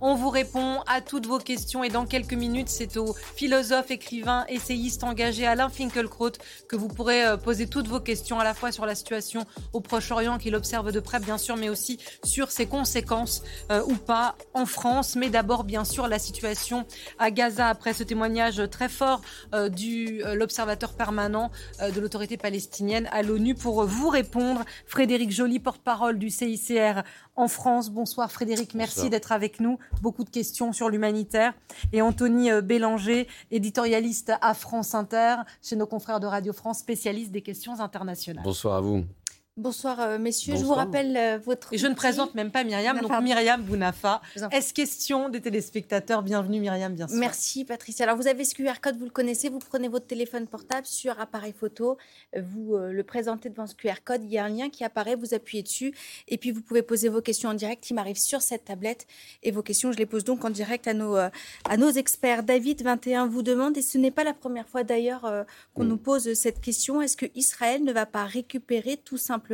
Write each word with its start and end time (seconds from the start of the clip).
On 0.00 0.14
vous 0.14 0.30
répond 0.30 0.80
à 0.86 1.00
toutes 1.00 1.26
vos 1.26 1.38
questions 1.38 1.82
et 1.82 1.88
dans 1.88 2.06
quelques 2.06 2.34
minutes, 2.34 2.68
c'est 2.68 2.96
au 2.98 3.16
philosophe, 3.34 3.90
écrivain, 3.90 4.44
essayiste 4.48 5.02
engagé 5.02 5.44
Alain 5.44 5.68
Finkielkraut 5.68 6.30
que 6.68 6.76
vous 6.76 6.86
pourrez 6.86 7.26
euh, 7.26 7.36
poser 7.36 7.66
toutes 7.66 7.88
vos 7.88 7.98
questions 7.98 8.38
à 8.38 8.44
la 8.44 8.54
fois 8.54 8.70
sur 8.70 8.86
la 8.86 8.94
situation 8.94 9.44
au 9.72 9.80
Proche-Orient 9.80 10.38
qu'il 10.38 10.54
observe 10.54 10.92
de 10.92 11.00
près 11.00 11.18
bien 11.18 11.36
sûr, 11.36 11.56
mais 11.56 11.68
aussi 11.68 11.98
sur 12.22 12.52
ses 12.52 12.66
conséquences 12.66 13.42
euh, 13.72 13.82
ou 13.88 13.96
pas 13.96 14.36
en 14.54 14.66
France. 14.66 15.16
Mais 15.16 15.30
d'abord 15.30 15.64
bien 15.64 15.84
sûr 15.84 16.06
la 16.06 16.20
situation 16.20 16.86
à 17.18 17.32
Gaza 17.32 17.66
après 17.66 17.92
ce 17.92 18.04
témoignage 18.04 18.62
très 18.70 18.88
fort 18.88 19.20
euh, 19.52 19.68
du 19.68 20.22
l'observateur 20.34 20.92
permanent 20.92 21.50
de 21.80 22.00
l'autorité 22.00 22.36
palestinienne 22.36 23.08
à 23.10 23.22
l'ONU 23.22 23.54
pour 23.54 23.84
vous 23.84 24.08
répondre. 24.08 24.64
Frédéric 24.86 25.30
Joly, 25.30 25.58
porte-parole 25.58 26.18
du 26.18 26.30
CICR 26.30 27.02
en 27.38 27.48
France. 27.48 27.90
Bonsoir 27.90 28.30
Frédéric, 28.30 28.74
merci 28.74 29.08
d'être 29.08 29.32
avec 29.32 29.60
nous. 29.60 29.78
Beaucoup 30.02 30.24
de 30.24 30.30
questions 30.30 30.72
sur 30.72 30.90
l'humanitaire. 30.90 31.54
Et 31.92 32.02
Anthony 32.02 32.50
euh, 32.50 32.60
Bélanger, 32.60 33.28
éditorialiste 33.50 34.32
à 34.42 34.54
France 34.54 34.94
Inter, 34.94 35.36
chez 35.62 35.76
nos 35.76 35.86
confrères 35.86 36.20
de 36.20 36.26
Radio 36.26 36.52
France, 36.52 36.80
spécialiste 36.80 37.30
des 37.30 37.42
questions 37.42 37.80
internationales. 37.80 38.42
Bonsoir 38.44 38.76
à 38.76 38.80
vous. 38.80 39.04
Bonsoir 39.58 40.00
euh, 40.00 40.18
messieurs, 40.18 40.54
je 40.54 40.62
vous 40.62 40.72
rappelle 40.72 41.16
euh, 41.16 41.38
votre... 41.44 41.74
Et 41.74 41.78
je 41.78 41.88
ne 41.88 41.94
présente 41.94 42.32
même 42.36 42.52
pas 42.52 42.62
Myriam, 42.62 43.00
donc 43.00 43.10
Myriam 43.20 43.60
Bounafa. 43.60 44.22
Est-ce 44.52 44.72
question 44.72 45.28
des 45.30 45.40
téléspectateurs? 45.40 46.22
Bienvenue 46.22 46.60
Myriam, 46.60 46.94
bien 46.94 47.08
sûr. 47.08 47.16
Merci 47.16 47.64
Patricia. 47.64 48.04
Alors 48.04 48.16
vous 48.16 48.28
avez 48.28 48.44
ce 48.44 48.54
QR 48.54 48.74
code, 48.80 48.96
vous 48.96 49.06
le 49.06 49.10
connaissez, 49.10 49.48
vous 49.48 49.58
prenez 49.58 49.88
votre 49.88 50.06
téléphone 50.06 50.46
portable 50.46 50.86
sur 50.86 51.18
appareil 51.18 51.52
photo, 51.52 51.98
vous 52.36 52.76
euh, 52.76 52.92
le 52.92 53.02
présentez 53.02 53.48
devant 53.48 53.66
ce 53.66 53.74
QR 53.74 53.94
code, 54.04 54.22
il 54.22 54.30
y 54.30 54.38
a 54.38 54.44
un 54.44 54.48
lien 54.48 54.70
qui 54.70 54.84
apparaît, 54.84 55.16
vous 55.16 55.34
appuyez 55.34 55.64
dessus. 55.64 55.92
Et 56.28 56.38
puis 56.38 56.52
vous 56.52 56.62
pouvez 56.62 56.82
poser 56.82 57.08
vos 57.08 57.20
questions 57.20 57.50
en 57.50 57.54
direct, 57.54 57.90
il 57.90 57.94
m'arrive 57.94 58.16
sur 58.16 58.42
cette 58.42 58.66
tablette. 58.66 59.08
Et 59.42 59.50
vos 59.50 59.62
questions, 59.62 59.90
je 59.90 59.98
les 59.98 60.06
pose 60.06 60.22
donc 60.22 60.44
en 60.44 60.50
direct 60.50 60.86
à 60.86 60.94
nos, 60.94 61.16
à 61.16 61.76
nos 61.76 61.90
experts. 61.90 62.44
David 62.44 62.82
21 62.82 63.26
vous 63.26 63.42
demande, 63.42 63.76
et 63.76 63.82
ce 63.82 63.98
n'est 63.98 64.12
pas 64.12 64.22
la 64.22 64.34
première 64.34 64.68
fois 64.68 64.84
d'ailleurs 64.84 65.28
qu'on 65.74 65.82
mm. 65.82 65.88
nous 65.88 65.96
pose 65.96 66.34
cette 66.34 66.60
question, 66.60 67.02
est-ce 67.02 67.16
que 67.16 67.26
Israël 67.34 67.82
ne 67.82 67.92
va 67.92 68.06
pas 68.06 68.22
récupérer 68.22 68.96
tout 68.96 69.16
simplement 69.16 69.47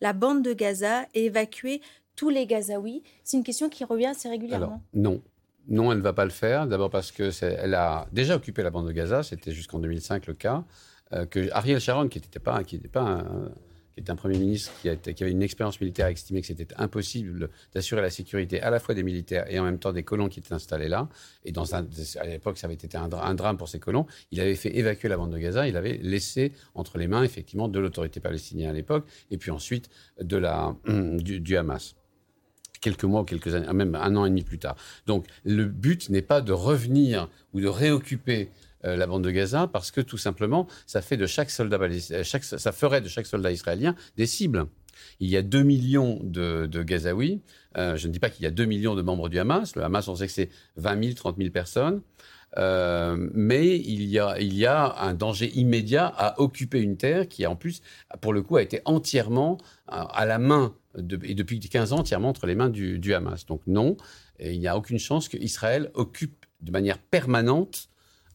la 0.00 0.12
bande 0.12 0.42
de 0.42 0.52
Gaza 0.52 1.06
et 1.14 1.26
évacuer 1.26 1.80
tous 2.16 2.30
les 2.30 2.46
Gazaouis 2.46 3.02
C'est 3.24 3.36
une 3.36 3.44
question 3.44 3.68
qui 3.68 3.84
revient 3.84 4.06
assez 4.06 4.28
régulièrement. 4.28 4.82
non. 4.94 5.22
Non, 5.70 5.92
elle 5.92 5.98
ne 5.98 6.02
va 6.02 6.14
pas 6.14 6.24
le 6.24 6.30
faire. 6.30 6.66
D'abord 6.66 6.88
parce 6.88 7.12
qu'elle 7.12 7.74
a 7.74 8.06
déjà 8.10 8.36
occupé 8.36 8.62
la 8.62 8.70
bande 8.70 8.86
de 8.86 8.92
Gaza, 8.92 9.22
c'était 9.22 9.52
jusqu'en 9.52 9.78
2005 9.78 10.26
le 10.26 10.32
cas. 10.32 10.64
Euh, 11.12 11.26
que 11.26 11.50
Ariel 11.52 11.78
Sharon, 11.78 12.08
qui 12.08 12.18
n'était 12.18 12.38
pas, 12.38 12.64
qui 12.64 12.78
pas 12.78 13.02
un, 13.02 13.50
qui 14.04 14.10
un 14.10 14.16
Premier 14.16 14.38
ministre 14.38 14.72
qui, 14.80 14.88
avait 14.88 15.30
une 15.30 15.42
expérience 15.42 15.80
militaire, 15.80 16.06
a 16.06 16.10
estimé 16.10 16.40
que 16.40 16.46
c'était 16.46 16.68
impossible 16.76 17.50
d'assurer 17.74 18.00
la 18.00 18.10
sécurité 18.10 18.60
à 18.60 18.70
la 18.70 18.80
fois 18.80 18.94
des 18.94 19.02
militaires 19.02 19.44
et 19.48 19.58
en 19.58 19.64
même 19.64 19.78
temps 19.78 19.92
des 19.92 20.02
colons 20.02 20.28
qui 20.28 20.40
étaient 20.40 20.52
installés 20.52 20.88
là. 20.88 21.08
Et 21.44 21.52
dans 21.52 21.74
un, 21.74 21.86
à 22.20 22.26
l'époque, 22.26 22.58
ça 22.58 22.66
avait 22.66 22.74
été 22.74 22.96
un, 22.96 23.08
drame 23.08 23.56
pour 23.56 23.68
ces 23.68 23.78
colons. 23.78 24.06
Il 24.30 24.40
avait 24.40 24.54
fait 24.54 24.76
évacuer 24.76 25.08
la 25.08 25.16
bande 25.16 25.32
de 25.32 25.38
Gaza. 25.38 25.68
Il 25.68 25.76
avait 25.76 25.98
laissé 26.02 26.52
entre 26.74 26.98
les 26.98 27.08
mains, 27.08 27.22
effectivement, 27.22 27.68
de 27.68 27.78
l'autorité 27.78 28.20
palestinienne 28.20 28.70
à 28.70 28.72
l'époque 28.72 29.06
et 29.30 29.38
puis 29.38 29.50
ensuite 29.50 29.88
de 30.20 30.36
la, 30.36 30.76
du, 30.86 31.40
du 31.40 31.56
Hamas 31.56 31.94
quelques 32.80 33.04
mois 33.04 33.22
ou 33.22 33.24
quelques 33.24 33.54
années, 33.54 33.72
même 33.72 33.94
un 33.94 34.14
an 34.16 34.24
et 34.24 34.30
demi 34.30 34.42
plus 34.42 34.58
tard. 34.58 34.76
Donc 35.06 35.26
le 35.44 35.64
but 35.64 36.10
n'est 36.10 36.22
pas 36.22 36.40
de 36.40 36.52
revenir 36.52 37.28
ou 37.52 37.60
de 37.60 37.66
réoccuper 37.66 38.50
euh, 38.84 38.96
la 38.96 39.08
bande 39.08 39.24
de 39.24 39.30
Gaza 39.30 39.66
parce 39.66 39.90
que 39.90 40.00
tout 40.00 40.18
simplement, 40.18 40.68
ça, 40.86 41.02
fait 41.02 41.16
de 41.16 41.26
chaque 41.26 41.50
soldat, 41.50 41.78
euh, 41.80 42.24
ferait 42.72 43.00
de 43.00 43.08
chaque 43.08 43.26
soldat 43.26 43.50
israélien 43.50 43.96
des 44.16 44.26
cibles. 44.26 44.66
Il 45.18 45.28
y 45.28 45.36
a 45.36 45.42
2 45.42 45.62
millions 45.62 46.20
de, 46.22 46.66
Gazaouis. 46.82 47.40
Euh, 47.76 47.96
je 47.96 48.06
ne 48.06 48.12
dis 48.12 48.20
pas 48.20 48.30
qu'il 48.30 48.44
y 48.44 48.46
a 48.46 48.52
2 48.52 48.64
millions 48.66 48.94
de 48.94 49.02
membres 49.02 49.28
du 49.28 49.38
Hamas. 49.38 49.74
Le 49.74 49.82
Hamas, 49.82 50.06
on 50.06 50.14
sait 50.14 50.26
que 50.26 50.32
c'est 50.32 50.50
20 50.76 51.02
000, 51.02 51.14
30 51.14 51.38
000 51.38 51.50
personnes. 51.50 52.02
mais 52.56 53.76
il 53.76 54.04
y, 54.04 54.18
a, 54.66 54.94
un 55.00 55.14
danger 55.14 55.50
immédiat 55.56 56.06
à 56.06 56.40
occuper 56.40 56.80
une 56.80 56.96
terre 56.96 57.28
qui, 57.28 57.46
en 57.46 57.56
plus, 57.56 57.82
pour 58.20 58.32
le 58.32 58.42
coup, 58.42 58.56
a 58.56 58.62
été 58.62 58.80
entièrement 58.84 59.58
à 59.88 60.24
la 60.24 60.38
main, 60.38 60.74
et 61.24 61.34
depuis 61.34 61.58
15 61.58 61.92
ans, 61.92 61.98
entièrement 61.98 62.28
entre 62.28 62.46
les 62.46 62.54
mains 62.54 62.70
du 62.70 63.14
Hamas. 63.14 63.44
Donc 63.46 63.60
non, 63.66 63.96
il 64.40 64.58
n'y 64.58 64.68
a 64.68 64.76
aucune 64.76 64.98
chance 64.98 65.28
qu'Israël 65.28 65.90
occupe 65.94 66.46
de 66.60 66.70
manière 66.72 66.98
permanente 66.98 67.88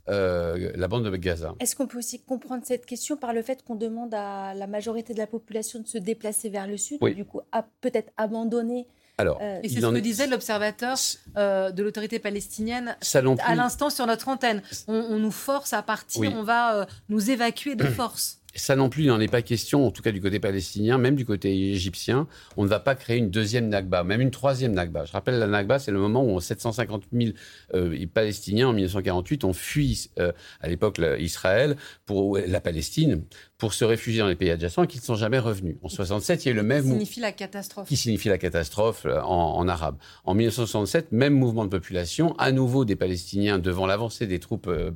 euh, 0.10 0.72
la 0.76 0.88
bande 0.88 1.06
de 1.06 1.16
Gaza. 1.16 1.56
Est-ce 1.60 1.76
qu'on 1.76 1.88
peut 1.88 1.98
aussi 1.98 2.22
comprendre 2.22 2.64
cette 2.66 2.86
question 2.86 3.16
par 3.16 3.34
le 3.34 3.42
fait 3.42 3.64
qu'on 3.64 3.76
demande 3.76 4.14
à 4.14 4.54
la 4.54 4.68
majorité 4.68 5.14
de 5.14 5.20
la 5.20 5.28
population 5.28 5.80
de 5.80 5.88
se 5.88 5.98
déplacer 5.98 6.50
vers 6.50 6.68
le 6.68 6.78
sud, 6.78 7.00
et 7.06 7.14
du 7.14 7.26
coup 7.26 7.42
peut-être 7.82 8.12
abandonner 8.18 8.88
alors, 9.20 9.38
euh, 9.44 9.60
et 9.62 9.70
c'est 9.70 9.80
ce 9.80 9.86
que 9.86 10.00
disait 10.00 10.26
l'observateur 10.26 10.98
euh, 11.38 11.70
de 11.70 11.84
l'autorité 11.84 12.18
palestinienne 12.18 12.98
à 13.46 13.56
l'instant 13.56 13.92
sur 13.92 14.08
notre 14.08 14.28
antenne. 14.28 14.64
On, 14.88 15.20
nous 15.20 15.32
force 15.32 15.72
à 15.74 15.84
partir, 15.84 16.34
on 16.36 16.42
va 16.42 16.88
nous 17.10 17.30
évacuer 17.30 17.76
de 17.76 17.84
force. 17.86 18.42
Ça 18.56 18.76
non 18.76 18.90
plus, 18.90 19.04
il 19.04 19.08
n'en 19.08 19.20
est 19.20 19.28
pas 19.28 19.42
question, 19.42 19.88
en 19.88 19.92
tout 19.92 20.04
cas 20.04 20.12
du 20.12 20.22
côté 20.22 20.40
palestinien, 20.40 21.00
même 21.00 21.16
du 21.16 21.26
côté 21.26 21.72
égyptien. 21.72 22.28
On 22.56 22.64
ne 22.64 22.68
va 22.68 22.80
pas 22.80 22.94
créer 22.94 23.18
une 23.18 23.32
deuxième 23.32 23.68
Nakba, 23.68 24.04
même 24.04 24.22
une 24.22 24.30
troisième 24.30 24.74
Nakba. 24.74 25.06
Je 25.06 25.12
rappelle, 25.12 25.40
la 25.40 25.48
Nakba, 25.48 25.80
c'est 25.80 25.92
le 25.92 25.98
moment 25.98 26.24
où 26.24 26.40
750 26.40 27.06
000 27.12 27.32
euh, 27.74 28.06
Palestiniens 28.14 28.68
en 28.68 28.74
1948 28.74 29.44
ont 29.44 29.54
fui 29.54 30.12
euh, 30.20 30.32
à 30.62 30.68
l'époque 30.68 31.02
Israël 31.20 31.76
pour 32.06 32.38
la 32.38 32.62
Palestine 32.62 33.24
pour 33.64 33.74
se 33.74 33.86
réfugier 33.86 34.20
dans 34.20 34.28
les 34.28 34.36
pays 34.36 34.50
adjacents 34.50 34.84
et 34.84 34.88
qui 34.88 34.98
ne 34.98 35.04
sont 35.04 35.16
jamais 35.16 35.40
revenus. 35.40 35.78
En 35.84 35.88
67, 35.88 36.44
il 36.44 36.48
y 36.50 36.52
a 36.52 36.52
eu 36.52 36.56
le 36.56 36.64
même... 36.64 36.84
Qui 36.84 36.90
signifie 36.90 37.20
la 37.22 37.32
catastrophe. 37.32 37.88
Qui 37.88 37.96
signifie 37.96 38.28
la 38.28 38.38
catastrophe 38.38 39.06
euh, 39.06 39.22
en, 39.22 39.66
arabe. 39.70 39.96
En 40.26 40.34
1967, 40.34 41.14
même 41.14 41.34
mouvement 41.34 41.64
de 41.64 41.70
population, 41.70 42.36
à 42.40 42.52
nouveau 42.52 42.84
des 42.84 42.98
Palestiniens 42.98 43.60
devant 43.60 43.86
l'avancée 43.86 44.28
des 44.28 44.40
troupes, 44.40 44.68
euh, 44.68 44.92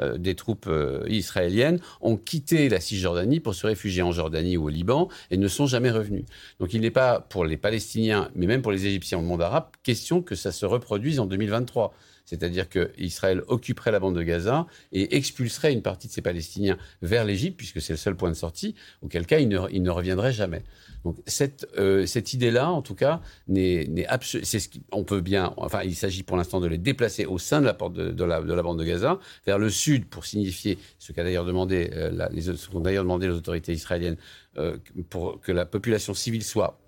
euh, 0.00 0.16
des 0.16 0.36
troupes 0.36 0.70
israéliennes, 1.08 1.80
ont 2.00 2.16
quitté 2.16 2.68
la 2.68 2.78
Cisjordanie 2.78 3.40
pour 3.40 3.56
se 3.56 3.66
réfugier 3.66 4.02
en 4.02 4.12
Jordanie 4.12 4.56
ou 4.56 4.66
au 4.66 4.68
Liban 4.68 5.08
et 5.32 5.36
ne 5.36 5.48
sont 5.48 5.66
jamais 5.66 5.90
revenus. 5.90 6.24
Donc 6.60 6.74
il 6.74 6.80
n'est 6.82 6.92
pas 6.92 7.18
pour 7.18 7.44
les 7.44 7.56
Palestiniens, 7.56 8.30
mais 8.36 8.46
même 8.46 8.62
pour 8.62 8.70
les 8.70 8.86
Égyptiens 8.86 9.18
le 9.18 9.24
monde 9.24 9.42
arabe, 9.42 9.70
question 9.82 10.22
que 10.22 10.36
ça 10.36 10.52
se 10.52 10.66
reproduise 10.66 11.18
en 11.18 11.26
2023 11.26 11.92
c'est-à-dire 12.28 12.68
qu'Israël 12.68 13.42
occuperait 13.46 13.90
la 13.90 14.00
bande 14.00 14.14
de 14.14 14.22
Gaza 14.22 14.66
et 14.92 15.16
expulserait 15.16 15.72
une 15.72 15.80
partie 15.80 16.08
de 16.08 16.12
ses 16.12 16.20
Palestiniens 16.20 16.76
vers 17.00 17.24
l'Égypte, 17.24 17.56
puisque 17.56 17.80
c'est 17.80 17.94
le 17.94 17.96
seul 17.96 18.16
point 18.16 18.28
de 18.28 18.34
sortie, 18.34 18.74
auquel 19.00 19.24
cas 19.24 19.38
il 19.38 19.48
ne, 19.48 19.58
il 19.72 19.88
reviendrait 19.88 20.34
jamais. 20.34 20.62
Donc 21.04 21.16
cette, 21.26 21.66
euh, 21.78 22.04
cette 22.04 22.34
idée-là, 22.34 22.70
en 22.70 22.82
tout 22.82 22.94
cas, 22.94 23.22
n'est 23.46 23.88
c'est 24.20 24.58
ce 24.58 24.68
on 24.92 25.04
peut 25.04 25.22
bien, 25.22 25.54
enfin, 25.56 25.80
il 25.84 25.94
s'agit 25.94 26.22
pour 26.22 26.36
l'instant 26.36 26.60
de 26.60 26.66
les 26.66 26.76
déplacer 26.76 27.24
au 27.24 27.38
sein 27.38 27.62
de 27.62 27.66
la, 27.66 27.72
porte 27.72 27.94
de, 27.94 28.24
la, 28.24 28.42
de 28.42 28.52
la 28.52 28.62
bande 28.62 28.78
de 28.78 28.84
Gaza 28.84 29.18
vers 29.46 29.58
le 29.58 29.70
sud 29.70 30.04
pour 30.04 30.26
signifier 30.26 30.76
ce 30.98 31.12
qu'a 31.12 31.24
d'ailleurs 31.24 31.46
demandé 31.46 31.88
euh, 31.94 32.28
les, 32.30 32.42
qu'ont 32.70 32.80
d'ailleurs 32.80 33.04
demandé 33.04 33.26
les 33.26 33.34
autorités 33.34 33.72
israéliennes 33.72 34.18
euh, 34.58 34.76
pour 35.08 35.40
que 35.40 35.50
la 35.50 35.64
population 35.64 36.12
civile 36.12 36.44
soit 36.44 36.78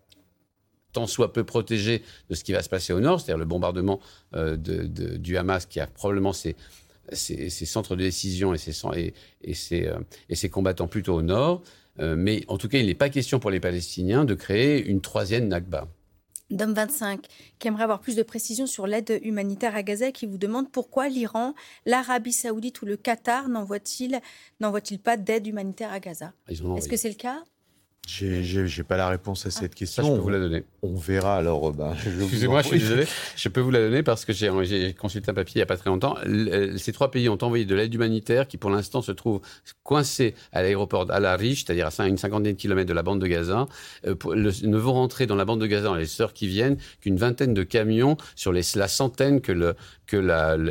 tant 0.93 1.07
soit 1.07 1.33
peu 1.33 1.45
protégé 1.45 2.03
de 2.29 2.35
ce 2.35 2.45
qui 2.45 2.53
va 2.53 2.63
se 2.63 2.69
passer 2.69 2.93
au 2.93 3.01
nord, 3.01 3.21
c'est-à-dire 3.21 3.39
le 3.39 3.45
bombardement 3.45 4.01
euh, 4.35 4.57
du 4.57 5.37
Hamas 5.37 5.67
qui 5.67 5.81
a 5.81 5.87
probablement 5.87 6.33
ses, 6.33 6.57
centres 7.51 7.97
de 7.97 8.03
décision 8.03 8.55
et 8.55 8.59
ses, 8.59 8.73
et, 8.95 9.15
euh, 9.87 9.99
et 10.29 10.35
ses, 10.35 10.49
combattants 10.49 10.89
plutôt 10.89 11.15
au 11.15 11.23
nord. 11.23 11.63
Euh, 11.99 12.15
mais 12.17 12.45
en 12.49 12.57
tout 12.57 12.69
cas, 12.69 12.79
il 12.79 12.87
n'est 12.87 12.95
pas 12.95 13.11
question 13.11 13.41
pour 13.41 13.51
les 13.51 13.61
Palestiniens 13.61 14.25
de 14.25 14.35
créer 14.35 14.85
une 14.85 15.01
troisième 15.01 15.49
Nakba. 15.49 15.89
Dom 16.51 16.73
25, 16.73 17.27
qui 17.59 17.69
aimerait 17.69 17.85
avoir 17.85 18.01
plus 18.01 18.17
de 18.17 18.25
précisions 18.25 18.67
sur 18.67 18.87
l'aide 18.89 19.21
humanitaire 19.23 19.77
à 19.77 19.85
Gaza, 19.85 20.11
qui 20.11 20.27
vous 20.27 20.39
demande 20.39 20.71
pourquoi 20.71 21.09
l'Iran, 21.09 21.55
l'Arabie 21.87 22.33
saoudite 22.33 22.83
ou 22.83 22.87
le 22.87 22.97
Qatar 22.97 23.49
n'envoient-ils 23.49 24.99
pas 24.99 25.17
d'aide 25.17 25.47
humanitaire 25.47 25.93
à 25.93 26.01
Gaza? 26.01 26.33
Est-ce 26.49 26.89
que 26.89 26.97
c'est 26.97 27.09
le 27.09 27.15
cas? 27.15 27.45
J'ai 28.09 28.83
pas 28.83 28.97
la 28.97 29.09
réponse 29.09 29.47
à 29.47 29.51
cette 29.51 29.75
question. 29.75 30.03
je 30.03 30.13
peux 30.13 30.19
vous 30.19 30.29
la 30.31 30.39
donner. 30.39 30.65
On 30.83 30.95
verra 30.95 31.37
alors. 31.37 31.69
Euh, 31.69 31.73
bah, 31.73 31.95
Excusez-moi, 31.95 32.63
je 32.63 32.69
suis 32.69 32.79
désolé. 32.79 33.05
Je 33.37 33.49
peux 33.49 33.61
vous 33.61 33.71
la 33.71 33.81
donner 33.81 34.03
parce 34.03 34.25
que 34.25 34.33
j'ai 34.33 34.95
consulté 34.95 35.31
un 35.31 35.35
papier 35.35 35.57
il 35.57 35.59
n'y 35.59 35.63
a 35.63 35.67
pas 35.67 35.77
très 35.77 35.91
longtemps. 35.91 36.17
Euh, 36.27 36.77
ces 36.77 36.93
trois 36.93 37.11
pays 37.11 37.29
ont 37.29 37.39
envoyé 37.43 37.65
de 37.65 37.75
l'aide 37.75 37.95
humanitaire 37.95 38.49
qui, 38.49 38.57
pour 38.57 38.71
l'instant, 38.71 39.03
se 39.03 39.13
trouve 39.13 39.41
coincée 39.85 40.35
à 40.53 40.63
l'aéroport 40.63 41.07
d'Al-Arish, 41.07 41.65
c'est-à-dire 41.65 41.89
à 41.97 42.07
une 42.09 42.17
cinquantaine 42.19 42.53
de 42.53 42.59
kilomètres 42.59 42.89
de 42.89 42.95
la 42.95 43.03
bande 43.03 43.21
de 43.21 43.27
Gaza. 43.27 43.67
Euh, 44.07 44.15
ne 44.35 44.79
vont 44.79 44.95
rentrer 44.95 45.27
dans 45.27 45.37
la 45.37 45.45
bande 45.45 45.61
de 45.61 45.67
Gaza, 45.67 45.95
les 45.97 46.07
sœurs 46.07 46.33
qui 46.33 46.47
viennent, 46.47 46.79
qu'une 47.01 47.17
vingtaine 47.17 47.55
de 47.55 47.63
camions 47.63 48.17
sur 48.35 48.53
les, 48.53 48.63
la 48.75 48.89
centaine 48.89 49.41
que 49.41 49.53
le, 49.53 49.75
que 50.07 50.17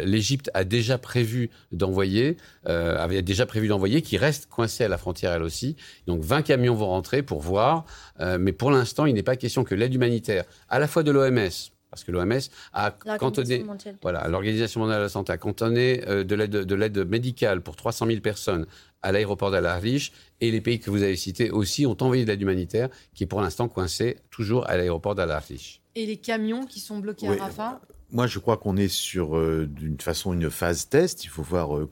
l'Égypte 0.06 0.50
a 0.54 0.64
déjà 0.64 0.98
prévu 0.98 1.50
d'envoyer, 1.72 2.38
avait 2.66 3.22
déjà 3.22 3.46
prévu 3.46 3.68
d'envoyer, 3.68 4.02
qui 4.02 4.18
reste 4.18 4.48
coincée 4.48 4.84
à 4.84 4.88
la 4.88 4.98
frontière 4.98 5.32
elle 5.34 5.44
aussi. 5.44 5.76
Donc 6.08 6.24
20 6.24 6.42
camions 6.42 6.76
vont 6.76 6.88
rentrer 6.88 7.19
pour 7.24 7.42
voir, 7.42 7.86
euh, 8.20 8.38
mais 8.40 8.52
pour 8.52 8.72
l'instant, 8.72 9.06
il 9.06 9.14
n'est 9.14 9.24
pas 9.24 9.36
question 9.36 9.64
que 9.64 9.76
l'aide 9.76 9.94
humanitaire, 9.94 10.46
à 10.70 10.80
la 10.80 10.88
fois 10.88 11.04
de 11.04 11.12
l'OMS, 11.12 11.50
parce 11.90 12.04
que 12.04 12.12
l'OMS 12.12 12.40
a 12.74 12.92
cantonné, 12.92 13.64
mondiale. 13.64 13.98
voilà, 14.02 14.28
l'Organisation 14.28 14.82
mondiale 14.82 15.00
de 15.00 15.04
la 15.04 15.10
santé 15.10 15.32
a 15.32 15.38
cantonné 15.38 16.04
euh, 16.08 16.24
de 16.24 16.36
l'aide 16.36 16.52
de 16.52 16.76
l'aide 16.76 17.00
médicale 17.08 17.62
pour 17.62 17.76
300 17.76 18.06
000 18.08 18.20
personnes 18.22 18.66
à 19.02 19.12
l'aéroport 19.12 19.50
d'Al-Arlich 19.50 20.12
et 20.42 20.52
les 20.52 20.62
pays 20.62 20.80
que 20.80 20.92
vous 20.92 21.02
avez 21.04 21.16
cités 21.16 21.50
aussi 21.52 21.86
ont 21.86 21.98
envoyé 22.02 22.26
de 22.26 22.30
l'aide 22.30 22.42
humanitaire 22.42 22.90
qui 23.16 23.24
est 23.24 23.28
pour 23.28 23.42
l'instant 23.42 23.68
coincée 23.70 24.18
toujours 24.30 24.70
à 24.70 24.78
l'aéroport 24.78 25.16
d'Al-Arlich. 25.16 25.82
Et 25.96 26.06
les 26.06 26.18
camions 26.18 26.66
qui 26.66 26.80
sont 26.80 27.00
bloqués 27.00 27.28
Oui. 27.30 27.38
à 27.40 27.46
Rafah? 27.46 27.82
Moi, 28.12 28.28
je 28.28 28.40
crois 28.40 28.58
qu'on 28.58 28.76
est 28.76 28.88
sur, 28.88 29.38
euh, 29.38 29.68
d'une 29.68 30.00
façon, 30.02 30.34
une 30.34 30.50
phase 30.50 30.90
test. 30.90 31.24
Il 31.24 31.30
faut 31.30 31.44
voir 31.44 31.78
euh, 31.78 31.90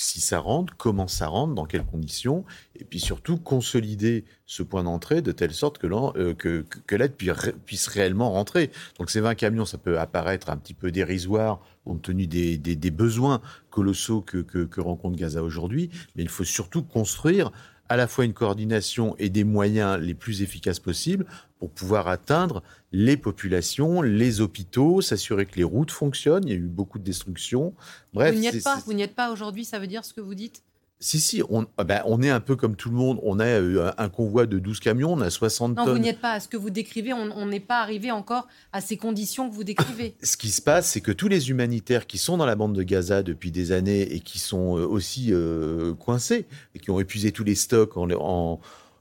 si 0.00 0.20
ça 0.20 0.38
rentre, 0.38 0.74
comment 0.76 1.08
ça 1.08 1.26
rentre, 1.26 1.54
dans 1.54 1.66
quelles 1.66 1.84
conditions, 1.84 2.44
et 2.78 2.84
puis 2.84 3.00
surtout 3.00 3.36
consolider 3.36 4.24
ce 4.46 4.62
point 4.62 4.84
d'entrée 4.84 5.22
de 5.22 5.32
telle 5.32 5.52
sorte 5.52 5.78
que 5.78 5.86
euh, 5.86 6.62
l'aide 6.90 7.14
puisse, 7.14 7.30
ré- 7.32 7.54
puisse 7.66 7.86
réellement 7.88 8.30
rentrer. 8.30 8.70
Donc 8.98 9.10
ces 9.10 9.20
20 9.20 9.34
camions, 9.34 9.64
ça 9.64 9.78
peut 9.78 9.98
apparaître 9.98 10.50
un 10.50 10.56
petit 10.56 10.74
peu 10.74 10.90
dérisoire 10.90 11.60
compte 11.84 12.02
tenu 12.02 12.26
des, 12.26 12.90
besoins 12.90 13.40
colossaux 13.70 14.20
que 14.20 14.80
rencontre 14.80 15.16
Gaza 15.16 15.42
aujourd'hui, 15.42 15.90
mais 16.16 16.22
il 16.22 16.28
faut 16.28 16.44
surtout 16.44 16.82
construire 16.82 17.50
à 17.88 17.96
la 17.96 18.06
fois 18.06 18.24
une 18.24 18.34
coordination 18.34 19.16
et 19.18 19.30
des 19.30 19.44
moyens 19.44 19.98
les 19.98 20.14
plus 20.14 20.42
efficaces 20.42 20.80
possibles 20.80 21.26
pour 21.58 21.70
pouvoir 21.70 22.08
atteindre 22.08 22.62
les 22.92 23.16
populations, 23.16 24.00
les 24.02 24.40
hôpitaux, 24.40 25.00
s'assurer 25.00 25.46
que 25.46 25.56
les 25.56 25.64
routes 25.64 25.90
fonctionnent. 25.90 26.44
Il 26.46 26.50
y 26.50 26.54
a 26.54 26.56
eu 26.56 26.60
beaucoup 26.68 26.98
de 26.98 27.04
destruction. 27.04 27.74
Bref, 28.14 28.34
Vous 28.34 28.40
n'y 28.40 28.46
êtes 28.46 28.64
pas. 28.64 28.82
Vous 28.86 28.92
n'y 28.94 29.02
êtes 29.02 29.14
pas 29.14 29.30
aujourd'hui. 29.32 29.64
Ça 29.64 29.78
veut 29.78 29.86
dire 29.86 30.04
ce 30.04 30.14
que 30.14 30.20
vous 30.20 30.34
dites? 30.34 30.62
si, 31.00 31.20
si, 31.20 31.42
on, 31.48 31.64
ah 31.76 31.84
ben, 31.84 32.02
on 32.06 32.20
est 32.22 32.30
un 32.30 32.40
peu 32.40 32.56
comme 32.56 32.74
tout 32.74 32.88
le 32.90 32.96
monde. 32.96 33.20
On 33.22 33.38
a 33.38 33.44
euh, 33.44 33.92
un 33.98 34.08
convoi 34.08 34.46
de 34.46 34.58
12 34.58 34.80
camions, 34.80 35.12
on 35.12 35.20
a 35.20 35.30
60 35.30 35.76
Non, 35.76 35.84
vous 35.84 35.90
tonnes. 35.92 36.02
n'y 36.02 36.08
êtes 36.08 36.20
pas. 36.20 36.32
À 36.32 36.40
ce 36.40 36.48
que 36.48 36.56
vous 36.56 36.70
décrivez, 36.70 37.12
on 37.12 37.46
n'est 37.46 37.60
pas 37.60 37.82
arrivé 37.82 38.10
encore 38.10 38.48
à 38.72 38.80
ces 38.80 38.96
conditions 38.96 39.48
que 39.48 39.54
vous 39.54 39.62
décrivez. 39.62 40.16
Ce 40.24 40.36
qui 40.36 40.48
se 40.50 40.60
passe, 40.60 40.88
c'est 40.90 41.00
que 41.00 41.12
tous 41.12 41.28
les 41.28 41.50
humanitaires 41.50 42.08
qui 42.08 42.18
sont 42.18 42.36
dans 42.36 42.46
la 42.46 42.56
bande 42.56 42.74
de 42.74 42.82
Gaza 42.82 43.22
depuis 43.22 43.52
des 43.52 43.70
années 43.70 44.12
et 44.12 44.18
qui 44.18 44.40
sont 44.40 44.76
euh, 44.76 44.86
aussi 44.88 45.28
euh, 45.32 45.94
coincés 45.94 46.46
et 46.74 46.80
qui 46.80 46.90
ont 46.90 46.98
épuisé 46.98 47.30
tous 47.30 47.44
les 47.44 47.54
stocks 47.54 47.96
en- 47.96 48.58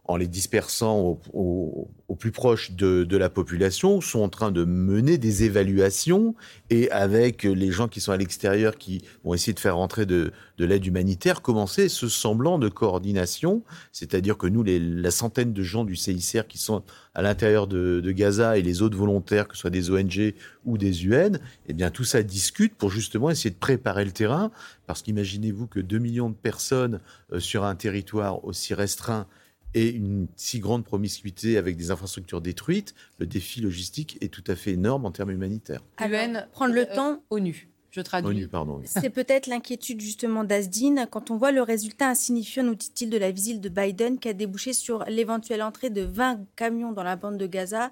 en 0.08 0.18
les 0.18 0.28
dispersant 0.28 1.20
au, 1.34 1.90
plus 2.20 2.32
proche 2.32 2.72
de, 2.72 3.18
la 3.18 3.30
population, 3.30 4.02
sont 4.02 4.22
en 4.22 4.30
train 4.30 4.52
de 4.52 4.66
mener 4.66 5.20
des 5.20 5.44
évaluations 5.44 6.34
et 6.72 6.90
avec 6.90 7.44
les 7.44 7.72
gens 7.72 7.88
qui 7.88 8.02
sont 8.02 8.12
à 8.12 8.18
l'extérieur 8.18 8.78
qui 8.78 9.04
vont 9.24 9.36
essayer 9.36 9.54
de 9.54 9.60
faire 9.60 9.76
rentrer 9.76 10.08
de, 10.08 10.32
de 10.58 10.66
l'aide 10.66 10.86
humanitaire, 10.86 11.44
commencer 11.44 11.90
ce 11.90 12.08
semblant 12.08 12.58
de 12.58 12.70
coordination. 12.70 13.62
C'est-à-dire 13.92 14.38
que 14.38 14.48
nous, 14.48 14.64
la 14.64 15.12
centaine 15.12 15.54
de 15.54 15.62
gens 15.62 15.84
du 15.84 15.96
CICR 15.96 16.48
qui 16.48 16.58
sont 16.58 16.82
à 17.14 17.22
l'intérieur 17.22 17.68
de, 17.68 18.00
de 18.00 18.12
Gaza 18.12 18.58
et 18.58 18.64
les 18.64 18.82
autres 18.82 18.98
volontaires, 18.98 19.48
que 19.48 19.56
ce 19.56 19.62
soit 19.62 19.70
des 19.70 19.92
ONG 19.92 20.34
ou 20.66 20.78
des 20.78 21.06
UN, 21.06 21.40
eh 21.68 21.74
bien 21.74 21.92
tout 21.92 22.04
ça 22.04 22.24
discute 22.24 22.74
pour 22.76 22.90
justement 22.90 23.30
essayer 23.30 23.52
de 23.52 23.56
préparer 23.56 24.06
le 24.06 24.12
terrain. 24.12 24.52
Parce 24.88 25.02
qu'imaginez-vous 25.02 25.68
que 25.68 25.80
2 25.80 26.00
millions 26.00 26.30
de 26.30 26.36
personnes 26.36 27.00
euh, 27.32 27.40
sur 27.40 27.64
un 27.64 27.76
territoire 27.76 28.44
aussi 28.46 28.74
restreint 28.74 29.28
et 29.74 29.90
une 29.90 30.28
si 30.36 30.60
grande 30.60 30.84
promiscuité 30.84 31.58
avec 31.58 31.78
des 31.78 31.92
infrastructures 31.92 32.42
détruites, 32.42 32.96
le 33.20 33.26
défi 33.26 33.62
logistique 33.62 34.18
est 34.22 34.34
tout 34.34 34.44
à 34.48 34.56
fait 34.56 34.72
énorme 34.72 35.06
en 35.06 35.12
termes 35.12 35.32
humanitaires. 35.32 35.84
UN, 36.00 36.48
prendre 36.52 36.74
le 36.74 36.90
euh, 36.90 36.96
temps, 36.96 37.24
ONU. 37.30 37.70
Je 37.92 38.02
traduis. 38.02 38.30
ONU, 38.30 38.48
pardon. 38.48 38.78
oui. 38.80 38.86
c'est 38.88 39.10
peut-être 39.10 39.48
l'inquiétude 39.48 40.02
justement 40.02 40.44
d'Asdine 40.44 41.08
quand 41.10 41.32
on 41.32 41.38
voit 41.38 41.52
le 41.52 41.62
résultat 41.62 42.10
insignifiant, 42.10 42.64
nous 42.64 42.76
dit-il, 42.76 43.10
de 43.10 43.18
la 43.18 43.32
visite 43.32 43.62
de 43.62 43.70
Biden 43.70 44.20
qui 44.20 44.30
a 44.30 44.34
débouché 44.34 44.74
sur 44.74 45.04
l'éventuelle 45.06 45.64
entrée 45.64 45.90
de 45.90 46.02
20 46.02 46.42
camions 46.56 46.92
dans 46.92 47.04
la 47.04 47.16
bande 47.16 47.38
de 47.38 47.48
Gaza. 47.48 47.92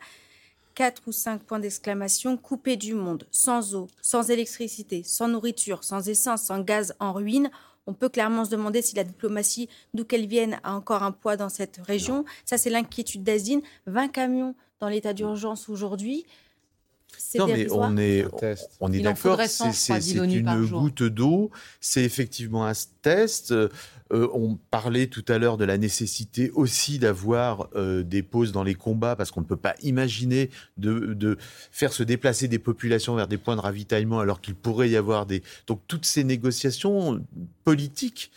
4 0.75 1.03
ou 1.07 1.11
5 1.13 1.41
points 1.41 1.59
d'exclamation, 1.59 2.35
coupés 2.35 2.75
du 2.75 2.93
monde, 2.93 3.25
sans 3.31 3.75
eau, 3.75 3.87
sans 4.01 4.29
électricité, 4.29 5.03
sans 5.03 5.29
nourriture, 5.29 5.85
sans 5.85 6.09
essence, 6.09 6.43
sans 6.43 6.59
gaz, 6.59 6.93
en 6.99 7.13
ruine. 7.13 7.49
On 7.87 7.93
peut 7.93 8.09
clairement 8.09 8.45
se 8.45 8.49
demander 8.49 8.81
si 8.81 8.95
la 8.95 9.03
diplomatie, 9.03 9.69
d'où 9.93 10.05
qu'elle 10.05 10.27
vienne, 10.27 10.59
a 10.63 10.73
encore 10.73 11.03
un 11.03 11.11
poids 11.11 11.37
dans 11.37 11.49
cette 11.49 11.79
région. 11.85 12.25
Ça, 12.45 12.57
c'est 12.57 12.69
l'inquiétude 12.69 13.23
d'Asdine. 13.23 13.61
20 13.85 14.07
camions 14.07 14.55
dans 14.79 14.87
l'état 14.89 15.13
d'urgence 15.13 15.69
aujourd'hui. 15.69 16.25
C'est 17.17 17.37
Non, 17.37 17.47
mais 17.47 17.71
on 17.71 17.95
est, 17.95 18.23
Un 18.25 18.29
test. 18.29 18.71
on 18.81 18.91
est 18.91 18.99
d'accord, 18.99 19.37
c'est 19.39 19.47
100, 19.47 19.71
je 19.71 19.83
crois, 19.83 19.95
c'est- 19.95 19.99
dit 20.01 20.09
c'est 20.09 20.15
l'ONU 20.17 20.43
par 20.43 20.57
une 20.61 20.67
goutte 20.69 21.03
d'eau, 21.03 21.49
c'est 21.79 22.03
effectivement 22.03 22.65
un 22.65 22.73
test. 23.01 23.53
Euh, 24.13 24.27
on 24.33 24.55
parlait 24.55 25.07
tout 25.07 25.25
à 25.27 25.39
l'heure 25.39 25.57
de 25.57 25.65
la 25.65 25.77
nécessité 25.77 26.51
aussi 26.51 26.99
d'avoir 26.99 27.69
euh, 27.75 28.03
des 28.03 28.21
pauses 28.21 28.51
dans 28.51 28.63
les 28.63 28.75
combats, 28.75 29.15
parce 29.15 29.31
qu'on 29.31 29.41
ne 29.41 29.45
peut 29.45 29.55
pas 29.55 29.75
imaginer 29.81 30.51
de, 30.77 31.13
de 31.13 31.37
faire 31.71 31.91
se 31.91 32.03
déplacer 32.03 32.47
des 32.47 32.59
populations 32.59 33.15
vers 33.15 33.27
des 33.27 33.37
points 33.37 33.55
de 33.55 33.61
ravitaillement 33.61 34.19
alors 34.19 34.41
qu'il 34.41 34.55
pourrait 34.55 34.89
y 34.89 34.95
avoir 34.95 35.25
des... 35.25 35.41
Donc 35.65 35.81
toutes 35.87 36.05
ces 36.05 36.23
négociations 36.23 37.25
politiques 37.63 38.31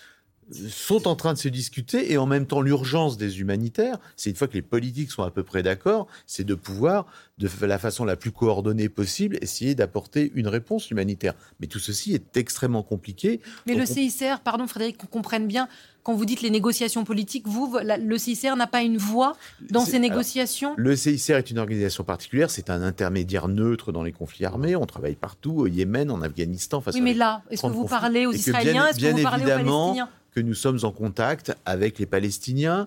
sont 0.70 1.06
en 1.08 1.16
train 1.16 1.32
de 1.34 1.38
se 1.38 1.48
discuter 1.48 2.12
et 2.12 2.18
en 2.18 2.26
même 2.26 2.46
temps 2.46 2.60
l'urgence 2.60 3.16
des 3.16 3.40
humanitaires, 3.40 3.98
c'est 4.16 4.30
une 4.30 4.36
fois 4.36 4.48
que 4.48 4.54
les 4.54 4.62
politiques 4.62 5.10
sont 5.10 5.22
à 5.22 5.30
peu 5.30 5.42
près 5.42 5.62
d'accord, 5.62 6.06
c'est 6.26 6.44
de 6.44 6.54
pouvoir, 6.54 7.06
de 7.38 7.48
la 7.62 7.78
façon 7.78 8.04
la 8.04 8.16
plus 8.16 8.30
coordonnée 8.32 8.88
possible, 8.88 9.38
essayer 9.42 9.74
d'apporter 9.74 10.32
une 10.34 10.48
réponse 10.48 10.90
humanitaire. 10.90 11.34
Mais 11.60 11.66
tout 11.66 11.78
ceci 11.78 12.14
est 12.14 12.36
extrêmement 12.36 12.82
compliqué. 12.82 13.40
Mais 13.66 13.74
le 13.74 13.84
Donc, 13.84 13.88
CICR, 13.88 14.40
pardon 14.42 14.66
Frédéric, 14.66 14.98
qu'on 14.98 15.06
comprenne 15.06 15.46
bien, 15.46 15.68
quand 16.02 16.14
vous 16.14 16.24
dites 16.24 16.40
les 16.40 16.50
négociations 16.50 17.04
politiques, 17.04 17.46
vous, 17.46 17.76
la- 17.82 17.98
le 17.98 18.16
CICR 18.18 18.56
n'a 18.56 18.66
pas 18.66 18.82
une 18.82 18.96
voix 18.96 19.36
dans 19.70 19.84
ces 19.84 19.96
alors, 19.96 20.02
négociations? 20.10 20.74
Le 20.78 20.96
CICR 20.96 21.34
est 21.34 21.50
une 21.50 21.58
organisation 21.58 22.02
particulière, 22.02 22.50
c'est 22.50 22.70
un 22.70 22.82
intermédiaire 22.82 23.48
neutre 23.48 23.92
dans 23.92 24.02
les 24.02 24.12
conflits 24.12 24.46
armés, 24.46 24.74
on 24.74 24.86
travaille 24.86 25.16
partout, 25.16 25.52
au 25.52 25.66
Yémen, 25.66 26.10
en 26.10 26.22
Afghanistan. 26.22 26.80
face 26.80 26.94
Oui, 26.94 27.02
mais 27.02 27.14
là, 27.14 27.42
est-ce 27.50 27.62
que 27.62 27.66
vous 27.66 27.84
parlez 27.84 28.24
aux 28.24 28.32
Israéliens? 28.32 28.86
Est-ce 28.88 28.98
que 28.98 29.06
vous 29.16 29.22
parlez 29.22 29.44
aux 29.44 29.48
Palestiniens? 29.48 30.08
Que 30.38 30.42
nous 30.44 30.54
sommes 30.54 30.78
en 30.84 30.92
contact 30.92 31.52
avec 31.66 31.98
les 31.98 32.06
Palestiniens, 32.06 32.86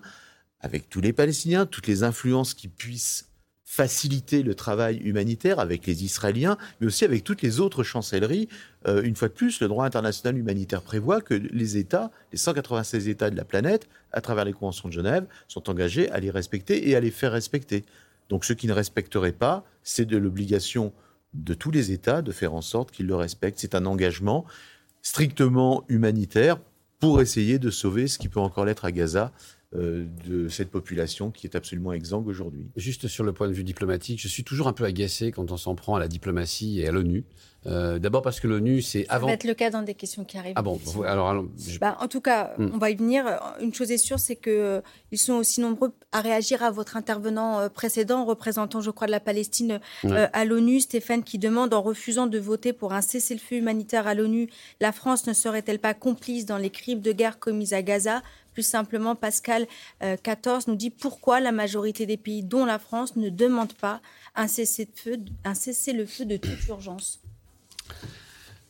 avec 0.62 0.90
tous 0.90 1.02
les 1.02 1.12
Palestiniens, 1.12 1.66
toutes 1.66 1.88
les 1.88 2.04
influences 2.04 2.54
qui 2.54 2.70
puissent 2.70 3.28
faciliter 3.66 4.42
le 4.42 4.56
travail 4.56 4.98
humanitaire 5.04 5.60
avec 5.60 5.86
les 5.86 6.06
Israéliens, 6.06 6.58
mais 6.80 6.88
aussi 6.88 7.04
avec 7.04 7.26
toutes 7.26 7.42
les 7.42 7.60
autres 7.60 7.84
chancelleries. 7.84 8.48
Euh, 8.88 9.04
une 9.04 9.18
fois 9.18 9.28
de 9.28 9.34
plus, 9.34 9.60
le 9.60 9.68
droit 9.68 9.86
international 9.86 10.38
humanitaire 10.38 10.82
prévoit 10.82 11.20
que 11.20 11.34
les 11.34 11.76
États, 11.76 12.10
les 12.32 12.38
196 12.38 13.10
États 13.10 13.30
de 13.30 13.36
la 13.36 13.44
planète, 13.44 13.90
à 14.14 14.22
travers 14.22 14.46
les 14.46 14.54
conventions 14.54 14.88
de 14.88 14.94
Genève, 14.94 15.26
sont 15.50 15.70
engagés 15.70 16.10
à 16.12 16.22
les 16.22 16.32
respecter 16.32 16.88
et 16.88 16.96
à 16.96 17.02
les 17.02 17.12
faire 17.12 17.34
respecter. 17.34 17.84
Donc 18.30 18.46
ceux 18.46 18.56
qui 18.56 18.68
ne 18.68 18.74
respecteraient 18.74 19.34
pas, 19.34 19.66
c'est 19.84 20.06
de 20.06 20.16
l'obligation 20.16 20.94
de 21.34 21.54
tous 21.54 21.72
les 21.72 21.92
États 21.92 22.22
de 22.22 22.32
faire 22.32 22.54
en 22.54 22.62
sorte 22.62 22.92
qu'ils 22.92 23.08
le 23.08 23.16
respectent. 23.16 23.60
C'est 23.60 23.76
un 23.76 23.86
engagement 23.86 24.46
strictement 25.02 25.84
humanitaire 25.90 26.58
pour 27.02 27.20
essayer 27.20 27.60
de 27.60 27.72
sauver 27.72 28.08
ce 28.08 28.20
qui 28.20 28.30
peut 28.30 28.40
encore 28.40 28.64
l'être 28.64 28.86
à 28.86 28.92
Gaza 28.92 29.32
de 29.74 30.48
cette 30.50 30.70
population 30.70 31.32
qui 31.32 31.48
est 31.48 31.56
absolument 31.56 31.94
exsangue 31.94 32.28
aujourd'hui. 32.28 32.68
Juste 32.76 33.08
sur 33.08 33.24
le 33.24 33.32
point 33.34 33.48
de 33.48 33.54
vue 33.54 33.64
diplomatique, 33.64 34.22
je 34.22 34.28
suis 34.28 34.44
toujours 34.44 34.68
un 34.68 34.74
peu 34.74 34.84
agacé 34.84 35.32
quand 35.32 35.50
on 35.52 35.58
s'en 35.58 35.76
prend 35.76 35.96
à 35.96 36.00
la 36.00 36.08
diplomatie 36.08 36.82
et 36.82 36.88
à 36.88 36.92
l'ONU. 36.92 37.24
Euh, 37.68 38.00
D'abord 38.00 38.24
parce 38.24 38.40
que 38.40 38.48
l'ONU, 38.48 38.82
c'est 38.82 39.06
Ça 39.06 39.14
avant. 39.14 39.28
va 39.28 39.34
être 39.34 39.44
le 39.44 39.54
cas 39.54 39.70
dans 39.70 39.84
des 39.84 39.94
questions 39.94 40.26
qui 40.26 40.36
arrivent. 40.36 40.54
Ah 40.56 40.64
bon, 40.64 40.80
alors, 41.06 41.30
alors, 41.30 41.46
je- 41.60 41.78
Bah, 41.78 41.96
en 42.00 42.08
tout 42.08 42.20
cas, 42.20 42.54
Hmm. 42.58 42.72
on 42.74 42.80
va 42.80 42.90
y 42.90 42.96
venir. 42.96 43.24
Une 43.62 43.72
chose 43.72 43.92
est 43.92 44.00
sûre, 44.00 44.18
c'est 44.20 44.36
que 44.36 44.50
euh, 44.50 44.82
ils 45.12 45.20
sont 45.20 45.34
aussi 45.36 45.62
nombreux 45.62 45.92
à 46.12 46.22
réagir 46.22 46.64
à 46.64 46.72
votre 46.72 46.98
intervenant 46.98 47.60
euh, 47.60 47.70
précédent, 47.70 48.26
représentant, 48.26 48.82
je 48.82 48.90
crois, 48.90 49.06
de 49.06 49.12
la 49.12 49.20
Palestine 49.20 49.80
euh, 50.06 50.10
Ouais. 50.10 50.30
à 50.34 50.44
l'ONU, 50.44 50.80
Stéphane, 50.80 51.24
qui 51.24 51.38
demande, 51.38 51.72
en 51.76 51.84
refusant 51.84 52.26
de 52.26 52.40
voter 52.40 52.74
pour 52.74 52.94
un 52.94 53.02
cessez-le-feu 53.02 53.58
humanitaire 53.58 54.08
à 54.08 54.16
l'ONU, 54.16 54.50
la 54.80 54.92
France 54.92 55.28
ne 55.28 55.34
serait-elle 55.34 55.80
pas 55.80 55.94
complice 55.94 56.48
dans 56.48 56.58
les 56.58 56.72
crimes 56.72 57.02
de 57.02 57.12
guerre 57.12 57.38
commis 57.38 57.76
à 57.76 57.84
Gaza? 57.84 58.24
Plus 58.54 58.64
simplement, 58.64 59.16
Pascal 59.16 59.68
euh, 60.04 60.18
14 60.22 60.68
nous 60.68 60.76
dit 60.76 60.90
pourquoi 60.90 61.40
la 61.40 61.52
majorité 61.52 62.06
des 62.06 62.18
pays, 62.18 62.44
dont 62.44 62.66
la 62.66 62.80
France, 62.80 63.16
ne 63.16 63.30
demandent 63.30 63.74
pas 63.74 64.02
un 64.36 64.48
cessez-le-feu 64.48 66.26
de 66.26 66.38
toute 66.38 66.68
urgence. 66.68 67.22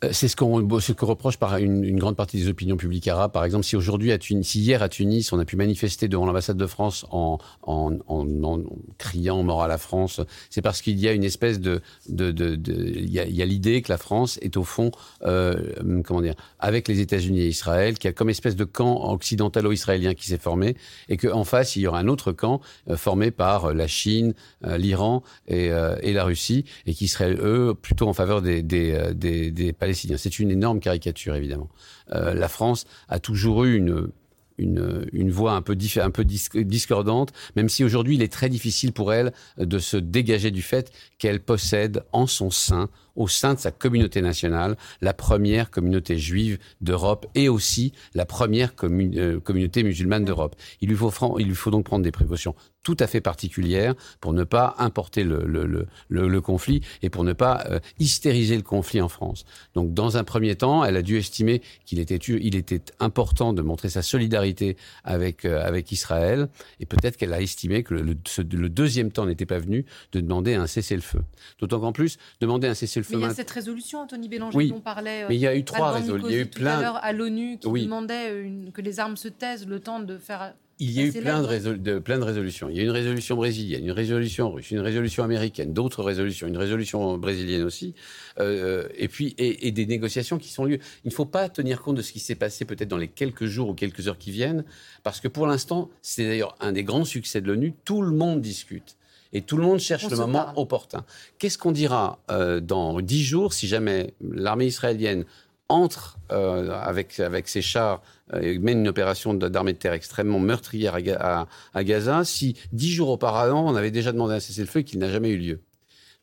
Euh, 0.03 0.09
C'est 0.13 0.27
ce 0.27 0.35
qu'on 0.35 0.79
ce 0.79 0.93
que 0.93 1.05
reproche 1.05 1.37
par 1.37 1.57
une, 1.57 1.83
une 1.83 1.99
grande 1.99 2.15
partie 2.15 2.37
des 2.37 2.47
opinions 2.47 2.77
publiques 2.77 3.07
arabes. 3.07 3.31
Par 3.31 3.45
exemple, 3.45 3.65
si 3.65 3.75
aujourd'hui 3.75 4.11
à 4.11 4.17
Tunis, 4.17 4.43
si 4.47 4.59
hier 4.61 4.81
à 4.81 4.89
Tunis, 4.89 5.31
on 5.31 5.39
a 5.39 5.45
pu 5.45 5.55
manifester 5.55 6.07
devant 6.07 6.25
l'ambassade 6.25 6.57
de 6.57 6.65
France 6.65 7.05
en, 7.11 7.37
en, 7.61 7.97
en, 8.07 8.63
criant 8.97 9.43
mort 9.43 9.61
à 9.61 9.67
la 9.67 9.77
France, 9.77 10.19
c'est 10.49 10.61
parce 10.63 10.81
qu'il 10.81 10.99
y 10.99 11.07
a 11.07 11.13
une 11.13 11.23
espèce 11.23 11.59
de, 11.59 11.81
de, 12.09 12.31
de, 12.31 12.55
de- 12.55 12.73
il 12.95 13.11
y 13.11 13.19
a, 13.19 13.25
il 13.25 13.35
y 13.35 13.41
a 13.41 13.45
l'idée 13.45 13.81
que 13.83 13.91
la 13.91 13.97
France 13.99 14.39
est 14.41 14.57
au 14.57 14.63
fond, 14.63 14.89
euh, 15.23 16.01
comment 16.03 16.21
dire, 16.21 16.35
avec 16.59 16.87
les 16.87 16.99
États-Unis 16.99 17.41
et 17.41 17.47
Israël, 17.47 17.97
qui 17.99 18.07
a 18.07 18.13
comme 18.13 18.29
espèce 18.29 18.55
de 18.55 18.65
camp 18.65 19.11
occidentalo-israélien 19.11 20.13
qui 20.15 20.25
s'est 20.27 20.37
formé, 20.39 20.75
et 21.09 21.17
qu'en 21.17 21.43
face 21.43 21.75
il 21.75 21.81
y 21.81 21.87
aura 21.87 21.99
un 21.99 22.07
autre 22.07 22.31
camp 22.31 22.59
euh, 22.89 22.97
formé 22.97 23.29
par 23.31 23.65
euh, 23.65 23.73
la 23.73 23.87
Chine, 23.87 24.33
l'Iran 24.63 25.21
et, 25.47 25.69
et 26.01 26.13
la 26.13 26.23
Russie, 26.23 26.65
et 26.85 26.93
qui 26.93 27.07
seraient 27.07 27.35
eux 27.35 27.73
plutôt 27.79 28.07
en 28.07 28.13
faveur 28.13 28.41
des, 28.41 28.61
des, 28.63 29.11
des, 29.13 29.51
des 29.51 29.73
Palestiniens. 29.73 29.90
C'est 29.93 30.39
une 30.39 30.51
énorme 30.51 30.79
caricature 30.79 31.35
évidemment. 31.35 31.69
Euh, 32.11 32.33
la 32.33 32.47
France 32.47 32.85
a 33.09 33.19
toujours 33.19 33.63
eu 33.65 33.75
une 33.75 34.09
une, 34.57 35.31
voix 35.31 35.53
un 35.53 35.61
peu, 35.61 35.75
un 35.95 36.11
peu 36.11 36.23
discordante, 36.23 37.31
même 37.55 37.69
si 37.69 37.83
aujourd'hui 37.83 38.15
il 38.15 38.21
est 38.21 38.31
très 38.31 38.49
difficile 38.49 38.93
pour 38.93 39.13
elle 39.13 39.33
de 39.57 39.79
se 39.79 39.97
dégager 39.97 40.51
du 40.51 40.61
fait 40.61 40.91
qu'elle 41.17 41.39
possède 41.39 42.03
en 42.11 42.27
son 42.27 42.51
sein 42.51 42.89
au 43.15 43.27
sein 43.27 43.53
de 43.53 43.59
sa 43.59 43.71
communauté 43.71 44.21
nationale, 44.21 44.77
la 45.01 45.13
première 45.13 45.69
communauté 45.69 46.17
juive 46.17 46.57
d'Europe 46.81 47.27
et 47.35 47.49
aussi 47.49 47.93
la 48.13 48.25
première 48.25 48.73
euh, 48.83 49.39
communauté 49.39 49.83
musulmane 49.83 50.25
d'Europe. 50.25 50.55
Il, 50.81 50.89
lui 50.89 50.95
faut, 50.95 51.71
donc 51.71 51.85
prendre 51.85 52.03
des 52.03 52.11
précautions 52.11 52.55
tout 52.83 52.97
à 52.99 53.05
fait 53.05 53.21
particulières 53.21 53.93
pour 54.21 54.33
ne 54.33 54.43
pas 54.43 54.75
importer 54.79 55.23
le, 55.23 56.41
conflit 56.41 56.81
et 57.03 57.09
pour 57.09 57.23
ne 57.23 57.33
pas 57.33 57.63
euh, 57.69 57.79
hystériser 57.99 58.55
le 58.55 58.63
conflit 58.63 59.01
en 59.01 59.09
France. 59.09 59.45
Donc, 59.75 59.93
dans 59.93 60.17
un 60.17 60.23
premier 60.23 60.55
temps, 60.55 60.83
elle 60.83 60.97
a 60.97 61.03
dû 61.03 61.17
estimer 61.17 61.61
qu'il 61.85 61.99
était, 61.99 62.81
important 62.99 63.53
de 63.53 63.61
montrer 63.61 63.89
sa 63.89 64.01
solidarité 64.01 64.77
avec, 65.03 65.45
euh, 65.45 65.61
avec 65.63 65.91
Israël 65.91 66.49
et 66.79 66.85
peut-être 66.85 67.17
qu'elle 67.17 67.33
a 67.33 67.41
estimé 67.41 67.83
que 67.83 67.93
le 67.93 68.69
deuxième 68.69 69.11
temps 69.11 69.25
n'était 69.25 69.45
pas 69.45 69.59
venu 69.59 69.85
de 70.11 70.19
demander 70.19 70.55
un 70.55 70.67
cessez-le-feu. 70.67 71.21
D'autant 71.59 71.79
qu'en 71.79 71.91
plus, 71.91 72.17
demander 72.39 72.67
un 72.67 72.73
cessez-le-feu 72.73 73.10
mais 73.11 73.17
il 73.17 73.21
y 73.21 73.25
a 73.25 73.33
cette 73.33 73.51
résolution, 73.51 73.99
Anthony 73.99 74.29
Bélanger, 74.29 74.67
dont 74.67 74.79
parlait. 74.79 75.25
mais 75.27 75.35
il 75.35 75.41
y 75.41 75.47
a 75.47 75.55
eu 75.55 75.63
trois 75.63 75.91
résolutions. 75.91 76.29
Il 76.29 76.35
y 76.35 76.39
a 76.39 76.41
eu 76.41 76.45
plein. 76.45 76.79
à 76.79 77.13
l'ONU 77.13 77.57
qui 77.57 77.83
demandait 77.83 78.45
que 78.73 78.81
les 78.81 78.99
armes 78.99 79.17
se 79.17 79.27
taisent 79.27 79.67
le 79.67 79.79
temps 79.79 79.99
de 79.99 80.17
faire. 80.17 80.53
Il 80.83 80.89
y 80.89 80.99
a 80.99 81.05
eu 81.05 81.11
plein 81.11 81.43
de, 81.43 81.99
plein 81.99 82.17
de, 82.17 82.23
résolutions. 82.23 82.67
Il 82.67 82.75
y 82.75 82.79
a 82.79 82.83
une 82.83 82.89
résolution 82.89 83.35
brésilienne, 83.35 83.83
une 83.83 83.91
résolution 83.91 84.49
russe, 84.49 84.71
une 84.71 84.79
résolution 84.79 85.23
américaine, 85.23 85.73
d'autres 85.73 86.01
résolutions, 86.01 86.47
une 86.47 86.57
résolution 86.57 87.19
brésilienne 87.19 87.61
aussi, 87.61 87.93
euh, 88.39 88.87
et 88.95 89.07
puis 89.07 89.35
et, 89.37 89.71
des 89.71 89.85
négociations 89.85 90.39
qui 90.39 90.49
sont 90.49 90.65
lieu. 90.65 90.79
Il 91.05 91.09
ne 91.09 91.13
faut 91.13 91.25
pas 91.25 91.49
tenir 91.49 91.83
compte 91.83 91.97
de 91.97 92.01
ce 92.01 92.11
qui 92.11 92.19
s'est 92.19 92.33
passé 92.33 92.65
peut-être 92.65 92.87
dans 92.87 92.97
les 92.97 93.09
quelques 93.09 93.45
jours 93.45 93.69
ou 93.69 93.73
quelques 93.75 94.07
heures 94.07 94.17
qui 94.17 94.31
viennent, 94.31 94.63
parce 95.03 95.19
que 95.19 95.27
pour 95.27 95.45
l'instant, 95.45 95.91
c'est 96.01 96.25
d'ailleurs 96.25 96.55
un 96.59 96.71
des 96.71 96.83
grands 96.83 97.05
succès 97.05 97.41
de 97.41 97.47
l'ONU. 97.47 97.75
Tout 97.85 98.01
le 98.01 98.15
monde 98.15 98.41
discute. 98.41 98.97
Et 99.33 99.41
tout 99.41 99.57
le 99.57 99.63
monde 99.63 99.79
cherche 99.79 100.09
le 100.09 100.17
moment 100.17 100.51
opportun. 100.55 101.05
Qu'est-ce 101.39 101.57
qu'on 101.57 101.71
dira 101.71 102.19
euh, 102.29 102.59
dans 102.59 102.99
dix 103.01 103.23
jours 103.23 103.53
si 103.53 103.67
jamais 103.67 104.13
l'armée 104.21 104.65
israélienne 104.65 105.25
entre 105.69 106.17
euh, 106.33 106.71
avec, 106.71 107.19
avec 107.21 107.47
ses 107.47 107.61
chars 107.61 108.01
euh, 108.33 108.41
et 108.41 108.59
mène 108.59 108.79
une 108.79 108.89
opération 108.89 109.33
d'armée 109.33 109.71
de 109.71 109.77
terre 109.77 109.93
extrêmement 109.93 110.39
meurtrière 110.39 110.97
à, 111.19 111.47
à, 111.73 111.83
Gaza, 111.85 112.25
si 112.25 112.57
dix 112.73 112.91
jours 112.91 113.09
auparavant, 113.09 113.71
on 113.71 113.75
avait 113.75 113.91
déjà 113.91 114.11
demandé 114.11 114.33
un 114.33 114.39
cessez-le-feu 114.41 114.81
et 114.81 114.83
qu'il 114.83 114.99
n'a 114.99 115.09
jamais 115.09 115.29
eu 115.29 115.37
lieu? 115.37 115.59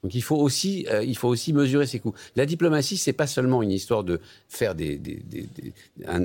Donc 0.02 0.14
il 0.14 0.22
faut 0.22 0.36
aussi, 0.36 0.86
il 1.02 1.16
faut 1.16 1.26
aussi 1.26 1.52
mesurer 1.52 1.84
ses 1.84 1.98
coûts. 1.98 2.14
La 2.36 2.46
diplomatie, 2.46 2.96
c'est 2.96 3.12
pas 3.12 3.26
seulement 3.26 3.64
une 3.64 3.72
histoire 3.72 4.04
de 4.04 4.20
faire 4.48 4.76
des, 4.76 4.96
des, 4.96 5.20
un, 6.06 6.24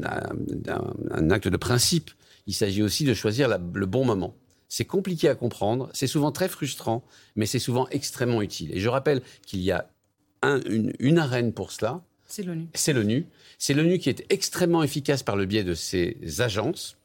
un, 1.09 1.31
acte 1.31 1.47
de 1.47 1.57
principe. 1.57 2.11
Il 2.45 2.53
s'agit 2.53 2.83
aussi 2.83 3.03
de 3.03 3.15
choisir 3.15 3.47
le 3.49 3.85
bon 3.87 4.05
moment. 4.05 4.35
C'est 4.75 4.85
compliqué 4.85 5.29
à 5.29 5.35
comprendre, 5.35 5.91
c'est 5.93 6.07
souvent 6.07 6.31
très 6.31 6.49
frustrant, 6.49 7.03
mais 7.35 7.45
c'est 7.45 7.59
souvent 7.59 7.87
extrêmement 7.91 8.41
utile. 8.41 8.75
Et 8.75 8.79
je 8.79 8.89
rappelle 8.89 9.21
qu'il 9.45 9.59
y 9.59 9.71
a 9.71 9.87
une, 10.41 11.19
arène 11.19 11.53
pour 11.53 11.71
cela. 11.71 12.01
C'est 12.25 12.41
l'ONU. 12.41 12.65
C'est 12.73 12.91
l'ONU. 12.91 13.27
C'est 13.59 13.75
l'ONU 13.75 13.99
qui 13.99 14.09
est 14.09 14.25
extrêmement 14.31 14.81
efficace 14.81 15.21
par 15.21 15.35
le 15.35 15.45
biais 15.45 15.63
de 15.63 15.75
ses 15.75 16.17
agences. 16.39 16.97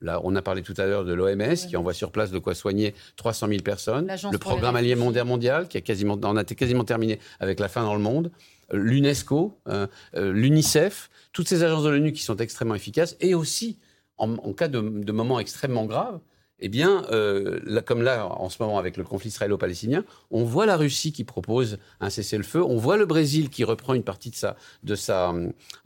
Là, 0.00 0.20
on 0.22 0.36
a 0.36 0.42
parlé 0.42 0.62
tout 0.62 0.74
à 0.76 0.86
l'heure 0.86 1.04
de 1.04 1.12
l'OMS 1.12 1.56
qui 1.68 1.76
envoie 1.76 1.92
sur 1.92 2.12
place 2.12 2.30
de 2.30 2.38
quoi 2.38 2.54
soigner 2.54 2.94
300 3.16 3.48
000 3.48 3.62
personnes. 3.62 4.06
Le 4.30 4.38
programme 4.38 4.76
alimentaire 4.76 5.26
mondial 5.26 5.66
qui 5.66 5.76
a 5.76 5.80
quasiment, 5.80 6.16
on 6.22 6.36
a 6.36 6.44
quasiment 6.44 6.84
terminé 6.84 7.18
avec 7.40 7.58
la 7.58 7.68
faim 7.68 7.82
dans 7.82 7.96
le 7.96 8.00
monde. 8.00 8.30
L'UNESCO, 8.72 9.58
euh, 9.66 9.88
euh, 10.14 10.32
l'UNICEF, 10.32 11.10
toutes 11.32 11.48
ces 11.48 11.64
agences 11.64 11.82
de 11.82 11.88
l'ONU 11.88 12.12
qui 12.12 12.22
sont 12.22 12.36
extrêmement 12.36 12.76
efficaces 12.76 13.16
et 13.18 13.34
aussi 13.34 13.80
en, 14.18 14.52
cas 14.52 14.68
de, 14.68 14.80
de 14.80 15.12
moments 15.12 15.40
extrêmement 15.40 15.84
graves, 15.84 16.20
eh 16.60 16.68
bien, 16.68 17.04
euh, 17.10 17.80
comme 17.82 18.02
là, 18.02 18.26
en 18.26 18.48
ce 18.48 18.60
moment, 18.62 18.78
avec 18.78 18.96
le 18.96 19.04
conflit 19.04 19.28
israélo-palestinien, 19.28 20.04
on 20.30 20.44
voit 20.44 20.66
la 20.66 20.76
Russie 20.76 21.12
qui 21.12 21.24
propose 21.24 21.78
un 22.00 22.10
cessez-le-feu, 22.10 22.62
on 22.62 22.76
voit 22.76 22.96
le 22.96 23.06
Brésil 23.06 23.48
qui 23.48 23.64
reprend 23.64 23.94
une 23.94 24.02
partie 24.02 24.30
de 24.30 24.34
sa, 24.34 24.56
de 24.82 24.94
sa, 24.94 25.34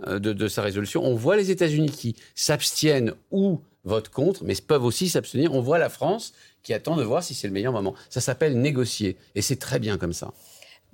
euh, 0.07 0.19
de, 0.19 0.49
sa 0.49 0.63
résolution, 0.63 1.05
on 1.05 1.15
voit 1.15 1.37
les 1.37 1.51
États-Unis 1.51 1.91
qui 1.91 2.17
s'abstiennent 2.35 3.13
ou 3.31 3.61
votent 3.85 4.09
contre, 4.09 4.45
mais 4.45 4.55
peuvent 4.67 4.85
aussi 4.85 5.09
s'abstenir. 5.09 5.53
On 5.53 5.61
voit 5.61 5.79
la 5.79 5.91
France 5.91 6.33
qui 6.63 6.73
attend 6.73 6.97
de 6.97 7.03
voir 7.03 7.23
si 7.23 7.35
c'est 7.35 7.49
le 7.49 7.53
meilleur 7.53 7.73
moment. 7.73 7.95
Ça 8.09 8.21
s'appelle 8.21 8.59
négocier, 8.59 9.17
et 9.35 9.43
c'est 9.43 9.57
très 9.57 9.79
bien 9.79 9.99
comme 9.99 10.13
ça. 10.13 10.33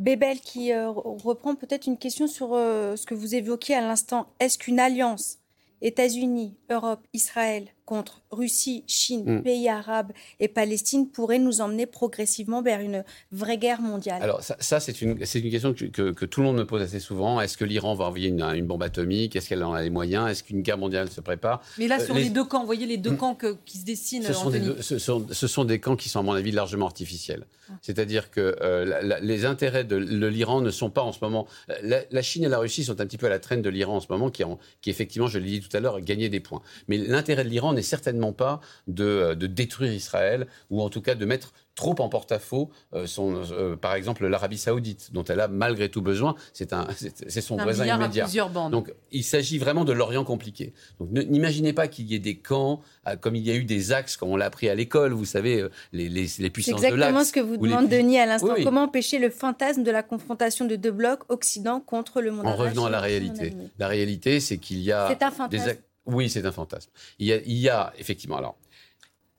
Bébel 0.01 0.41
qui 0.41 0.73
euh, 0.73 0.91
reprend 0.91 1.55
peut-être 1.55 1.87
une 1.87 1.99
question 1.99 2.27
sur 2.27 2.51
ce 2.51 3.05
que 3.05 3.15
vous 3.15 3.35
évoquiez 3.35 3.75
à 3.75 3.81
l'instant. 3.81 4.33
Est-ce 4.41 4.59
qu'une 4.59 4.81
alliance 4.81 5.39
États-Unis, 5.83 6.57
Europe, 6.71 7.01
Israël 7.13 7.69
contre 7.89 8.21
Russie, 8.31 8.85
Chine, 8.87 9.39
mm. 9.39 9.43
pays 9.43 9.67
arabes 9.67 10.13
et 10.41 10.49
Palestine 10.49 11.09
pourrait 11.09 11.39
nous 11.39 11.63
emmener 11.63 11.87
progressivement 11.87 12.61
vers 12.61 12.81
une 12.81 13.03
vraie 13.33 13.57
guerre 13.57 13.81
mondiale 13.81 14.23
Alors 14.23 14.43
ça, 14.43 14.79
c'est 14.79 15.01
une, 15.01 15.13
une, 15.13 15.51
question 15.51 15.73
que, 15.73 16.11
que, 16.11 16.25
tout 16.27 16.41
le 16.41 16.47
monde 16.47 16.59
me 16.59 16.67
pose 16.67 16.83
assez 16.83 17.01
souvent. 17.01 17.41
Est-ce 17.41 17.57
que 17.57 17.65
l'Iran 17.65 17.95
va 17.95 18.05
envoyer 18.05 18.29
une, 18.29 18.67
bombe 18.67 18.83
atomique? 18.83 19.37
Est-ce 19.37 19.49
qu'elle 19.49 19.65
en 19.65 19.73
a 19.73 19.83
les 19.83 19.89
moyens? 19.89 20.29
Est-ce 20.29 20.43
qu'une 20.43 20.61
guerre 20.61 20.77
mondiale 20.77 21.09
se 21.09 21.23
prépare? 21.23 21.63
Mais 21.79 21.89
là, 21.89 21.99
sur 21.99 22.15
euh, 22.15 22.19
les... 22.19 22.29
deux 22.29 22.45
camps, 22.45 22.61
vous 22.61 22.67
voyez 22.67 22.85
les 22.85 22.99
deux 22.99 23.13
mm. 23.13 23.17
camps 23.17 23.39
qui 23.65 23.79
se 23.79 23.87
dessinent. 23.87 24.23
Ce 24.23 24.35
sont, 24.35 24.51
des, 24.51 24.83
ce, 24.83 24.99
sont, 24.99 25.27
ce 25.31 25.47
sont, 25.47 25.65
des 25.65 25.81
camps 25.81 25.97
qui 25.97 26.11
sont, 26.11 26.21
à 26.21 26.23
mon 26.23 26.35
avis, 26.35 26.51
largement 26.51 26.85
artificiels. 26.85 27.47
Ah. 27.71 27.73
C'est-à-dire 27.81 28.31
que 28.31 28.55
euh, 28.61 29.19
les 29.23 29.47
intérêts 29.47 29.85
de, 29.85 29.97
l'Iran 29.97 30.61
ne 30.61 30.71
sont 30.71 30.91
pas 30.91 31.03
en 31.03 31.13
ce 31.13 31.21
moment... 31.23 31.47
La, 31.83 32.21
Chine 32.21 32.45
et 32.45 32.49
la 32.49 32.59
Russie 32.59 32.85
sont 32.85 33.01
un 33.01 33.07
petit 33.07 33.17
peu 33.17 33.27
à 33.27 33.31
la 33.31 33.39
traîne 33.39 33.63
de 33.63 33.71
l'Iran 33.71 33.97
en 33.97 34.01
ce 34.01 34.09
moment, 34.11 34.31
qui, 34.31 34.43
qui 34.83 34.91
effectivement, 34.91 35.29
je 35.29 35.39
l'ai 35.39 35.59
dit 35.59 35.67
tout 35.67 35.75
à 35.75 35.81
l'heure, 35.81 35.99
gagné 36.03 36.29
des 36.29 36.41
points. 36.41 36.61
Mais 36.89 36.99
l'intérêt 36.99 37.45
de 37.45 37.49
l'Iran 37.49 37.73
n'est 37.79 37.83
certainement 37.83 38.33
pas 38.33 38.61
de, 38.87 39.35
de, 39.35 39.47
détruire 39.47 39.93
Israël, 39.93 40.47
ou 40.71 40.83
en 40.83 40.91
tout 40.91 41.01
cas 41.01 41.15
de 41.15 41.25
mettre 41.25 41.53
trop 41.75 41.95
en 42.01 42.09
porte-à-faux 42.09 42.71
euh, 42.93 43.07
son, 43.07 43.41
euh, 43.53 43.77
par 43.77 43.95
exemple 43.95 44.27
l'Arabie 44.27 44.59
Saoudite, 44.59 45.13
dont 45.13 45.23
elle 45.25 45.41
a 45.41 45.47
malgré 45.47 45.89
tout 45.89 46.03
besoin. 46.03 46.35
C'est 46.53 46.73
un, 46.73 46.89
c'est 46.97 47.41
son 47.41 47.57
voisin 47.57 47.87
immédiat. 47.87 48.27
Donc 48.71 48.93
il 49.13 49.23
s'agit 49.23 49.59
vraiment 49.59 49.85
de 49.85 49.93
l'Orient 49.93 50.25
compliqué. 50.25 50.75
Donc 50.99 51.11
n'imaginez 51.13 51.73
pas 51.73 51.87
qu'il 51.87 52.07
y 52.07 52.17
ait 52.17 52.19
des 52.19 52.37
camps, 52.37 52.81
euh, 53.07 53.15
comme 53.15 53.37
il 53.37 53.47
y 53.47 53.51
a 53.53 53.55
eu 53.55 53.65
des 53.65 53.93
axes, 53.93 54.17
comme 54.17 54.31
on 54.31 54.37
l'a 54.37 54.47
appris 54.47 54.69
à 54.69 54.75
l'école. 54.75 55.13
Vous 55.13 55.25
savez, 55.25 55.67
les, 55.93 56.09
les, 56.09 56.27
les 56.39 56.51
puissances 56.51 56.81
de 56.81 56.87
l'axe. 56.87 56.95
exactement 56.95 57.25
ce 57.25 57.33
que 57.33 57.41
vous 57.41 57.57
demande 57.57 57.89
Denis 57.89 58.19
à 58.19 58.27
l'instant. 58.27 58.57
Comment 58.65 58.83
empêcher 58.83 59.21
le 59.21 59.31
fantasme 59.31 59.85
de 59.85 59.91
la 59.93 60.03
confrontation 60.03 60.65
de 60.65 60.75
deux 60.75 60.91
blocs 60.91 61.21
Occident 61.29 61.79
contre 61.81 62.21
le 62.21 62.33
monde 62.33 62.47
En 62.47 62.57
revenant 62.57 62.87
à 62.87 62.91
la 62.91 63.01
réalité. 63.01 63.55
La 63.79 63.87
réalité, 63.87 64.41
c'est 64.41 64.59
qu'il 64.59 64.81
y 64.81 64.91
a. 64.91 65.07
C'est 65.09 65.23
un 65.23 65.31
fantasme. 65.31 65.79
Oui, 66.09 66.31
c'est 66.31 66.45
un 66.47 66.53
fantasme. 66.53 66.91
Il 67.19 67.27
y, 67.29 67.69
a, 67.69 67.93
effectivement. 67.99 68.39
Alors, 68.39 68.57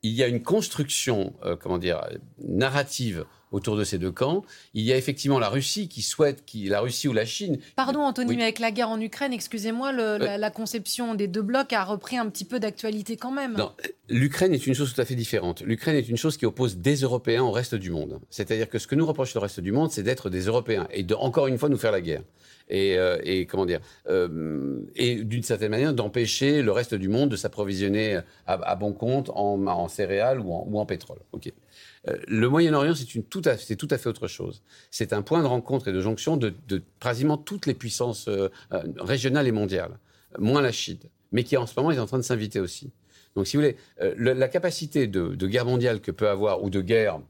il 0.02 0.12
y 0.12 0.22
a 0.22 0.28
une 0.28 0.42
construction, 0.42 1.34
euh, 1.44 1.56
comment 1.56 1.78
dire, 1.78 2.00
narrative 2.38 3.26
autour 3.52 3.76
de 3.76 3.84
ces 3.84 3.98
deux 3.98 4.12
camps. 4.12 4.44
Il 4.74 4.84
y 4.84 4.92
a 4.92 4.96
effectivement 4.96 5.38
la 5.38 5.48
Russie 5.48 5.88
qui 5.88 6.02
souhaite, 6.02 6.44
qui, 6.44 6.68
la 6.68 6.80
Russie 6.80 7.08
ou 7.08 7.12
la 7.12 7.24
Chine. 7.24 7.58
Pardon, 7.76 8.00
Anthony, 8.00 8.36
mais 8.36 8.42
avec 8.44 8.58
la 8.58 8.70
guerre 8.70 8.88
en 8.88 9.00
Ukraine, 9.00 9.32
excusez-moi, 9.32 9.92
la, 9.92 10.50
conception 10.50 11.14
des 11.14 11.28
deux 11.28 11.42
blocs 11.42 11.72
a 11.72 11.84
repris 11.84 12.18
un 12.18 12.28
petit 12.28 12.44
peu 12.44 12.58
d'actualité 12.60 13.16
quand 13.16 13.30
même. 13.30 13.56
L'Ukraine 14.08 14.52
est 14.52 14.66
une 14.66 14.74
chose 14.74 14.92
tout 14.92 15.00
à 15.00 15.04
fait 15.04 15.14
différente. 15.14 15.62
L'Ukraine 15.62 15.96
est 15.96 16.08
une 16.08 16.16
chose 16.16 16.36
qui 16.36 16.44
oppose 16.44 16.78
des 16.78 16.96
Européens 16.96 17.44
au 17.44 17.52
reste 17.52 17.76
du 17.76 17.90
monde. 17.90 18.20
C'est-à-dire 18.30 18.68
que 18.68 18.78
ce 18.78 18.86
que 18.86 18.96
nous 18.96 19.06
reproche 19.06 19.34
le 19.34 19.40
reste 19.40 19.60
du 19.60 19.70
monde, 19.72 19.90
c'est 19.90 20.02
d'être 20.02 20.30
des 20.30 20.42
Européens 20.42 20.88
et 20.90 21.04
de, 21.04 21.14
encore 21.14 21.46
une 21.46 21.58
fois, 21.58 21.68
nous 21.68 21.78
faire 21.78 21.92
la 21.92 22.00
guerre. 22.00 22.22
Et, 22.68 22.96
euh, 22.98 23.18
et, 23.24 23.46
comment 23.46 23.66
dire 23.66 23.80
euh, 24.08 24.80
et 24.94 25.16
d'une 25.24 25.42
certaine 25.42 25.70
manière 25.70 25.92
d'empêcher 25.92 26.62
le 26.62 26.70
reste 26.70 26.94
du 26.94 27.08
monde 27.08 27.28
de 27.28 27.36
s'approvisionner 27.36 28.20
à, 28.46 28.76
bon 28.76 28.92
compte 28.92 29.28
en, 29.30 29.66
en 29.66 29.88
céréales 29.88 30.38
ou 30.38 30.52
en, 30.52 30.66
ou 30.68 30.78
en 30.78 30.86
pétrole. 30.86 31.18
Ok. 31.32 31.52
Euh, 32.08 32.16
le 32.26 32.48
Moyen-Orient, 32.48 32.94
c'est 32.94 33.06
tout, 33.28 33.42
à, 33.44 33.56
tout 33.56 33.88
à 33.90 33.98
fait 33.98 34.08
autre 34.08 34.28
chose. 34.28 34.62
C'est 34.90 35.12
un 35.12 35.22
point 35.22 35.42
de 35.42 35.46
rencontre 35.46 35.88
et 35.88 35.92
de 35.92 36.00
jonction 36.00 36.36
de, 36.36 36.54
de 36.68 36.82
quasiment 37.00 37.36
toutes 37.36 37.66
les 37.66 37.74
puissances 37.74 38.28
euh, 38.28 38.48
euh, 38.72 38.82
régionales 38.98 39.46
et 39.46 39.52
mondiales, 39.52 39.98
moins 40.38 40.62
la 40.62 40.72
Chine, 40.72 40.98
mais 41.32 41.44
qui 41.44 41.56
en 41.56 41.66
ce 41.66 41.74
moment 41.76 41.90
est 41.90 41.98
en 41.98 42.06
train 42.06 42.18
de 42.18 42.24
s'inviter 42.24 42.60
aussi. 42.60 42.90
Donc, 43.36 43.46
si 43.46 43.56
vous 43.56 43.62
voulez, 43.62 43.76
la 44.16 44.48
capacité 44.48 45.06
de, 45.06 45.46
guerre 45.46 45.64
mondiale 45.64 46.00
que 46.00 46.10
peut 46.10 46.28
avoir, 46.28 46.64
ou 46.64 46.70
de 46.70 46.80
guerre 46.80 47.20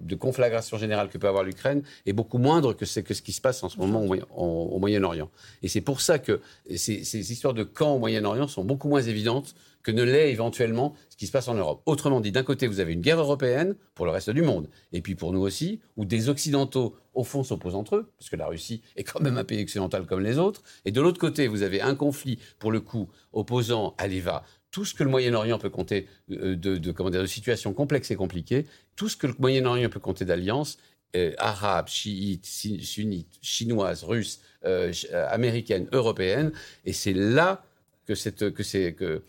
de 0.00 0.14
conflagration 0.16 0.78
générale 0.78 1.08
que 1.08 1.18
peut 1.18 1.28
avoir 1.28 1.44
l'Ukraine 1.44 1.82
est 2.06 2.12
beaucoup 2.12 2.38
moindre 2.38 2.72
que, 2.72 2.84
ce 2.84 3.00
qui 3.00 3.32
se 3.32 3.40
passe 3.40 3.62
en 3.62 3.68
ce 3.68 3.78
moment 3.78 4.04
au, 4.34 4.78
Moyen-Orient. 4.78 5.30
Et 5.62 5.68
c'est 5.68 5.80
pour 5.80 6.00
ça 6.00 6.18
que 6.18 6.40
ces, 6.74 7.04
ces, 7.04 7.32
histoires 7.32 7.54
de 7.54 7.62
camps 7.62 7.94
au 7.94 7.98
Moyen-Orient 7.98 8.48
sont 8.48 8.64
beaucoup 8.64 8.88
moins 8.88 9.02
évidentes 9.02 9.54
que 9.82 9.90
ne 9.90 10.02
l'est 10.02 10.30
éventuellement 10.30 10.94
ce 11.08 11.16
qui 11.16 11.26
se 11.26 11.32
passe 11.32 11.48
en 11.48 11.54
Europe. 11.54 11.82
Autrement 11.86 12.20
dit, 12.20 12.32
d'un 12.32 12.42
côté, 12.42 12.66
vous 12.66 12.80
avez 12.80 12.92
une 12.92 13.00
guerre 13.00 13.20
européenne 13.20 13.74
pour 13.94 14.04
le 14.04 14.12
reste 14.12 14.30
du 14.30 14.42
monde, 14.42 14.68
et 14.92 15.00
puis 15.00 15.14
pour 15.14 15.32
nous 15.32 15.40
aussi, 15.40 15.80
où 15.96 16.04
des 16.04 16.28
Occidentaux, 16.28 16.96
au 17.14 17.24
fond, 17.24 17.42
s'opposent 17.42 17.74
entre 17.74 17.96
eux, 17.96 18.10
parce 18.18 18.30
que 18.30 18.36
la 18.36 18.46
Russie 18.46 18.82
est 18.96 19.04
quand 19.04 19.20
même 19.20 19.38
un 19.38 19.44
pays 19.44 19.62
occidental 19.62 20.06
comme 20.06 20.20
les 20.20 20.38
autres, 20.38 20.62
et 20.84 20.92
de 20.92 21.00
l'autre 21.00 21.20
côté, 21.20 21.48
vous 21.48 21.62
avez 21.62 21.80
un 21.80 21.94
conflit, 21.94 22.38
pour 22.58 22.72
le 22.72 22.80
coup, 22.80 23.08
opposant 23.32 23.94
à 23.98 24.06
l'EVA 24.06 24.44
tout 24.70 24.84
ce 24.84 24.94
que 24.94 25.04
le 25.04 25.10
Moyen-Orient 25.10 25.58
peut 25.58 25.70
compter 25.70 26.06
euh, 26.30 26.56
de, 26.56 26.76
de, 26.78 27.26
situations 27.26 27.72
complexes 27.72 28.10
et 28.10 28.16
compliquées, 28.16 28.66
tout 28.96 29.08
ce 29.08 29.16
que 29.16 29.26
le 29.26 29.34
Moyen-Orient 29.38 29.88
peut 29.88 30.00
compter 30.00 30.24
d'alliances, 30.24 30.78
euh, 31.16 31.32
arabes, 31.38 31.88
chiites, 31.88 32.46
sunnites, 32.46 33.38
chinoises, 33.42 34.04
russes, 34.04 34.40
euh, 34.64 34.92
américaines, 35.30 35.88
européennes, 35.92 36.52
et 36.84 36.92
c'est 36.92 37.14
là 37.14 37.64
que, 38.06 38.12
que, 38.50 38.62
c'est, 38.62 38.92
que 38.92 39.22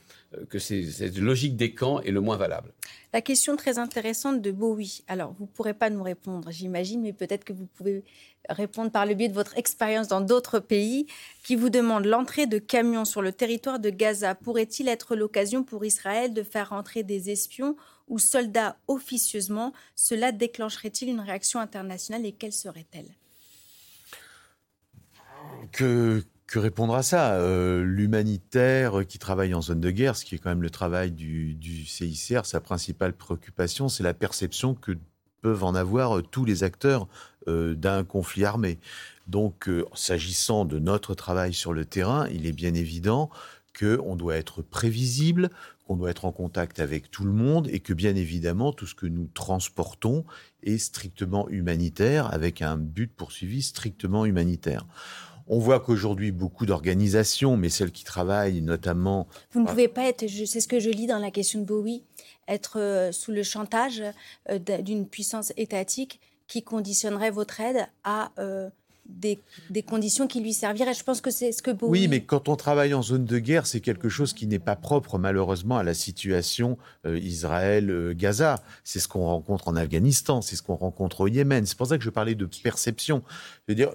que 0.50 0.60
cette 0.60 1.18
logique 1.18 1.58
des 1.58 1.74
camps 1.74 2.00
est 2.02 2.12
le 2.12 2.22
moins 2.22 2.38
valable. 2.38 2.72
La 3.14 3.22
question 3.22 3.56
très 3.58 3.78
intéressante 3.78 4.42
de 4.42 4.52
Bowie. 4.52 5.04
Alors, 5.08 5.34
vous 5.34 5.44
ne 5.46 5.50
pourrez 5.50 5.74
pas 5.74 5.90
nous 5.90 6.04
répondre, 6.04 6.50
j'imagine, 6.52 7.02
mais 7.02 7.12
peut-être 7.14 7.44
que 7.44 7.52
vous 7.52 7.66
pouvez 7.66 8.04
répondre 8.50 8.92
par 8.92 9.06
le 9.06 9.14
biais 9.14 9.28
de 9.28 9.34
votre 9.34 9.58
expérience 9.58 10.08
dans 10.08 10.22
d'autres 10.22 10.60
pays, 10.60 11.08
qui 11.44 11.56
vous 11.56 11.70
demande 11.70 12.06
l'entrée 12.06 12.48
de 12.48 12.58
camions 12.58 13.06
sur 13.06 13.22
le 13.22 13.32
territoire 13.32 13.80
de 13.80 13.90
Gaza 13.90 14.36
pourrait-il 14.36 14.88
être 14.88 15.16
l'occasion 15.16 15.64
pour 15.64 15.86
Israël 15.86 16.34
de 16.34 16.44
faire 16.44 16.74
entrer 16.74 17.04
des 17.04 17.30
espions 17.30 17.76
ou 18.08 18.18
soldats 18.18 18.78
officieusement? 18.88 19.74
Cela 19.96 20.32
déclencherait-il 20.32 21.10
une 21.10 21.20
réaction 21.20 21.60
internationale 21.60 22.26
et 22.26 22.32
quelle 22.32 22.54
serait-elle? 22.54 23.10
Que, 25.72 26.24
que 26.52 26.60
répondre 26.60 26.94
à 26.96 27.02
ça 27.02 27.36
euh, 27.36 27.82
L'humanitaire 27.84 29.08
qui 29.08 29.20
travaille 29.20 29.54
en 29.54 29.62
zone 29.62 29.80
de 29.80 29.90
guerre, 29.90 30.18
ce 30.18 30.26
qui 30.26 30.36
est 30.36 30.38
quand 30.38 30.50
même 30.50 30.62
le 30.62 30.70
travail 30.70 31.12
du, 31.12 31.56
du 31.56 31.86
CICR, 31.86 32.46
sa 32.46 32.60
principale 32.60 33.14
préoccupation, 33.14 33.88
c'est 33.88 34.04
la 34.04 34.14
perception 34.14 34.76
que 34.76 34.92
peuvent 35.42 35.64
en 35.64 35.74
avoir 35.76 36.22
tous 36.22 36.44
les 36.44 36.64
acteurs 36.64 37.08
euh, 37.48 37.74
d'un 37.74 38.04
conflit 38.04 38.44
armé. 38.44 38.80
Donc, 39.28 39.70
euh, 39.70 39.86
s'agissant 39.94 40.66
de 40.66 40.78
notre 40.78 41.16
travail 41.16 41.54
sur 41.54 41.74
le 41.74 41.86
terrain, 41.86 42.28
il 42.30 42.46
est 42.46 42.52
bien 42.52 42.74
évident 42.74 43.30
qu'on 43.80 44.18
doit 44.18 44.36
être 44.36 44.62
prévisible, 44.62 45.50
qu'on 45.88 45.96
doit 45.96 46.10
être 46.10 46.26
en 46.26 46.34
contact 46.34 46.80
avec 46.80 47.10
tout 47.10 47.24
le 47.24 47.32
monde 47.32 47.70
et 47.72 47.80
que 47.80 47.94
bien 47.94 48.16
évidemment 48.16 48.74
tout 48.74 48.86
ce 48.86 48.96
que 48.96 49.06
nous 49.06 49.30
transportons 49.34 50.26
est 50.64 50.78
strictement 50.78 51.48
humanitaire 51.50 52.32
avec 52.34 52.62
un 52.62 52.76
but 52.76 53.12
poursuivi 53.12 53.62
strictement 53.62 54.26
humanitaire. 54.26 54.86
On 55.54 55.60
voit 55.60 55.82
qu'aujourd'hui, 55.82 56.32
beaucoup 56.32 56.66
d'organisations, 56.66 57.58
mais 57.58 57.68
celles 57.68 57.92
qui 57.92 58.06
travaillent 58.06 58.62
notamment... 58.62 59.28
Vous 59.52 59.60
ne 59.60 59.68
pouvez 59.68 59.90
pas 59.90 60.08
être, 60.08 60.26
c'est 60.46 60.62
ce 60.62 60.68
que 60.68 60.80
je 60.80 60.90
lis 60.90 61.08
dans 61.08 61.20
la 61.20 61.30
question 61.30 61.60
de 61.60 61.66
Bowie, 61.66 62.04
être 62.48 62.80
euh, 62.80 63.12
sous 63.12 63.34
le 63.34 63.44
chantage 63.44 64.02
euh, 64.50 64.60
d'une 64.60 65.06
puissance 65.06 65.52
étatique 65.58 66.22
qui 66.48 66.64
conditionnerait 66.64 67.32
votre 67.32 67.60
aide 67.60 67.86
à 68.06 68.32
euh, 68.40 68.70
des, 69.06 69.42
conditions 69.86 70.26
qui 70.26 70.40
lui 70.40 70.54
serviraient. 70.54 70.94
Je 70.94 71.04
pense 71.04 71.20
que 71.20 71.32
c'est 71.32 71.52
ce 71.52 71.62
que 71.62 71.72
Bowie... 71.72 72.00
Oui, 72.00 72.08
mais 72.08 72.22
quand 72.22 72.48
on 72.48 72.56
travaille 72.56 72.94
en 72.94 73.02
zone 73.02 73.26
de 73.26 73.38
guerre, 73.38 73.68
c'est 73.68 73.82
quelque 73.82 74.08
chose 74.08 74.32
qui 74.32 74.48
n'est 74.48 74.58
pas 74.58 74.78
propre 74.78 75.18
malheureusement 75.18 75.78
à 75.78 75.84
la 75.84 75.94
situation 75.94 76.78
Israël-Gaza. 77.06 78.64
c'est 78.86 79.00
ce 79.00 79.10
qu'on 79.10 79.26
rencontre 79.26 79.68
en 79.68 79.76
Afghanistan, 79.76 80.42
c'est 80.42 80.56
ce 80.56 80.64
qu'on 80.64 80.78
rencontre 80.78 81.20
au 81.20 81.28
Yémen. 81.28 81.66
C'est 81.66 81.78
pour 81.78 81.88
ça 81.88 81.98
que 81.98 82.06
je 82.06 82.10
parlais 82.10 82.36
de 82.36 82.46
perception. 82.46 83.22
Je 83.68 83.74
veux 83.74 83.76
dire, 83.76 83.92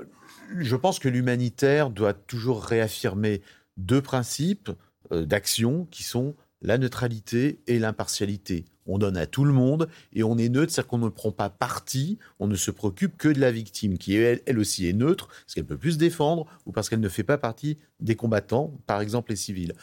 je 0.59 0.77
pense 0.77 0.99
que 0.99 1.09
l'humanitaire 1.09 1.91
doit 1.91 2.15
toujours 2.15 2.63
réaffirmer 2.63 3.43
deux 3.77 4.03
principes 4.03 4.71
d'action 5.11 5.87
qui 5.91 6.03
sont 6.03 6.35
la 6.63 6.79
neutralité 6.79 7.61
et 7.67 7.79
l'impartialité. 7.79 8.65
On 8.87 8.99
donne 8.99 9.17
à 9.17 9.27
tout 9.27 9.45
le 9.45 9.53
monde 9.53 9.89
et 10.13 10.23
on 10.23 10.39
est 10.39 10.49
neutre, 10.49 10.73
c'est-à-dire 10.73 10.89
qu'on 10.89 10.99
ne 10.99 11.09
prend 11.09 11.33
pas 11.33 11.51
parti, 11.51 12.19
on 12.39 12.47
ne 12.47 12.57
se 12.57 12.71
préoccupe 12.71 13.17
que 13.17 13.29
de 13.29 13.41
la 13.41 13.53
victime, 13.53 13.99
qui 13.99 14.15
elle, 14.15 14.41
elle 14.47 14.59
aussi 14.59 14.89
est 14.89 14.93
neutre, 14.93 15.29
parce 15.29 15.55
qu'elle 15.55 15.67
peut 15.67 15.77
plus 15.77 15.93
se 15.93 15.99
défendre 15.99 16.47
ou 16.65 16.73
parce 16.73 16.89
qu'elle 16.89 17.01
ne 17.01 17.09
fait 17.09 17.25
pas 17.25 17.39
partie 17.39 17.79
des 18.01 18.17
combattants, 18.17 18.79
par 18.87 19.01
exemple 19.01 19.31
les 19.31 19.37
civils. 19.37 19.75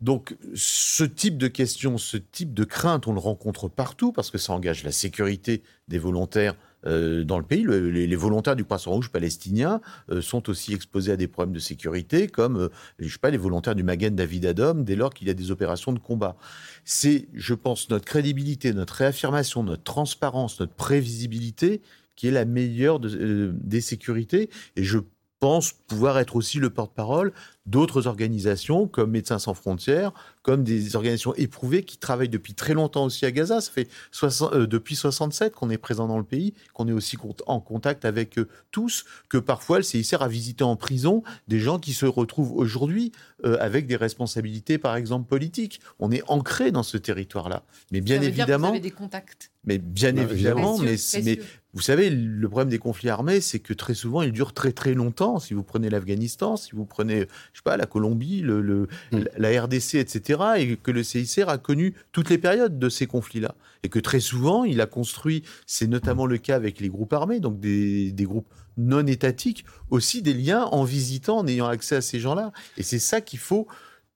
Donc 0.00 0.36
ce 0.54 1.04
type 1.04 1.38
de 1.38 1.48
question, 1.48 1.98
ce 1.98 2.16
type 2.16 2.52
de 2.52 2.64
crainte, 2.64 3.06
on 3.06 3.12
le 3.12 3.20
rencontre 3.20 3.68
partout 3.68 4.12
parce 4.12 4.30
que 4.30 4.38
ça 4.38 4.52
engage 4.52 4.82
la 4.84 4.92
sécurité 4.92 5.62
des 5.88 5.98
volontaires 5.98 6.56
euh, 6.86 7.24
dans 7.24 7.38
le 7.38 7.44
pays. 7.44 7.64
les, 7.64 8.16
volontaires 8.16 8.56
du 8.56 8.64
Poisson 8.64 8.92
Rouge 8.92 9.10
palestinien 9.10 9.80
euh, 10.10 10.20
sont 10.20 10.48
aussi 10.50 10.74
exposés 10.74 11.12
à 11.12 11.16
des 11.16 11.28
problèmes 11.28 11.54
de 11.54 11.60
sécurité, 11.60 12.28
comme 12.28 12.56
euh, 12.56 12.68
je 12.98 13.12
sais 13.12 13.18
pas, 13.18 13.30
les 13.30 13.38
volontaires 13.38 13.74
du 13.74 13.82
Magen 13.82 14.14
David 14.14 14.46
Adom, 14.46 14.84
dès 14.84 14.96
lors 14.96 15.12
qu'il 15.12 15.26
y 15.28 15.30
a 15.30 15.34
des 15.34 15.50
opérations 15.50 15.92
de 15.92 15.98
combat. 15.98 16.36
C'est, 16.84 17.28
je 17.32 17.54
pense, 17.54 17.88
notre 17.90 18.04
crédibilité, 18.04 18.72
notre 18.72 18.94
réaffirmation, 18.94 19.62
notre 19.62 19.82
transparence, 19.82 20.60
notre 20.60 20.74
prévisibilité 20.74 21.80
qui 22.16 22.28
est 22.28 22.30
la 22.30 22.44
meilleure 22.44 23.00
des 23.00 23.80
sécurités. 23.80 24.48
Et 24.76 24.84
je 24.84 24.98
pense 25.44 25.72
pouvoir 25.72 26.18
être 26.18 26.36
aussi 26.36 26.58
le 26.58 26.70
porte-parole 26.70 27.34
d'autres 27.66 28.06
organisations 28.06 28.86
comme 28.86 29.10
Médecins 29.10 29.38
sans 29.38 29.52
frontières, 29.52 30.12
comme 30.42 30.64
des 30.64 30.96
organisations 30.96 31.34
éprouvées 31.34 31.82
qui 31.82 31.98
travaillent 31.98 32.30
depuis 32.30 32.54
très 32.54 32.72
longtemps 32.72 33.04
aussi 33.04 33.26
à 33.26 33.30
Gaza. 33.30 33.60
Ça 33.60 33.70
fait 33.70 33.88
euh, 34.22 34.66
depuis 34.66 34.96
67 34.96 35.54
qu'on 35.54 35.68
est 35.68 35.76
présent 35.76 36.06
dans 36.06 36.16
le 36.16 36.24
pays, 36.24 36.54
qu'on 36.72 36.88
est 36.88 36.92
aussi 36.92 37.18
en 37.46 37.60
contact 37.60 38.06
avec 38.06 38.38
eux 38.38 38.48
tous, 38.70 39.04
que 39.28 39.36
parfois 39.36 39.76
le 39.78 39.82
CICR 39.82 40.22
a 40.22 40.28
visité 40.28 40.64
en 40.64 40.76
prison 40.76 41.22
des 41.46 41.58
gens 41.58 41.78
qui 41.78 41.92
se 41.92 42.06
retrouvent 42.06 42.52
aujourd'hui 42.52 43.12
euh, 43.44 43.58
avec 43.60 43.86
des 43.86 43.96
responsabilités, 43.96 44.78
par 44.78 44.96
exemple 44.96 45.28
politiques. 45.28 45.80
On 45.98 46.10
est 46.10 46.22
ancré 46.26 46.70
dans 46.70 46.82
ce 46.82 46.96
territoire-là. 46.96 47.64
Mais 47.92 48.00
bien 48.00 48.22
évidemment, 48.22 48.68
vous 48.68 48.74
avez 48.74 48.80
des 48.80 48.90
contacts. 48.90 49.50
Mais 49.66 49.76
bien 49.76 50.16
évidemment, 50.16 50.78
mais, 50.78 50.96
mais 51.22 51.38
vous 51.74 51.82
savez, 51.82 52.08
le 52.08 52.48
problème 52.48 52.70
des 52.70 52.78
conflits 52.78 53.08
armés, 53.08 53.40
c'est 53.40 53.58
que 53.58 53.74
très 53.74 53.94
souvent, 53.94 54.22
ils 54.22 54.30
durent 54.30 54.52
très 54.52 54.70
très 54.70 54.94
longtemps. 54.94 55.40
Si 55.40 55.54
vous 55.54 55.64
prenez 55.64 55.90
l'Afghanistan, 55.90 56.56
si 56.56 56.72
vous 56.72 56.86
prenez 56.86 57.26
je 57.52 57.58
sais 57.58 57.62
pas, 57.64 57.76
la 57.76 57.86
Colombie, 57.86 58.42
le, 58.42 58.88
mm. 59.10 59.18
la 59.36 59.62
RDC, 59.62 59.96
etc., 59.96 60.40
et 60.56 60.76
que 60.76 60.92
le 60.92 61.02
CICR 61.02 61.48
a 61.48 61.58
connu 61.58 61.94
toutes 62.12 62.30
les 62.30 62.38
périodes 62.38 62.78
de 62.78 62.88
ces 62.88 63.06
conflits-là. 63.06 63.56
Et 63.82 63.88
que 63.88 63.98
très 63.98 64.20
souvent, 64.20 64.62
il 64.62 64.80
a 64.80 64.86
construit, 64.86 65.42
c'est 65.66 65.88
notamment 65.88 66.26
le 66.26 66.38
cas 66.38 66.54
avec 66.54 66.80
les 66.80 66.88
groupes 66.88 67.12
armés, 67.12 67.40
donc 67.40 67.58
des, 67.58 68.12
des 68.12 68.24
groupes 68.24 68.48
non 68.76 69.06
étatiques, 69.06 69.64
aussi 69.90 70.22
des 70.22 70.34
liens 70.34 70.64
en 70.64 70.84
visitant, 70.84 71.38
en 71.38 71.46
ayant 71.46 71.66
accès 71.66 71.96
à 71.96 72.00
ces 72.00 72.20
gens-là. 72.20 72.52
Et 72.76 72.84
c'est 72.84 72.98
ça 73.00 73.20
qu'il 73.20 73.40
faut 73.40 73.66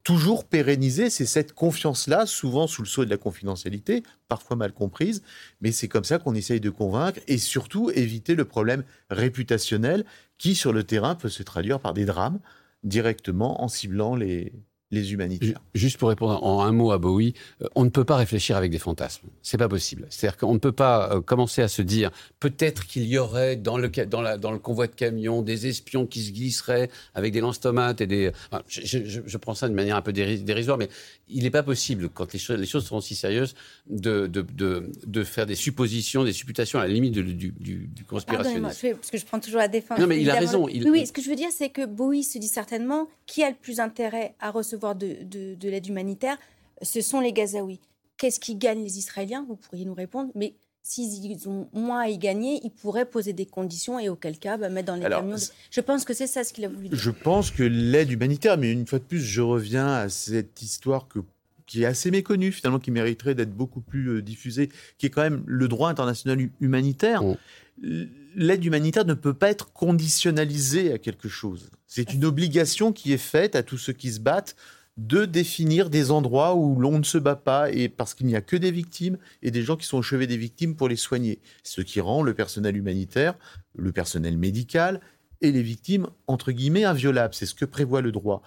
toujours 0.04 0.44
pérenniser, 0.44 1.11
c'est 1.11 1.26
cette 1.26 1.52
confiance-là, 1.52 2.26
souvent 2.26 2.66
sous 2.66 2.82
le 2.82 2.88
sceau 2.88 3.04
de 3.04 3.11
la 3.11 3.16
confidentialité, 3.16 4.02
parfois 4.28 4.56
mal 4.56 4.72
comprise, 4.72 5.22
mais 5.61 5.72
c'est 5.72 5.88
comme 5.88 6.04
ça 6.04 6.18
qu'on 6.18 6.34
essaye 6.34 6.61
de 6.61 6.70
convaincre 6.70 7.20
et 7.26 7.38
surtout 7.38 7.90
éviter 7.90 8.34
le 8.34 8.44
problème 8.44 8.84
réputationnel 9.11 10.04
qui, 10.38 10.54
sur 10.54 10.72
le 10.72 10.84
terrain, 10.84 11.14
peut 11.14 11.28
se 11.28 11.42
traduire 11.42 11.80
par 11.80 11.94
des 11.94 12.04
drames 12.04 12.40
directement 12.84 13.62
en 13.62 13.68
ciblant 13.68 14.14
les, 14.14 14.52
les 14.90 15.12
humanitaires. 15.12 15.61
Juste 15.74 15.98
pour 15.98 16.09
répondre 16.09 16.42
en 16.42 16.62
un 16.62 16.72
mot 16.72 16.92
à 16.92 16.98
Bowie, 16.98 17.35
euh, 17.62 17.66
on 17.74 17.85
ne 17.85 17.90
peut 17.90 18.05
pas 18.05 18.16
réfléchir 18.16 18.57
avec 18.57 18.70
des 18.70 18.79
fantasmes. 18.79 19.29
C'est 19.42 19.59
pas 19.59 19.68
possible. 19.68 20.07
C'est-à-dire 20.09 20.38
qu'on 20.38 20.55
ne 20.55 20.59
peut 20.59 20.72
pas 20.72 21.12
euh, 21.12 21.20
commencer 21.20 21.61
à 21.61 21.68
se 21.68 21.83
dire 21.83 22.11
peut-être 22.40 22.87
qu'il 22.87 23.05
y 23.05 23.18
aurait 23.18 23.57
dans 23.57 23.77
le, 23.77 23.88
dans, 23.88 24.22
la, 24.22 24.38
dans 24.38 24.51
le 24.51 24.59
convoi 24.59 24.87
de 24.87 24.94
camions 24.94 25.42
des 25.42 25.66
espions 25.66 26.07
qui 26.07 26.22
se 26.22 26.33
glisseraient 26.33 26.88
avec 27.14 27.33
des 27.33 27.40
lance-tomates 27.40 28.01
et 28.01 28.07
des. 28.07 28.33
je, 28.68 29.37
prends 29.37 29.55
ça 29.55 29.68
de 29.68 29.74
manière 29.74 29.96
un 29.96 30.03
peu 30.03 30.12
dérisoire, 30.12 30.79
mais 30.79 30.88
il 31.29 31.42
n'est 31.42 31.51
pas 31.51 31.62
possible, 31.62 32.09
quand 32.09 32.33
les 32.33 32.38
choses, 32.38 32.59
les 32.59 32.66
choses 32.66 32.87
seront 32.87 33.03
si 33.03 33.14
sérieuses, 33.14 33.55
de, 33.90 34.27
de, 34.27 34.40
de, 34.40 34.90
de, 35.07 35.24
faire 35.24 35.44
des 35.44 35.55
suppositions, 35.55 36.24
des 36.24 36.33
supputations 36.33 36.79
à 36.79 36.87
la 36.87 36.92
limite 36.92 37.12
du, 37.12 37.22
du, 37.22 37.53
du 37.53 38.05
conspirationnisme. 38.05 38.62
parce 38.94 39.11
que 39.11 39.18
je 39.18 39.27
prends 39.27 39.38
toujours 39.38 39.59
la 39.59 39.68
défense. 39.68 39.98
Non, 39.98 40.07
mais 40.07 40.20
il 40.20 40.31
a 40.31 40.35
raison. 40.35 40.64
Oui, 40.64 41.07
ce 41.07 41.12
que 41.12 41.20
je 41.20 41.29
veux 41.29 41.37
dire, 41.37 41.51
c'est 41.51 41.68
que 41.68 41.85
Bowie 41.85 42.24
se 42.24 42.38
dit 42.38 42.48
certainement 42.48 43.09
qui 43.27 43.42
a 43.42 43.51
le 43.51 43.57
plus 43.57 43.81
intérêt 43.81 44.35
à 44.40 44.51
recevoir 44.51 44.78
de, 44.79 45.55
de, 45.55 45.69
l'aide 45.69 45.87
humanitaire, 45.87 46.37
ce 46.83 47.01
sont 47.01 47.21
les 47.21 47.33
Gazaouis. 47.33 47.81
Qu'est-ce 48.17 48.41
qui 48.41 48.57
gagnent 48.57 48.83
les 48.83 48.99
Israéliens? 48.99 49.45
Vous 49.49 49.57
pourriez 49.57 49.85
nous 49.85 49.95
répondre. 49.95 50.31
Mais 50.35 50.55
s'ils 50.83 51.49
ont 51.49 51.69
moins 51.73 52.01
à 52.01 52.09
y 52.09 52.19
gagner, 52.19 52.61
ils 52.64 52.71
pourraient 52.71 53.05
poser 53.05 53.33
des 53.33 53.47
conditions 53.47 53.99
et 53.99 54.09
auquel 54.09 54.38
cas 54.38 54.57
bah, 54.57 54.69
mettre 54.69 54.87
dans 54.87 54.97
les 54.97 55.09
camions. 55.09 55.37
Je 55.71 55.81
pense 55.81 56.05
que 56.05 56.14
c'est 56.14 56.27
ça 56.27 56.45
ce 56.45 56.53
qu'il 56.53 56.64
a 56.64 56.69
voulu 56.69 56.88
dire. 56.88 56.99
Je 56.99 57.11
pense 57.11 57.51
que 57.51 57.62
l'aide 57.62 58.11
humanitaire, 58.11 58.59
mais 58.59 58.73
une 58.73 58.87
fois 58.87 58.99
de 58.99 59.05
plus, 59.05 59.21
je 59.21 59.41
reviens 59.41 59.87
à 59.87 60.09
cette 60.09 60.62
histoire 60.62 61.07
que 61.09 61.21
qui 61.69 61.83
est 61.83 61.87
assez 61.87 62.11
méconnue 62.11 62.51
finalement, 62.51 62.81
qui 62.81 62.91
mériterait 62.91 63.35
d'être 63.35 63.53
beaucoup 63.53 63.81
plus 63.81 64.09
euh, 64.09 64.23
diffusée, 64.23 64.71
qui 64.97 65.07
est 65.07 65.11
quand 65.11 65.23
même 65.23 65.45
le 65.47 65.69
droit 65.69 65.91
international 65.91 66.49
humanitaire. 66.61 67.23
Oh. 67.25 67.37
L'aide 67.81 68.64
humanitaire 68.64 69.05
ne 69.05 69.14
peut 69.14 69.35
pas 69.35 69.51
être 69.51 69.73
conditionnalisée 69.73 70.93
à 70.93 70.99
quelque 70.99 71.29
chose. 71.29 71.71
C'est 71.87 72.12
une 72.12 72.25
obligation 72.25 72.93
qui 72.93 73.12
est 73.12 73.19
faite 73.19 73.57
à 73.57 73.62
tous 73.62 73.79
ceux 73.79 73.93
qui 73.93 74.12
se 74.12 74.21
battent 74.21 74.57
de 74.99 75.25
définir 75.25 75.91
des 75.91 76.11
endroits 76.11 76.57
où 76.57 76.79
l'on 76.79 76.99
ne 76.99 77.05
se 77.05 77.19
bat 77.19 77.37
pas 77.37 77.71
et 77.71 77.88
parce 77.88 78.14
qu'il 78.14 78.27
n'y 78.27 78.35
a 78.35 78.41
que 78.41 78.57
des 78.57 78.73
victimes 78.73 79.17
et 79.43 79.53
des 79.53 79.62
gens 79.62 79.77
qui 79.77 79.87
sont 79.87 79.99
au 79.99 80.03
chevet 80.03 80.27
des 80.27 80.37
victimes 80.37 80.75
pour 80.75 80.88
les 80.88 80.97
soigner. 80.97 81.38
Ce 81.62 81.81
qui 81.81 82.01
rend 82.01 82.23
le 82.23 82.35
personnel 82.35 82.77
humanitaire, 82.77 83.35
le 83.77 83.93
personnel 83.93 84.37
médical 84.37 85.01
et 85.41 85.53
les 85.53 85.62
victimes, 85.62 86.09
entre 86.27 86.51
guillemets, 86.51 86.85
inviolables. 86.85 87.33
C'est 87.33 87.47
ce 87.47 87.55
que 87.55 87.64
prévoit 87.64 88.01
le 88.01 88.11
droit. 88.11 88.43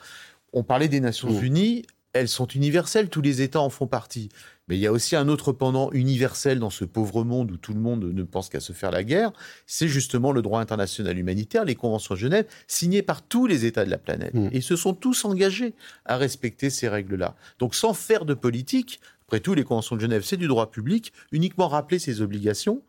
On 0.52 0.63
parlait 0.63 0.89
des 0.89 1.00
Nations 1.00 1.32
mmh. 1.32 1.44
Unies, 1.44 1.86
elles 2.12 2.28
sont 2.28 2.48
universelles, 2.48 3.08
tous 3.10 3.22
les 3.22 3.41
États 3.41 3.62
en 3.62 3.70
font 3.70 3.88
partie. 3.88 4.28
Mais 4.71 4.77
il 4.77 4.79
y 4.79 4.88
a 4.88 4.93
aussi 4.93 5.17
un 5.17 5.27
autre 5.27 5.51
pendant 5.51 5.91
universel 5.91 6.57
dans 6.57 6.69
ce 6.69 6.86
pauvre 6.86 7.25
monde 7.25 7.51
où 7.51 7.57
tout 7.57 7.73
le 7.73 7.81
monde 7.81 8.05
ne 8.05 8.23
pense 8.23 8.47
qu'à 8.47 8.62
se 8.62 8.71
faire 8.71 8.89
la 8.89 9.03
guerre, 9.03 9.34
c'est 9.67 9.89
justement 9.89 10.31
le 10.31 10.41
droit 10.41 10.62
international 10.62 11.19
humanitaire, 11.19 11.65
les 11.65 11.75
conventions 11.75 12.15
de 12.15 12.19
Genève, 12.21 12.45
signées 12.67 13.01
par 13.01 13.21
tous 13.21 13.47
les 13.47 13.65
États 13.65 13.84
de 13.84 13.89
la 13.89 13.97
planète. 13.97 14.34
Mmh. 14.34 14.45
Et 14.53 14.60
ils 14.60 14.63
se 14.63 14.77
sont 14.77 14.93
tous 14.93 15.25
engagés 15.25 15.73
à 16.05 16.15
respecter 16.15 16.69
ces 16.69 16.88
règles-là. 16.88 17.36
Donc 17.60 17.75
sans 17.75 17.93
faire 17.93 18.23
de 18.23 18.34
politique, 18.34 19.01
après 19.27 19.41
tout, 19.41 19.55
les 19.55 19.65
conventions 19.65 19.97
de 19.97 20.01
Genève, 20.01 20.23
c'est 20.23 20.38
du 20.38 20.47
droit 20.47 20.71
public, 20.71 21.12
uniquement 21.34 21.67
rappeler 21.67 21.99
ces 21.99 22.21
obligations, 22.21 22.81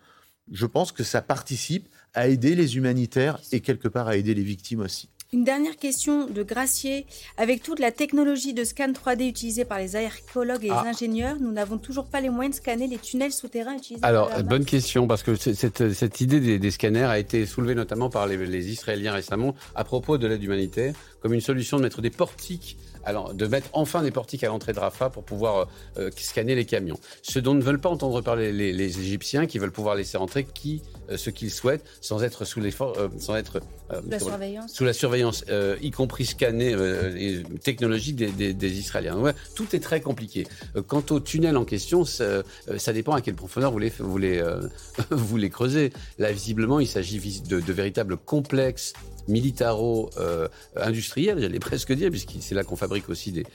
je 0.53 0.67
pense 0.67 0.93
que 0.93 1.03
ça 1.03 1.21
participe 1.21 1.89
à 2.15 2.29
aider 2.29 2.55
les 2.55 2.77
humanitaires 2.77 3.41
et 3.51 3.59
quelque 3.59 3.89
part 3.89 4.07
à 4.07 4.17
aider 4.17 4.35
les 4.35 4.45
victimes 4.45 4.83
aussi. 4.83 5.09
Une 5.35 5.45
dernière 5.45 5.79
question 5.79 6.27
de 6.27 6.43
Gracier. 6.43 7.07
Avec 7.39 7.63
toute 7.63 7.79
la 7.79 7.91
technologie 7.91 8.53
de 8.53 8.65
scan 8.65 8.93
3D 8.93 9.27
utilisée 9.31 9.65
par 9.65 9.79
les 9.79 9.97
archéologues 9.97 10.65
et 10.65 10.69
les 10.69 10.75
Ah. 10.75 10.85
ingénieurs, 10.87 11.37
nous 11.41 11.51
n'avons 11.53 11.79
toujours 11.79 12.05
pas 12.05 12.21
les 12.21 12.29
moyens 12.29 12.57
de 12.57 12.61
scanner 12.63 12.87
les 12.87 12.99
tunnels 12.99 13.33
souterrains 13.33 13.75
utilisés 13.79 14.05
Alors, 14.05 14.29
par 14.29 14.45
bonne 14.45 14.67
question, 14.67 15.07
parce 15.07 15.23
que 15.23 15.35
cette, 15.35 15.95
cette 15.95 16.21
idée 16.21 16.39
des, 16.39 16.59
des 16.59 16.71
scanners 16.71 17.05
a 17.05 17.19
été 17.19 17.47
soulevée 17.47 17.75
notamment 17.75 18.11
par 18.11 18.27
les, 18.27 18.37
les 18.37 18.71
Israéliens 18.71 19.13
récemment 19.15 19.55
à 19.75 19.85
propos 19.85 20.19
de 20.19 20.27
l'aide 20.27 20.43
humanitaire, 20.43 20.95
comme 21.23 21.33
une 21.33 21.41
solution 21.41 21.79
de 21.79 21.83
mettre 21.85 22.03
des 22.03 22.11
portiques, 22.11 22.77
alors, 23.05 23.35
de 23.35 23.47
mettre 23.47 23.69
enfin 23.73 24.03
des 24.03 24.11
portiques 24.11 24.45
à 24.45 24.49
l'entrée 24.49 24.73
de 24.73 24.79
Rafah 24.79 25.11
pour 25.11 25.25
pouvoir 25.25 25.69
euh, 25.99 26.11
scanner 26.17 26.55
les 26.55 26.65
camions. 26.65 26.99
Ce 27.23 27.39
dont 27.39 27.55
ne 27.55 27.63
veulent 27.63 27.81
pas 27.81 27.89
entendre 27.91 28.21
parler 28.21 28.53
les, 28.53 28.73
les 28.73 28.99
Égyptiens, 29.01 29.47
qui 29.47 29.59
veulent 29.59 29.73
pouvoir 29.73 29.95
laisser 29.95 30.17
entrer 30.17 30.45
qui, 30.45 30.83
euh, 31.11 31.17
ce 31.17 31.31
qu'ils 31.31 31.51
souhaitent, 31.51 31.85
sans 32.01 32.23
être 32.23 32.45
sous 32.45 32.61
l'effort, 32.61 32.95
euh, 32.99 33.09
sans 33.19 33.37
être 33.37 33.61
euh, 33.93 34.01
La 34.09 34.19
surveillance. 34.19 34.73
sous 34.73 34.85
la 34.85 34.93
surveillance, 34.93 35.45
euh, 35.49 35.77
y 35.83 35.91
compris 35.91 36.27
scanner 36.27 36.73
euh, 36.75 37.11
les 37.11 37.43
technologies 37.59 38.13
des, 38.13 38.29
des- 38.29 38.55
des 38.55 38.79
Israéliens. 38.79 39.17
Ouais, 39.17 39.33
tout 39.55 39.75
est 39.75 39.81
très 39.81 40.01
compliqué. 40.01 40.47
Euh, 40.77 40.83
quant 40.83 41.03
au 41.11 41.21
tunnel 41.21 41.57
en 41.57 41.65
question, 41.65 42.05
ça, 42.05 42.25
euh, 42.25 42.43
ça 42.79 42.93
dépend 42.93 43.13
à 43.13 43.21
quelle 43.21 43.35
profondeur 43.35 43.73
vous 43.73 43.79
les, 43.79 43.93
vous 43.99 44.19
les, 44.19 44.39
euh, 44.39 44.61
vous 45.11 45.37
les 45.37 45.51
creusez. 45.51 45.93
Là, 46.19 46.31
visiblement, 46.33 46.79
il 46.81 46.87
s'agit 46.87 47.41
de, 47.43 47.61
de 47.61 47.73
véritables 47.73 48.17
complexes 48.17 48.93
militaro-industriels, 49.29 51.41
j'allais 51.41 51.59
presque 51.59 51.93
dire, 51.93 52.11
puisque 52.11 52.33
c'est 52.41 52.55
là 52.55 52.65
qu'on 52.65 52.77
fabrique 52.77 53.09
aussi 53.09 53.33
des, 53.33 53.47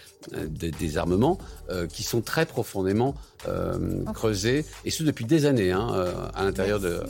des, 0.47 0.71
des 0.71 0.97
armements, 0.97 1.37
euh, 1.69 1.87
qui 1.87 2.03
sont 2.03 2.21
très 2.21 2.45
profondément 2.45 3.15
euh, 3.47 4.03
creusés, 4.13 4.65
et 4.85 4.91
ce 4.91 5.03
depuis 5.03 5.25
des 5.25 5.45
années, 5.45 5.71
hein, 5.71 5.89
euh, 5.93 6.13
à 6.33 6.43
l'intérieur 6.43 6.79
de, 6.79 7.01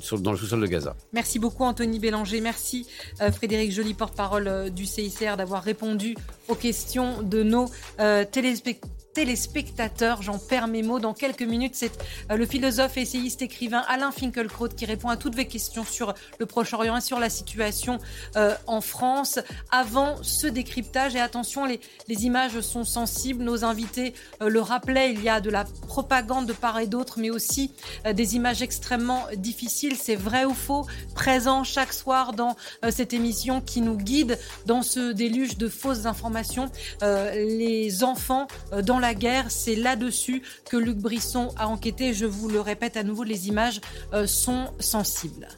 sur- 0.00 0.20
dans 0.20 0.32
le 0.32 0.38
sous-sol 0.38 0.60
de 0.60 0.66
Gaza. 0.66 0.94
Merci 1.12 1.38
beaucoup 1.38 1.64
Anthony 1.64 1.98
Bélanger. 1.98 2.40
Merci 2.40 2.86
Frédéric 3.32 3.72
Joly, 3.72 3.94
porte-parole 3.94 4.70
du 4.70 4.86
CICR, 4.86 5.36
d'avoir 5.36 5.62
répondu 5.62 6.16
aux 6.48 6.54
questions 6.54 7.22
de 7.22 7.42
nos 7.42 7.70
euh, 8.00 8.24
téléspect- 8.24 8.80
téléspectateurs. 9.12 10.22
J'en 10.22 10.38
perds 10.38 10.68
mes 10.68 10.82
mots. 10.82 11.00
Dans 11.00 11.14
quelques 11.14 11.42
minutes, 11.42 11.74
c'est 11.74 11.92
euh, 12.30 12.36
le 12.36 12.46
philosophe, 12.46 12.96
essayiste, 12.96 13.42
écrivain 13.42 13.82
Alain 13.88 14.12
Finkielkraut 14.12 14.68
qui 14.68 14.86
répond 14.86 15.08
à 15.08 15.16
toutes 15.16 15.36
vos 15.36 15.44
questions 15.44 15.84
sur 15.84 16.14
le 16.38 16.46
Proche-Orient 16.46 16.96
et 16.96 17.00
sur 17.00 17.18
la 17.18 17.30
situation 17.30 17.98
euh, 18.36 18.54
en 18.66 18.80
France. 18.80 19.38
Avant 19.70 20.16
ce 20.22 20.46
décryptage, 20.46 21.16
et 21.16 21.20
attention, 21.20 21.64
les, 21.64 21.80
images 22.08 22.60
sont 22.60 22.84
sensibles. 22.84 23.42
Nos 23.42 23.64
invités 23.64 24.14
euh, 24.42 24.48
le 24.48 24.60
rappelaient, 24.60 25.12
il 25.12 25.22
y 25.22 25.28
a 25.28 25.40
de 25.40 25.50
la 25.50 25.64
propagande 25.64 26.46
de 26.46 26.52
part 26.52 26.78
et 26.78 26.86
d'autre, 26.86 27.18
mais 27.18 27.30
aussi 27.30 27.72
des 28.04 28.36
images 28.36 28.62
extrêmement 28.62 29.26
difficiles. 29.36 29.96
C'est 29.96 30.16
vrai 30.16 30.44
ou 30.44 30.54
faux? 30.54 30.86
Présent 31.14 31.64
chaque 31.64 31.92
soir 31.92 32.32
dans 32.32 32.56
cette 32.90 33.12
émission 33.12 33.60
qui 33.60 33.80
nous 33.80 33.96
guide 33.96 34.38
dans 34.66 34.82
ce 34.82 35.12
déluge 35.12 35.56
de 35.56 35.68
fausses 35.68 36.06
informations. 36.06 36.70
Les 37.02 38.04
enfants 38.04 38.46
dans 38.82 38.99
la 39.00 39.14
guerre, 39.14 39.50
c'est 39.50 39.74
là-dessus 39.74 40.42
que 40.68 40.76
Luc 40.76 40.98
Brisson 40.98 41.52
a 41.56 41.66
enquêté. 41.66 42.14
Je 42.14 42.26
vous 42.26 42.48
le 42.48 42.60
répète 42.60 42.96
à 42.96 43.02
nouveau, 43.02 43.24
les 43.24 43.48
images 43.48 43.80
euh, 44.12 44.26
sont 44.26 44.68
sensibles. 44.78 45.48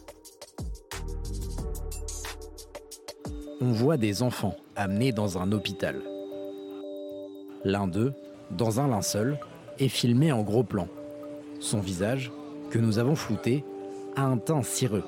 on 3.62 3.70
voit 3.70 3.96
des 3.96 4.24
enfants 4.24 4.56
amenés 4.74 5.12
dans 5.12 5.38
un 5.38 5.52
hôpital. 5.52 6.02
L'un 7.64 7.86
d'eux, 7.86 8.12
dans 8.50 8.80
un 8.80 8.88
linceul, 8.88 9.38
est 9.78 9.88
filmé 9.88 10.32
en 10.32 10.42
gros 10.42 10.64
plan. 10.64 10.88
Son 11.60 11.78
visage, 11.78 12.32
que 12.70 12.80
nous 12.80 12.98
avons 12.98 13.14
flouté, 13.14 13.64
a 14.16 14.24
un 14.24 14.36
teint 14.36 14.64
cireux. 14.64 15.04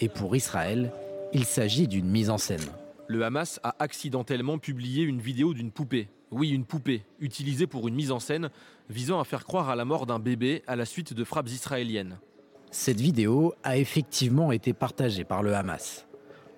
Et 0.00 0.10
pour 0.10 0.36
Israël, 0.36 0.92
il 1.32 1.46
s'agit 1.46 1.88
d'une 1.88 2.10
mise 2.10 2.28
en 2.28 2.36
scène. 2.36 2.60
Le 3.06 3.24
Hamas 3.24 3.58
a 3.62 3.74
accidentellement 3.78 4.58
publié 4.58 5.04
une 5.04 5.22
vidéo 5.22 5.54
d'une 5.54 5.72
poupée. 5.72 6.08
Oui, 6.30 6.50
une 6.50 6.64
poupée, 6.64 7.04
utilisée 7.20 7.66
pour 7.66 7.88
une 7.88 7.94
mise 7.94 8.10
en 8.10 8.20
scène 8.20 8.50
visant 8.90 9.20
à 9.20 9.24
faire 9.24 9.44
croire 9.44 9.70
à 9.70 9.76
la 9.76 9.84
mort 9.84 10.06
d'un 10.06 10.18
bébé 10.18 10.62
à 10.66 10.76
la 10.76 10.84
suite 10.84 11.14
de 11.14 11.24
frappes 11.24 11.48
israéliennes. 11.48 12.18
Cette 12.70 13.00
vidéo 13.00 13.54
a 13.64 13.78
effectivement 13.78 14.52
été 14.52 14.74
partagée 14.74 15.24
par 15.24 15.42
le 15.42 15.54
Hamas. 15.54 16.06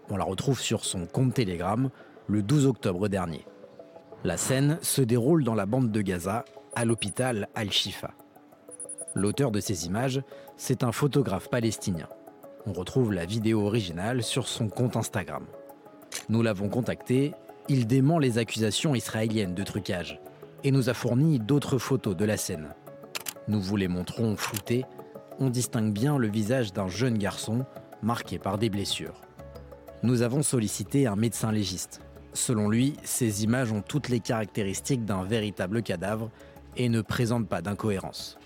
On 0.08 0.16
la 0.16 0.24
retrouve 0.24 0.60
sur 0.60 0.84
son 0.84 1.06
compte 1.06 1.34
Telegram 1.34 1.88
le 2.26 2.42
12 2.42 2.66
octobre 2.66 3.08
dernier. 3.08 3.46
La 4.24 4.36
scène 4.36 4.78
se 4.82 5.02
déroule 5.02 5.44
dans 5.44 5.54
la 5.54 5.66
bande 5.66 5.92
de 5.92 6.02
Gaza, 6.02 6.44
à 6.74 6.84
l'hôpital 6.84 7.48
Al-Shifa. 7.54 8.12
L'auteur 9.14 9.50
de 9.50 9.60
ces 9.60 9.86
images, 9.86 10.22
c'est 10.56 10.84
un 10.84 10.92
photographe 10.92 11.48
palestinien. 11.48 12.08
On 12.66 12.72
retrouve 12.72 13.12
la 13.12 13.24
vidéo 13.24 13.66
originale 13.66 14.22
sur 14.22 14.46
son 14.46 14.68
compte 14.68 14.96
Instagram. 14.96 15.46
Nous 16.28 16.42
l'avons 16.42 16.68
contacté, 16.68 17.32
il 17.68 17.86
dément 17.86 18.18
les 18.18 18.38
accusations 18.38 18.94
israéliennes 18.94 19.54
de 19.54 19.62
trucage 19.62 20.20
et 20.64 20.70
nous 20.70 20.88
a 20.88 20.94
fourni 20.94 21.38
d'autres 21.38 21.78
photos 21.78 22.16
de 22.16 22.24
la 22.24 22.36
scène. 22.36 22.74
Nous 23.48 23.60
vous 23.60 23.76
les 23.76 23.88
montrons 23.88 24.36
floutées 24.36 24.84
on 25.40 25.48
distingue 25.48 25.92
bien 25.92 26.18
le 26.18 26.28
visage 26.28 26.72
d'un 26.74 26.88
jeune 26.88 27.16
garçon 27.16 27.64
marqué 28.02 28.38
par 28.38 28.58
des 28.58 28.68
blessures. 28.68 29.22
Nous 30.02 30.20
avons 30.22 30.42
sollicité 30.42 31.06
un 31.06 31.16
médecin 31.16 31.50
légiste. 31.50 32.02
Selon 32.34 32.68
lui, 32.68 32.94
ces 33.02 33.42
images 33.42 33.72
ont 33.72 33.82
toutes 33.82 34.10
les 34.10 34.20
caractéristiques 34.20 35.04
d'un 35.04 35.24
véritable 35.24 35.82
cadavre 35.82 36.30
et 36.76 36.88
ne 36.90 37.00
présentent 37.00 37.48
pas 37.48 37.62
d'incohérence. 37.62 38.38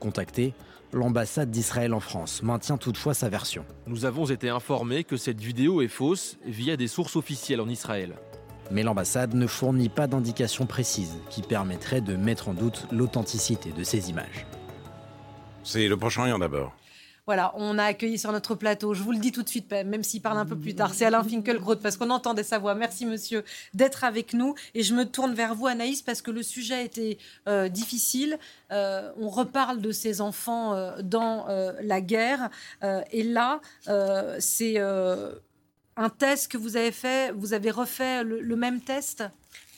Contacté, 0.00 0.52
l'ambassade 0.92 1.50
d'Israël 1.50 1.94
en 1.94 2.00
France 2.00 2.42
maintient 2.42 2.78
toutefois 2.78 3.14
sa 3.14 3.28
version. 3.28 3.64
Nous 3.86 4.04
avons 4.04 4.26
été 4.26 4.48
informés 4.48 5.04
que 5.04 5.16
cette 5.16 5.40
vidéo 5.40 5.82
est 5.82 5.88
fausse 5.88 6.36
via 6.44 6.76
des 6.76 6.88
sources 6.88 7.14
officielles 7.14 7.60
en 7.60 7.68
Israël. 7.68 8.16
Mais 8.70 8.82
l'ambassade 8.82 9.34
ne 9.34 9.46
fournit 9.46 9.88
pas 9.88 10.06
d'indications 10.06 10.66
précises 10.66 11.16
qui 11.28 11.42
permettraient 11.42 12.00
de 12.00 12.16
mettre 12.16 12.48
en 12.48 12.54
doute 12.54 12.86
l'authenticité 12.92 13.72
de 13.72 13.82
ces 13.82 14.10
images. 14.10 14.46
C'est 15.64 15.88
le 15.88 15.96
Proche-Orient 15.96 16.38
d'abord. 16.38 16.72
Voilà, 17.26 17.52
on 17.56 17.78
a 17.78 17.84
accueilli 17.84 18.18
sur 18.18 18.32
notre 18.32 18.56
plateau, 18.56 18.92
je 18.92 19.04
vous 19.04 19.12
le 19.12 19.18
dis 19.18 19.30
tout 19.30 19.44
de 19.44 19.48
suite, 19.48 19.70
même 19.70 20.02
s'il 20.02 20.20
parle 20.20 20.38
un 20.38 20.46
peu 20.46 20.56
plus 20.56 20.74
tard, 20.74 20.94
c'est 20.94 21.04
Alain 21.04 21.22
Finkielkraut, 21.22 21.76
parce 21.76 21.96
qu'on 21.96 22.10
entendait 22.10 22.42
sa 22.42 22.58
voix. 22.58 22.74
Merci 22.74 23.06
monsieur 23.06 23.44
d'être 23.72 24.02
avec 24.02 24.34
nous. 24.34 24.56
Et 24.74 24.82
je 24.82 24.94
me 24.94 25.04
tourne 25.04 25.32
vers 25.34 25.54
vous, 25.54 25.68
Anaïs, 25.68 26.02
parce 26.02 26.22
que 26.22 26.32
le 26.32 26.42
sujet 26.42 26.84
était 26.84 27.18
euh, 27.46 27.68
difficile. 27.68 28.36
Euh, 28.72 29.12
on 29.20 29.28
reparle 29.28 29.80
de 29.80 29.92
ces 29.92 30.20
enfants 30.20 30.74
euh, 30.74 31.02
dans 31.02 31.48
euh, 31.48 31.72
la 31.82 32.00
guerre. 32.00 32.50
Euh, 32.82 33.02
et 33.12 33.22
là, 33.22 33.60
euh, 33.86 34.36
c'est 34.40 34.74
euh, 34.78 35.32
un 36.00 36.08
test 36.08 36.50
que 36.50 36.56
vous 36.56 36.76
avez 36.78 36.92
fait. 36.92 37.30
Vous 37.32 37.52
avez 37.52 37.70
refait 37.70 38.24
le, 38.24 38.56
même 38.56 38.80
test? 38.80 39.22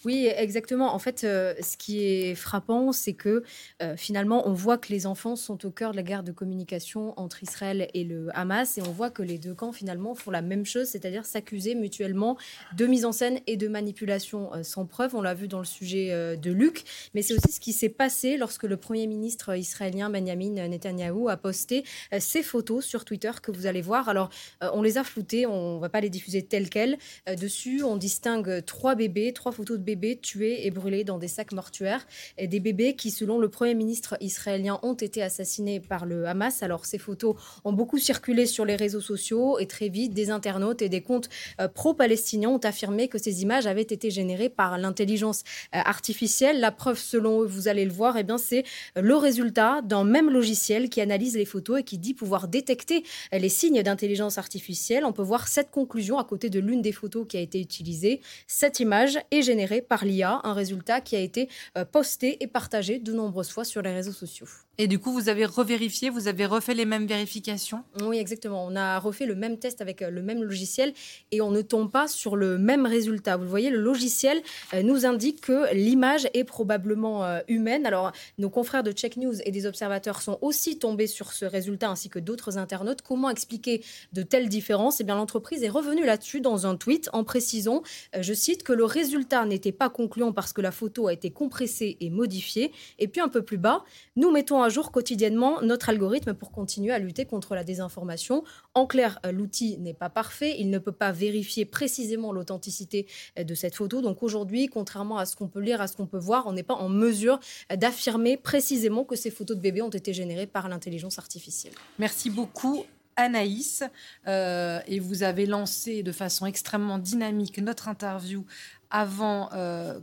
Oui, 0.05 0.27
exactement. 0.27 0.93
En 0.95 0.99
fait, 0.99 1.23
euh, 1.23 1.55
ce 1.61 1.77
qui 1.77 2.05
est 2.05 2.35
frappant, 2.35 2.91
c'est 2.91 3.13
que 3.13 3.45
euh, 3.81 3.97
finalement, 3.97 4.49
on 4.49 4.53
voit 4.53 4.77
que 4.77 4.89
les 4.89 5.07
enfants 5.07 5.37
sont 5.37 5.65
au 5.65 5.71
cœur 5.71 5.93
de 5.93 5.97
la 5.97 6.03
guerre 6.03 6.25
de 6.25 6.33
communication 6.33 7.15
entre 7.17 7.45
Israël 7.45 7.89
et 7.95 8.03
le 8.03 8.29
Hamas, 8.37 8.79
et 8.79 8.83
on 8.83 8.91
voit 8.91 9.11
que 9.11 9.23
les 9.23 9.39
deux 9.39 9.55
camps 9.55 9.71
finalement 9.71 10.17
font 10.17 10.33
la 10.33 10.43
même 10.43 10.67
chose, 10.67 10.89
c'est-à-dire 10.89 11.25
s'accuser 11.25 11.77
mutuellement 11.77 12.37
de 12.77 12.87
mise 12.87 13.05
en 13.05 13.13
scène 13.13 13.39
et 13.47 13.57
de 13.57 13.69
manipulation 13.69 14.53
euh, 14.55 14.65
sans 14.65 14.87
preuve. 14.87 15.15
On 15.15 15.23
l'a 15.23 15.35
vu 15.35 15.47
dans 15.47 15.61
le 15.61 15.65
sujet 15.65 15.93
de 16.37 16.51
Luc, 16.51 16.83
mais 17.15 17.23
c'est 17.23 17.35
aussi 17.35 17.53
ce 17.53 17.61
qui 17.61 17.73
s'est 17.73 17.89
passé 17.89 18.37
lorsque 18.37 18.65
le 18.65 18.77
premier 18.77 19.07
ministre 19.07 19.57
israélien 19.57 20.11
Benjamin 20.11 20.67
Netanyahou 20.67 21.29
a 21.29 21.37
posté 21.37 21.85
ces 22.19 22.43
photos 22.43 22.85
sur 22.85 23.05
Twitter 23.05 23.31
que 23.41 23.53
vous 23.53 23.67
allez 23.67 23.83
voir. 23.83 24.09
Alors, 24.09 24.31
on 24.61 24.83
les 24.83 24.99
a 24.99 25.05
floutées, 25.05 25.47
on 25.47 25.79
va 25.79 25.89
pas 25.89 26.01
les 26.01 26.11
diffuser 26.11 26.43
telles 26.43 26.71
quelles. 26.71 26.99
Dessus, 27.39 27.83
on 27.83 27.97
distingue 27.97 28.65
trois 28.65 28.95
bébés, 28.95 29.33
trois 29.33 29.53
photos 29.53 29.79
de 29.79 29.83
bébés 29.83 29.92
tués 30.21 30.67
et 30.67 30.71
brûlés 30.71 31.05
dans 31.05 31.19
des 31.19 31.29
sacs 31.29 31.53
mortuaires. 31.53 32.07
Et 32.39 32.49
des 32.49 32.61
bébés 32.61 32.95
qui, 32.95 33.11
selon 33.11 33.39
le 33.39 33.49
Premier 33.49 33.75
ministre 33.75 34.17
israélien, 34.21 34.79
ont 34.83 34.95
été 34.95 35.23
assassinés 35.23 35.81
par 35.81 36.07
le 36.07 36.27
Hamas. 36.27 36.63
Alors, 36.63 36.85
ces 36.85 36.99
photos 36.99 37.37
ont 37.65 37.73
beaucoup 37.73 37.99
circulé 37.99 38.47
sur 38.47 38.65
les 38.65 38.77
réseaux 38.77 39.01
sociaux 39.01 39.59
et 39.59 39.67
très 39.67 39.89
vite, 39.89 40.13
des 40.15 40.31
internautes 40.31 40.83
et 40.83 40.89
des 40.89 41.01
comptes 41.01 41.29
euh, 41.61 41.69
pro-palestiniens 41.69 42.51
ont 42.51 42.59
affirmé 42.59 43.09
que 43.09 43.19
ces 43.19 43.43
images 43.43 43.67
avaient 43.67 43.83
été 43.83 44.11
générées 44.11 44.49
par 44.49 44.79
l'intelligence 44.79 45.43
euh, 45.75 45.79
artificielle. 45.85 46.61
La 46.61 46.73
preuve, 46.73 46.99
selon 46.99 47.43
eux, 47.43 47.47
vous 47.47 47.69
allez 47.69 47.85
le 47.85 47.93
voir, 47.93 48.17
eh 48.17 48.25
c'est 48.39 48.65
le 48.97 49.15
résultat 49.17 49.83
d'un 49.83 50.05
même 50.05 50.31
logiciel 50.31 50.89
qui 50.89 51.01
analyse 51.01 51.37
les 51.37 51.45
photos 51.45 51.81
et 51.81 51.83
qui 51.83 51.99
dit 51.99 52.15
pouvoir 52.15 52.49
détecter 52.49 53.05
euh, 53.35 53.39
les 53.39 53.49
signes 53.49 53.83
d'intelligence 53.83 54.39
artificielle. 54.39 55.05
On 55.05 55.13
peut 55.13 55.23
voir 55.23 55.49
cette 55.49 55.71
conclusion 55.71 56.19
à 56.19 56.25
côté 56.25 56.49
de 56.49 56.61
l'une 56.61 56.83
des 56.83 56.93
photos 56.93 57.27
qui 57.29 57.37
a 57.37 57.41
été 57.41 57.61
utilisée. 57.61 58.21
Cette 58.47 58.81
image 58.81 59.19
est 59.31 59.43
générée 59.43 59.82
par 59.83 60.05
l'IA, 60.05 60.41
un 60.45 60.55
résultat 60.55 61.01
qui 61.01 61.17
a 61.17 61.21
été 61.21 61.49
euh, 61.77 61.85
posté 61.85 62.43
et 62.43 62.47
partagé 62.47 62.99
de 62.99 63.13
nombreuses 63.13 63.51
fois 63.51 63.65
sur 63.65 63.83
les 63.83 63.93
réseaux 63.93 64.13
sociaux. 64.13 64.49
Et 64.79 64.89
du 64.89 64.99
coup, 64.99 65.13
vous 65.13 65.29
avez 65.29 65.45
revérifié, 65.45 66.09
vous 66.09 66.29
avez 66.29 66.47
refait 66.47 66.73
les 66.73 66.87
mêmes 66.87 67.07
vérifications? 67.07 67.85
Oui, 68.01 68.17
exactement. 68.17 68.65
On 68.65 68.75
a 68.75 68.99
refait 68.99 69.27
le 69.27 69.35
même 69.35 69.59
test 69.59 69.83
avec 69.83 70.01
euh, 70.01 70.09
le 70.09 70.23
même 70.23 70.43
logiciel 70.43 70.95
et 71.31 71.43
on 71.43 71.51
ne 71.51 71.61
tombe 71.61 71.91
pas 71.91 72.09
sur 72.09 72.37
le 72.37 72.57
même 72.57 72.87
résultat. 72.87 73.37
Vous 73.37 73.47
voyez, 73.47 73.69
le 73.69 73.79
logiciel 73.79 74.43
euh, 74.73 74.83
nous 74.83 75.05
indique 75.05 75.43
que 75.43 75.75
l'image 75.75 76.27
est 76.33 76.45
probablement 76.45 77.23
euh, 77.23 77.41
humaine. 77.49 77.85
Alors, 77.85 78.13
nos 78.39 78.49
confrères 78.49 78.83
de 78.83 78.93
Check 78.93 79.19
News 79.19 79.35
et 79.45 79.51
des 79.51 79.67
observateurs 79.67 80.23
sont 80.23 80.39
aussi 80.41 80.79
tombés 80.79 81.07
sur 81.07 81.35
ce 81.35 81.45
résultat 81.45 81.91
ainsi 81.91 82.09
que 82.09 82.19
d'autres 82.19 82.57
internautes. 82.57 83.03
Comment 83.03 83.29
expliquer 83.29 83.85
de 84.15 84.23
telles 84.23 84.49
différences? 84.49 85.01
Eh 85.01 85.05
bien, 85.05 85.17
l'entreprise 85.17 85.63
est 85.63 85.69
revenue 85.69 86.07
là-dessus 86.07 86.41
dans 86.41 86.67
un 86.67 86.77
tweet 86.77 87.11
en 87.13 87.25
précisant, 87.25 87.83
je 88.19 88.33
cite, 88.33 88.63
que 88.63 88.73
le 88.73 88.87
résultat 88.87 89.45
n'était 89.45 89.71
pas 89.71 89.91
concluant 89.91 90.33
parce 90.33 90.55
que 90.55 90.63
la 90.63 90.73
photo 90.73 91.09
a 91.09 91.13
été 91.13 91.31
compressée 91.31 91.99
et 92.01 92.09
modifiée. 92.09 92.73
Et 92.99 93.07
puis 93.07 93.21
un 93.21 93.29
peu 93.29 93.43
plus 93.43 93.59
bas, 93.59 93.85
nous 94.17 94.31
mettons 94.31 94.62
à 94.63 94.69
jour 94.69 94.93
quotidiennement 94.93 95.63
notre 95.63 95.89
algorithme 95.89 96.35
pour 96.35 96.51
continuer 96.51 96.93
à 96.93 96.99
lutter 96.99 97.25
contre 97.25 97.55
la 97.55 97.65
désinformation. 97.65 98.45
En 98.75 98.87
clair, 98.87 99.19
euh, 99.27 99.33
l'outil 99.33 99.79
n'est 99.79 99.95
pas 99.95 100.11
parfait, 100.11 100.57
il 100.59 100.71
ne 100.71 100.79
peut 100.79 100.93
pas 100.93 101.13
vérifier 101.13 101.65
précisément 101.65 102.33
l'authenticité 102.33 103.07
euh, 103.39 103.45
de 103.45 103.55
cette 103.55 103.75
photo. 103.75 104.01
Donc 104.01 104.23
aujourd'hui, 104.23 104.67
contrairement 104.67 105.19
à 105.19 105.27
ce 105.27 105.37
qu'on 105.37 105.49
peut 105.49 105.61
lire, 105.61 105.81
à 105.81 105.87
ce 105.87 105.97
qu'on 105.97 106.07
peut 106.07 106.19
voir, 106.19 106.47
on 106.47 106.53
n'est 106.53 106.63
pas 106.63 106.75
en 106.75 106.89
mesure 106.89 107.41
euh, 107.71 107.77
d'affirmer 107.77 108.37
précisément 108.37 109.05
que 109.05 109.17
ces 109.17 109.31
photos 109.31 109.57
de 109.57 109.63
bébés 109.63 109.83
ont 109.83 109.91
été 109.91 110.13
générées 110.13 110.47
par 110.47 110.69
l'intelligence 110.69 111.19
artificielle. 111.19 111.75
Merci 111.99 112.31
beaucoup. 112.31 112.85
Anaïs, 113.15 113.85
et 114.27 114.99
vous 114.99 115.23
avez 115.23 115.45
lancé 115.45 116.03
de 116.03 116.13
façon 116.13 116.47
extrêmement 116.47 116.97
dynamique 116.97 117.59
notre 117.59 117.89
interview 117.89 118.47
avant 118.89 119.51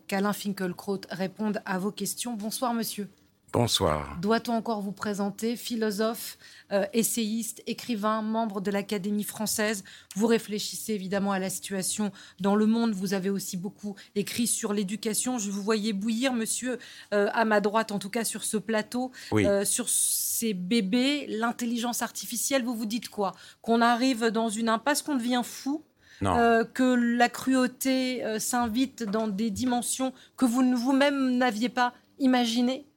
qu'Alain 0.06 0.32
Finkielkraut 0.32 1.02
réponde 1.10 1.60
à 1.66 1.80
vos 1.80 1.92
questions. 1.92 2.36
Bonsoir, 2.36 2.76
monsieur. 2.76 3.10
Bonsoir. 3.52 4.16
Doit-on 4.22 4.54
encore 4.54 4.82
vous 4.82 4.92
présenter 4.92 5.56
Philosophe, 5.56 6.38
euh, 6.72 6.86
essayiste, 6.94 7.64
écrivain, 7.66 8.22
membre 8.22 8.62
de 8.62 8.70
l'Académie 8.70 9.24
française? 9.24 9.84
Vous 10.16 10.28
réfléchissez 10.28 10.94
évidemment 10.94 11.32
à 11.32 11.40
la 11.40 11.50
situation 11.50 12.12
dans 12.40 12.56
le 12.56 12.68
monde. 12.68 12.92
Vous 12.92 13.16
avez 13.16 13.32
aussi 13.32 13.58
beaucoup 13.58 13.96
écrit 14.14 14.46
sur 14.46 14.72
l'éducation. 14.72 15.40
Je 15.40 15.50
vous 15.50 15.64
voyais 15.64 15.94
bouillir, 15.94 16.32
monsieur, 16.34 16.78
euh, 17.12 17.28
à 17.34 17.44
ma 17.44 17.60
droite, 17.60 17.92
en 17.92 17.98
tout 17.98 18.12
cas 18.12 18.24
sur 18.24 18.44
ce 18.44 18.58
plateau, 18.58 19.12
euh, 19.34 19.66
sur 19.66 19.90
ces 19.90 20.54
bébés, 20.54 21.26
l'intelligence 21.28 22.04
artificielle. 22.04 22.64
Vous 22.64 22.76
vous 22.76 22.86
dites 22.86 23.10
quoi? 23.10 23.34
Qu'on 23.64 23.82
arrive 23.82 24.26
dans 24.26 24.50
une 24.50 24.70
impasse, 24.70 25.02
qu'on 25.02 25.16
devient 25.16 25.42
fou? 25.44 25.84
Que 26.22 27.16
la 27.18 27.30
cruauté 27.30 28.22
s'invite 28.40 29.04
dans 29.04 29.30
des 29.30 29.50
dimensions 29.50 30.14
que 30.36 30.44
vous 30.44 30.76
vous-même 30.76 31.38
n'aviez 31.38 31.70
pas 31.70 31.94
imaginées? 32.20 32.89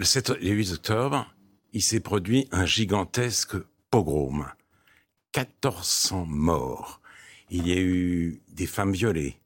Le 0.00 0.06
7 0.06 0.32
et 0.40 0.48
8 0.48 0.72
octobre, 0.72 1.30
il 1.74 1.82
s'est 1.82 2.00
produit 2.00 2.48
un 2.52 2.64
gigantesque 2.64 3.56
pogrom. 3.90 4.46
1400 5.36 6.24
morts. 6.24 7.02
Il 7.50 7.68
y 7.68 7.72
a 7.72 7.78
eu 7.78 8.40
des 8.48 8.66
femmes 8.66 8.94
violées, 8.94 9.36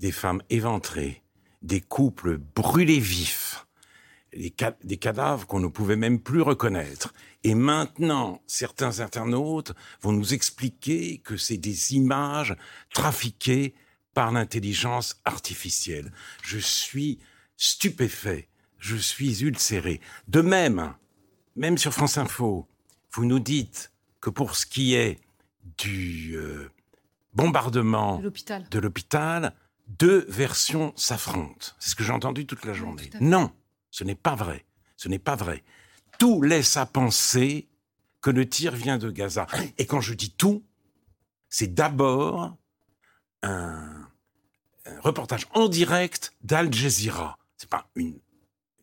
des 0.00 0.10
femmes 0.10 0.42
éventrées, 0.50 1.22
des 1.62 1.80
couples 1.80 2.36
brûlés 2.36 2.98
vifs, 2.98 3.64
des 4.32 4.96
cadavres 4.96 5.46
qu'on 5.46 5.60
ne 5.60 5.68
pouvait 5.68 5.94
même 5.94 6.18
plus 6.18 6.42
reconnaître. 6.42 7.14
Et 7.44 7.54
maintenant, 7.54 8.42
certains 8.48 8.98
internautes 8.98 9.72
vont 10.00 10.10
nous 10.10 10.34
expliquer 10.34 11.18
que 11.18 11.36
c'est 11.36 11.58
des 11.58 11.94
images 11.94 12.56
trafiquées 12.92 13.72
par 14.14 14.32
l'intelligence 14.32 15.20
artificielle. 15.24 16.12
Je 16.42 16.58
suis 16.58 17.20
stupéfait 17.56 18.48
je 18.82 18.96
suis 18.96 19.42
ulcéré. 19.42 20.00
De 20.26 20.40
même, 20.40 20.94
même 21.54 21.78
sur 21.78 21.94
France 21.94 22.18
Info, 22.18 22.66
vous 23.12 23.24
nous 23.24 23.38
dites 23.38 23.92
que 24.20 24.28
pour 24.28 24.56
ce 24.56 24.66
qui 24.66 24.94
est 24.94 25.20
du 25.78 26.34
euh, 26.34 26.68
bombardement 27.32 28.18
de 28.18 28.78
l'hôpital, 28.80 29.54
deux 29.86 30.26
versions 30.28 30.92
s'affrontent. 30.96 31.68
C'est 31.78 31.90
ce 31.90 31.94
que 31.94 32.02
j'ai 32.02 32.12
entendu 32.12 32.44
toute 32.44 32.64
la 32.64 32.74
journée. 32.74 33.08
non, 33.20 33.52
ce 33.90 34.02
n'est 34.02 34.16
pas 34.16 34.34
vrai. 34.34 34.64
Ce 34.96 35.08
n'est 35.08 35.20
pas 35.20 35.36
vrai. 35.36 35.62
Tout 36.18 36.42
laisse 36.42 36.76
à 36.76 36.84
penser 36.84 37.68
que 38.20 38.30
le 38.30 38.48
tir 38.48 38.74
vient 38.74 38.98
de 38.98 39.10
Gaza. 39.10 39.46
Et 39.78 39.86
quand 39.86 40.00
je 40.00 40.14
dis 40.14 40.32
tout, 40.32 40.64
c'est 41.48 41.72
d'abord 41.72 42.56
un, 43.42 44.08
un, 44.86 45.00
reportage 45.00 45.46
en 45.54 45.68
direct 45.68 46.34
d'Al 46.42 46.72
Jazeera. 46.72 47.38
C'est 47.56 47.70
pas 47.70 47.88
une 47.94 48.18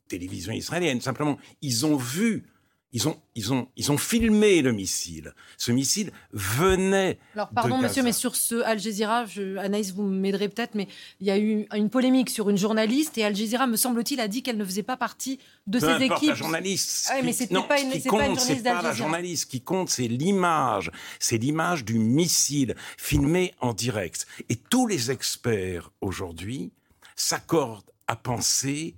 télévision 0.09 0.51
israélienne. 0.51 0.99
Simplement, 0.99 1.37
ils 1.61 1.85
ont 1.85 1.95
vu, 1.95 2.43
ils 2.91 3.07
ont, 3.07 3.17
ils 3.35 3.53
ont, 3.53 3.67
ils 3.77 3.91
ont 3.91 3.97
filmé 3.97 4.61
le 4.61 4.71
missile. 4.73 5.33
Ce 5.57 5.71
missile 5.71 6.11
venait. 6.33 7.19
Alors, 7.35 7.49
pardon, 7.49 7.77
monsieur, 7.77 8.03
mais 8.03 8.11
sur 8.11 8.35
ce 8.35 8.55
Al 8.63 8.79
Jazeera, 8.79 9.25
je, 9.25 9.57
Anaïs, 9.57 9.93
vous 9.93 10.03
m'aiderez 10.03 10.49
peut-être, 10.49 10.75
mais 10.75 10.87
il 11.21 11.27
y 11.27 11.31
a 11.31 11.37
eu 11.37 11.67
une 11.73 11.89
polémique 11.89 12.29
sur 12.29 12.49
une 12.49 12.57
journaliste 12.57 13.17
et 13.17 13.23
Al 13.23 13.35
Jazeera, 13.35 13.67
me 13.67 13.77
semble-t-il, 13.77 14.19
a 14.19 14.27
dit 14.27 14.41
qu'elle 14.41 14.57
ne 14.57 14.65
faisait 14.65 14.83
pas 14.83 14.97
partie 14.97 15.39
de 15.67 15.79
Peu 15.79 15.87
ces 15.87 16.03
équipes. 16.03 16.29
La 16.29 16.35
journaliste. 16.35 17.09
Ah 17.11 17.21
mais 17.23 17.31
c'était 17.31 17.53
pas 17.53 17.79
une, 17.79 17.91
qui 17.91 18.03
compte, 18.03 18.19
pas 18.19 18.25
une 18.25 18.35
journaliste 18.35 18.63
pas 18.63 18.81
la 18.81 18.93
journaliste. 18.93 19.43
Ce 19.43 19.47
qui 19.47 19.61
compte, 19.61 19.89
c'est 19.89 20.07
l'image. 20.07 20.91
C'est 21.19 21.37
l'image 21.37 21.85
du 21.85 21.99
missile 21.99 22.75
filmé 22.97 23.53
en 23.61 23.73
direct. 23.73 24.25
Et 24.49 24.55
tous 24.55 24.87
les 24.87 25.11
experts 25.11 25.91
aujourd'hui 26.01 26.71
s'accordent 27.15 27.91
à 28.07 28.15
penser 28.15 28.95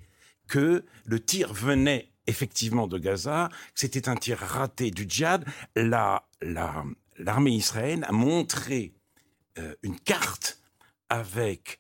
que 0.52 0.84
le 1.06 1.20
tir 1.24 1.54
venait 1.54 2.12
effectivement 2.28 2.86
de 2.86 3.00
Gaza, 3.00 3.48
que 3.74 3.80
c'était 3.80 4.10
un 4.10 4.18
tir 4.18 4.38
raté 4.38 4.92
du 4.92 5.06
djihad. 5.08 5.46
La, 5.78 6.28
l'armée 7.18 7.52
israélienne 7.52 8.04
a 8.04 8.12
montré 8.12 8.94
euh, 9.58 9.74
une 9.82 9.98
carte 9.98 10.62
avec 11.08 11.80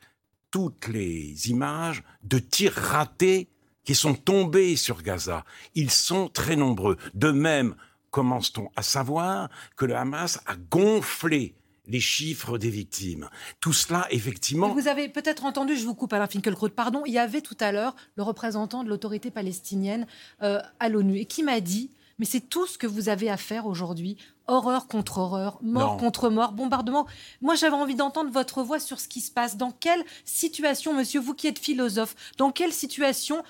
toutes 0.51 0.87
les 0.87 1.49
images 1.49 2.01
de 2.23 2.39
tirs 2.39 2.73
ratés 2.73 3.49
qui 3.83 3.93
sont 3.93 4.15
tombés 4.15 4.77
sur 4.77 5.01
Gaza. 5.01 5.43
Ils 5.75 5.91
sont 5.91 6.29
très 6.29 6.55
nombreux. 6.55 6.95
De 7.13 7.31
même, 7.31 7.75
commence-t-on 8.09 8.71
à 8.77 8.83
savoir 8.83 9.49
que 9.75 9.83
le 9.83 9.97
Hamas 9.97 10.39
a 10.45 10.55
gonflé 10.55 11.55
les 11.91 11.99
chiffres 11.99 12.57
des 12.57 12.69
victimes. 12.69 13.29
Tout 13.59 13.73
cela, 13.73 14.07
effectivement. 14.09 14.73
vous 14.73 14.87
avez 14.87 15.09
peut-être 15.09 15.45
entendu, 15.45 15.75
je 15.75 15.85
vous 15.85 15.93
coupe 15.93 16.13
Alain 16.13 16.27
Finkielkraut, 16.27 16.69
pardon, 16.69 17.03
il 17.05 17.13
y 17.13 17.19
avait 17.19 17.41
tout 17.41 17.57
à 17.59 17.71
l'heure 17.71 17.95
le 18.15 18.23
représentant 18.23 18.83
de 18.83 18.89
l'autorité 18.89 19.29
palestinienne 19.29 20.07
euh, 20.41 20.59
à 20.79 20.89
l'ONU 20.89 21.17
et 21.17 21.25
qui 21.25 21.43
m'a 21.43 21.59
dit 21.59 21.91
mais 22.19 22.25
c'est 22.25 22.41
tout 22.41 22.67
ce 22.67 22.77
que 22.77 22.85
vous 22.85 23.09
avez 23.09 23.31
à 23.31 23.37
faire 23.37 23.65
aujourd'hui. 23.65 24.15
Horreur 24.45 24.85
contre 24.85 25.17
horreur, 25.17 25.57
mort 25.63 25.97
contre 25.97 26.29
mort, 26.29 26.51
bombardement. 26.51 27.07
Moi, 27.41 27.55
j'avais 27.55 27.75
envie 27.75 27.95
d'entendre 27.95 28.29
votre 28.29 28.61
voix 28.61 28.79
sur 28.79 28.99
ce 28.99 29.07
qui 29.07 29.21
se 29.21 29.31
passe. 29.31 29.57
Dans 29.57 29.71
quelle 29.71 30.03
situation, 30.23 30.93
monsieur, 30.93 31.19
vous 31.19 31.33
qui 31.33 31.47
êtes 31.47 31.57
philosophe, 31.57 32.15
dans 32.37 32.51
quelle 32.51 32.73
situation 32.73 33.43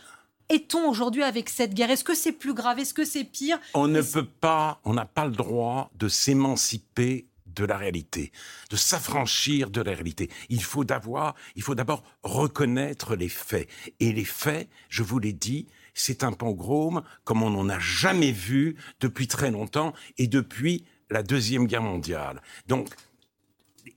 est-on 0.48 0.88
aujourd'hui 0.88 1.24
avec 1.24 1.50
cette 1.50 1.74
guerre? 1.74 1.92
Est-ce 1.92 2.06
que 2.06 2.16
c'est 2.16 2.32
plus 2.32 2.54
grave? 2.54 2.80
Est-ce 2.80 2.94
que 2.94 3.04
c'est 3.04 3.26
pire? 3.26 3.60
On 3.74 3.90
ne 3.90 4.02
peut 4.02 4.26
pas, 4.26 4.80
on 4.86 4.94
n'a 4.94 5.06
pas 5.06 5.26
le 5.26 5.32
droit 5.32 5.92
de 5.96 6.08
s'émanciper 6.08 7.26
de 7.56 7.66
la 7.66 7.78
réalité, 7.78 8.32
de 8.70 8.76
s'affranchir 8.76 9.70
de 9.70 9.82
la 9.82 9.92
réalité. 9.92 10.30
Il 10.50 10.64
faut 10.64 10.84
d'abord, 10.84 11.36
il 11.56 11.62
faut 11.62 11.76
d'abord 11.76 12.04
reconnaître 12.24 13.16
les 13.16 13.30
faits. 13.30 13.68
Et 14.00 14.12
les 14.14 14.26
faits, 14.26 14.70
je 14.90 15.04
vous 15.04 15.20
l'ai 15.20 15.34
dit, 15.34 15.68
c'est 15.94 16.24
un 16.24 16.32
pogrom 16.32 17.04
comme 17.24 17.44
on 17.44 17.50
n'en 17.50 17.70
a 17.70 17.80
jamais 17.80 18.32
vu 18.32 18.76
depuis 19.00 19.28
très 19.28 19.52
longtemps 19.52 19.94
et 20.18 20.28
depuis 20.28 20.86
la 21.10 21.24
Deuxième 21.24 21.68
Guerre 21.68 21.82
mondiale. 21.82 22.42
Donc, 22.68 22.90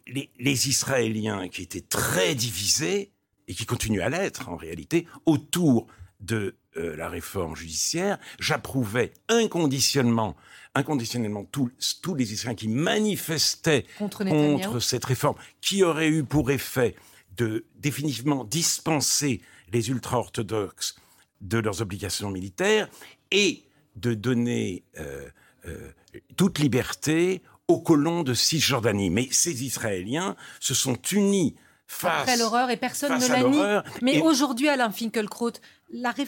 les 0.07 0.69
Israéliens 0.69 1.49
qui 1.49 1.63
étaient 1.63 1.81
très 1.81 2.35
divisés, 2.35 3.15
et 3.49 3.55
qui 3.55 3.67
continuent 3.67 4.01
à 4.01 4.09
l'être 4.09 4.49
en 4.49 4.57
réalité, 4.57 5.07
autour 5.27 5.87
de 6.21 6.57
euh, 6.77 6.97
la 6.97 7.09
réforme 7.09 7.55
judiciaire, 7.55 8.19
j'approuvais 8.39 9.13
inconditionnellement, 9.29 10.37
inconditionnellement 10.75 11.45
tous, 11.45 11.71
les 12.17 12.33
Israéliens 12.33 12.57
qui 12.57 12.69
manifestaient 12.69 13.85
contre, 13.99 14.81
cette 14.81 15.05
réforme, 15.05 15.37
qui 15.61 15.85
aurait 15.85 16.09
eu 16.09 16.25
pour 16.25 16.51
effet 16.51 16.97
de 17.37 17.65
définitivement 17.77 18.45
dispenser 18.45 19.41
les 19.73 19.91
ultra-orthodoxes 19.91 20.97
de 21.41 21.59
leurs 21.59 21.81
obligations 21.83 22.31
militaires 22.31 22.89
et 23.31 23.63
de 23.97 24.15
donner 24.15 24.83
euh, 24.99 25.29
euh, 25.67 25.93
toute 26.37 26.59
liberté 26.59 27.43
aux 27.69 27.81
colons 27.81 28.23
de 28.23 28.35
Cisjordanie. 28.35 29.11
Mais 29.11 29.29
ces 29.31 29.65
Israéliens 29.65 30.37
se 30.61 30.75
sont 30.75 31.01
unis 31.13 31.55
face 31.87 32.23
Après 32.23 32.37
l'horreur 32.37 32.71
et 32.71 32.77
personne 32.77 33.19
ne 33.19 33.27
l'a 33.27 33.43
nie. 33.43 33.89
Mais 34.03 34.21
aujourd'hui, 34.21 34.69
Alain 34.69 34.91
Finkielkraut, 34.91 35.53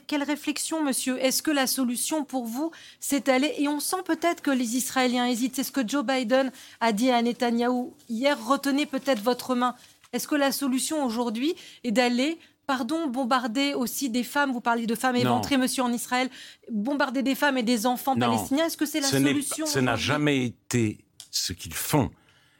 quelle 0.07 0.23
réflexion, 0.23 0.83
monsieur? 0.85 1.23
Est-ce 1.23 1.43
que 1.43 1.51
la 1.51 1.67
solution 1.67 2.25
pour 2.25 2.45
vous, 2.45 2.71
c'est 3.01 3.27
d'aller... 3.27 3.55
Et 3.59 3.69
on 3.69 3.81
sent 3.81 4.03
peut-être 4.05 4.43
que 4.43 4.51
les 4.51 4.77
Israéliens 4.77 5.27
hésitent. 5.27 5.57
C'est 5.57 5.65
ce 5.65 5.73
que 5.73 5.87
Joe 5.87 6.05
Biden 6.05 6.53
a 6.81 6.93
dit 6.93 7.11
à 7.11 7.21
Netanyahou 7.23 7.95
hier. 8.09 8.39
Retenez 8.47 8.87
peut-être 8.87 9.23
votre 9.23 9.55
main. 9.55 9.75
Est-ce 10.13 10.29
que 10.29 10.35
la 10.35 10.53
solution 10.53 11.05
aujourd'hui 11.05 11.55
est 11.85 11.91
d'aller 11.91 12.39
pardon, 12.67 13.07
bombarder 13.07 13.75
aussi 13.75 14.11
des 14.11 14.25
femmes, 14.25 14.53
vous 14.53 14.61
parliez 14.61 14.87
de 14.87 14.95
femmes 14.97 15.15
Non. 15.15 15.21
éventrées, 15.21 15.57
monsieur, 15.57 15.85
en 15.85 15.93
Israël, 15.93 16.29
bombarder 16.71 17.23
des 17.23 17.37
femmes 17.37 17.59
et 17.59 17.63
des 17.63 17.87
enfants 17.87 18.17
Non. 18.17 18.27
palestiniens, 18.33 18.67
est-ce 18.67 18.77
que 18.77 18.87
c'est 18.87 19.01
la 19.01 19.07
Ce 19.07 19.19
solution 19.19 19.67
Ce 19.67 19.79
n'a 19.79 19.95
jamais 19.97 20.45
été 20.45 21.05
ce 21.31 21.53
qu'ils 21.53 21.75
font. 21.75 22.11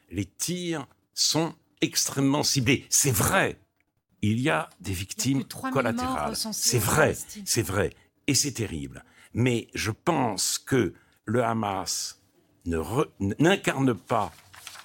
Les 0.09 0.25
tirs 0.25 0.87
sont 1.13 1.53
extrêmement 1.81 2.43
ciblés. 2.43 2.85
C'est 2.89 3.11
vrai. 3.11 3.59
Il 4.21 4.39
y 4.39 4.49
a 4.49 4.69
des 4.79 4.93
victimes 4.93 5.39
plus 5.39 5.43
de 5.43 5.49
3000 5.49 5.73
morts 5.73 5.83
collatérales. 5.83 6.35
C'est 6.35 6.79
vrai. 6.79 7.15
C'est 7.45 7.61
vrai. 7.61 7.93
Et 8.27 8.33
c'est 8.33 8.53
terrible. 8.53 9.03
Mais 9.33 9.67
je 9.73 9.91
pense 9.91 10.57
que 10.57 10.93
le 11.25 11.43
Hamas 11.43 12.21
n'incarne 12.65 13.93
pas 13.93 14.33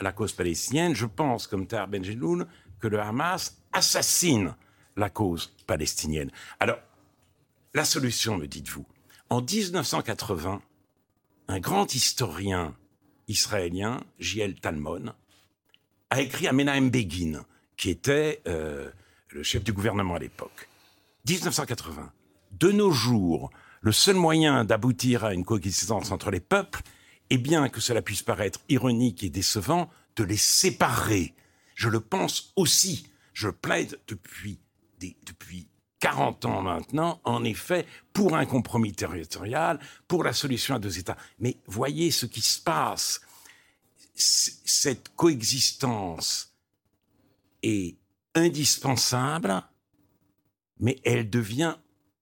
la 0.00 0.12
cause 0.12 0.32
palestinienne. 0.32 0.94
Je 0.94 1.06
pense, 1.06 1.46
comme 1.46 1.66
Tahar 1.66 1.88
Benjeloun, 1.88 2.46
que 2.80 2.88
le 2.88 3.00
Hamas 3.00 3.62
assassine 3.72 4.54
la 4.96 5.08
cause 5.08 5.54
palestinienne. 5.66 6.30
Alors, 6.60 6.78
la 7.74 7.84
solution, 7.84 8.36
me 8.36 8.46
dites-vous, 8.46 8.84
en 9.30 9.40
1980, 9.40 10.60
un 11.48 11.60
grand 11.60 11.94
historien 11.94 12.76
israélien, 13.28 14.04
J.L. 14.18 14.60
Talmon, 14.60 15.14
a 16.12 16.20
écrit 16.20 16.46
à 16.46 16.52
Menahem 16.52 16.90
Begin, 16.90 17.42
qui 17.78 17.88
était 17.88 18.42
euh, 18.46 18.90
le 19.30 19.42
chef 19.42 19.64
du 19.64 19.72
gouvernement 19.72 20.16
à 20.16 20.18
l'époque. 20.18 20.68
1980. 21.26 22.12
De 22.50 22.70
nos 22.70 22.90
jours, 22.90 23.50
le 23.80 23.92
seul 23.92 24.16
moyen 24.16 24.66
d'aboutir 24.66 25.24
à 25.24 25.32
une 25.32 25.42
coexistence 25.42 26.10
entre 26.10 26.30
les 26.30 26.40
peuples 26.40 26.82
est 27.30 27.38
bien 27.38 27.70
que 27.70 27.80
cela 27.80 28.02
puisse 28.02 28.22
paraître 28.22 28.60
ironique 28.68 29.24
et 29.24 29.30
décevant, 29.30 29.88
de 30.16 30.24
les 30.24 30.36
séparer. 30.36 31.34
Je 31.74 31.88
le 31.88 32.00
pense 32.00 32.52
aussi. 32.56 33.06
Je 33.32 33.48
plaide 33.48 33.98
depuis, 34.06 34.58
depuis 35.00 35.66
40 36.00 36.44
ans 36.44 36.60
maintenant, 36.60 37.22
en 37.24 37.42
effet, 37.42 37.86
pour 38.12 38.36
un 38.36 38.44
compromis 38.44 38.92
territorial, 38.92 39.80
pour 40.08 40.24
la 40.24 40.34
solution 40.34 40.74
à 40.74 40.78
deux 40.78 40.98
États. 40.98 41.16
Mais 41.38 41.56
voyez 41.66 42.10
ce 42.10 42.26
qui 42.26 42.42
se 42.42 42.60
passe. 42.60 43.22
Cette 44.14 45.08
coexistence 45.16 46.54
est 47.62 47.96
indispensable, 48.34 49.62
mais 50.78 51.00
elle 51.04 51.30
devient 51.30 51.76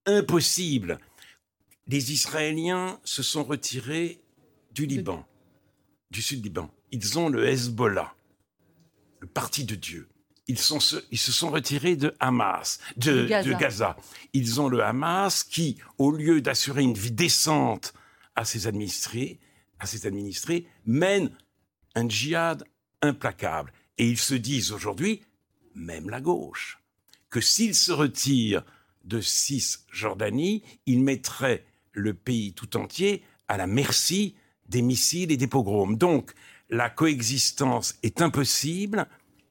impossible. 0.07 0.99
Les 1.87 2.13
Israéliens 2.13 3.01
se 3.05 3.23
sont 3.23 3.45
retirés 3.45 4.21
du 4.73 4.87
Liban, 4.87 5.27
du 6.11 6.23
sud 6.23 6.45
Liban. 6.45 6.71
Ils 6.93 7.19
ont 7.19 7.29
le 7.29 7.49
Hezbollah, 7.49 8.15
le 9.21 9.27
parti 9.27 9.65
de 9.65 9.75
Dieu. 9.75 10.09
Ils, 10.47 10.59
sont 10.59 10.81
se, 10.81 10.97
ils 11.11 11.19
se 11.19 11.33
sont 11.33 11.51
retirés 11.51 11.97
de 11.97 12.15
Hamas, 12.19 12.81
de, 12.97 13.23
De 13.23 13.27
Gaza. 13.27 13.49
de 13.49 13.55
Gaza. 13.55 13.97
Ils 14.33 14.61
ont 14.61 14.69
le 14.69 14.83
Hamas 14.83 15.45
qui, 15.45 15.79
au 15.99 16.11
lieu 16.11 16.41
d'assurer 16.41 16.83
une 16.83 16.95
vie 16.95 17.13
décente 17.13 17.95
à 18.35 18.45
ses 18.45 18.67
administrés, 18.67 19.39
à 19.79 19.87
ses 19.87 20.07
administrés, 20.07 20.67
mène 20.87 21.31
un 21.95 22.09
djihad 22.09 22.65
implacable. 23.03 23.73
Et 23.99 24.09
ils 24.09 24.19
se 24.19 24.35
disent 24.35 24.73
aujourd'hui, 24.73 25.23
même 25.75 26.09
la 26.11 26.21
gauche, 26.21 26.79
que 27.29 27.41
s'ils 27.41 27.75
se 27.75 27.93
retirent 27.93 28.65
de 29.05 29.21
Cisjordanie, 29.21 30.63
ils 30.87 31.03
mettraient 31.03 31.65
le 31.93 32.15
pays 32.15 32.53
tout 32.53 32.77
entier 32.77 33.23
à 33.49 33.57
la 33.57 33.67
merci 33.67 34.35
des 34.69 34.83
missiles 34.83 35.33
et 35.33 35.37
des 35.37 35.47
pogroms. 35.47 35.97
Donc, 35.97 36.33
la 36.69 36.89
coexistence 36.91 37.97
est 38.03 38.23
impossible 38.23 39.07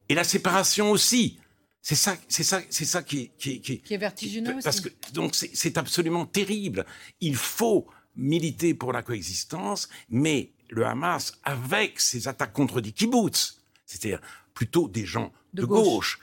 et 0.08 0.16
la 0.16 0.24
séparation 0.24 0.92
aussi. 0.92 1.40
C'est 1.82 1.96
ça, 1.96 2.18
c'est 2.28 2.44
ça, 2.44 2.62
c'est 2.70 2.86
ça 2.86 3.04
qui 3.04 3.20
est, 3.22 3.32
qui 3.38 3.52
est- 3.52 3.60
qui 3.60 3.74
est- 3.74 3.78
Qui 3.80 3.94
est 3.94 3.98
vertigineux 3.98 4.56
aussi. 4.56 4.64
parce 4.64 4.82
que 4.82 4.90
donc 5.14 5.36
c'est 5.36 5.78
absolument 5.78 6.26
terrible. 6.26 6.86
Il 7.22 7.36
faut 7.36 7.88
militer 8.16 8.74
pour 8.74 8.92
la 8.94 9.02
coexistence, 9.02 9.90
mais 10.10 10.52
le 10.70 10.86
Hamas, 10.86 11.40
avec 11.44 12.00
ses 12.00 12.28
attaques 12.28 12.54
contre 12.54 12.82
des 12.82 12.92
kibbutz, 12.92 13.62
c'est-à-dire 13.86 14.22
plutôt 14.54 14.88
des 14.88 15.06
gens 15.06 15.32
De 15.54 15.62
de, 15.62 15.68
gauche. 15.68 15.84
gauche. 15.84 16.20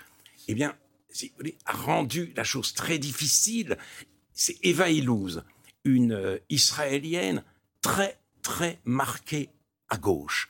eh 0.48 0.54
bien, 0.54 0.74
a 1.64 1.72
rendu 1.72 2.32
la 2.36 2.44
chose 2.44 2.74
très 2.74 2.98
difficile. 2.98 3.76
C'est 4.32 4.56
Eva 4.62 4.90
Illouz, 4.90 5.44
une 5.84 6.12
euh, 6.12 6.38
israélienne 6.50 7.42
très 7.80 8.18
très 8.42 8.78
marquée 8.84 9.48
à 9.88 9.96
gauche. 9.96 10.48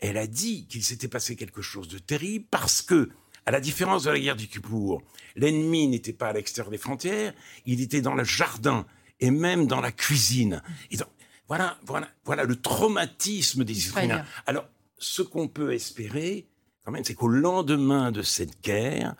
Elle 0.00 0.16
a 0.18 0.26
dit 0.26 0.66
qu'il 0.66 0.82
s'était 0.84 1.08
passé 1.08 1.36
quelque 1.36 1.62
chose 1.62 1.88
de 1.88 1.98
terrible 1.98 2.44
parce 2.50 2.82
que, 2.82 3.10
à 3.46 3.50
la 3.50 3.60
différence 3.60 4.04
de 4.04 4.10
la 4.10 4.18
guerre 4.20 4.36
du 4.36 4.48
Kippour, 4.48 5.02
l'ennemi 5.34 5.88
n'était 5.88 6.12
pas 6.12 6.28
à 6.28 6.32
l'extérieur 6.32 6.70
des 6.70 6.78
frontières, 6.78 7.32
il 7.64 7.80
était 7.80 8.02
dans 8.02 8.14
le 8.14 8.24
jardin 8.24 8.86
et 9.20 9.30
même 9.30 9.66
dans 9.66 9.80
la 9.80 9.90
cuisine. 9.92 10.62
Et 10.90 10.96
donc, 10.96 11.08
voilà, 11.48 11.78
voilà, 11.84 12.08
voilà 12.24 12.44
le 12.44 12.56
traumatisme 12.56 13.64
des 13.64 13.76
Israélien. 13.76 14.16
Israéliens. 14.16 14.30
Alors, 14.46 14.68
ce 14.98 15.22
qu'on 15.22 15.48
peut 15.48 15.72
espérer, 15.72 16.46
quand 16.84 16.92
même, 16.92 17.04
c'est 17.04 17.14
qu'au 17.14 17.28
lendemain 17.28 18.12
de 18.12 18.22
cette 18.22 18.62
guerre, 18.62 19.14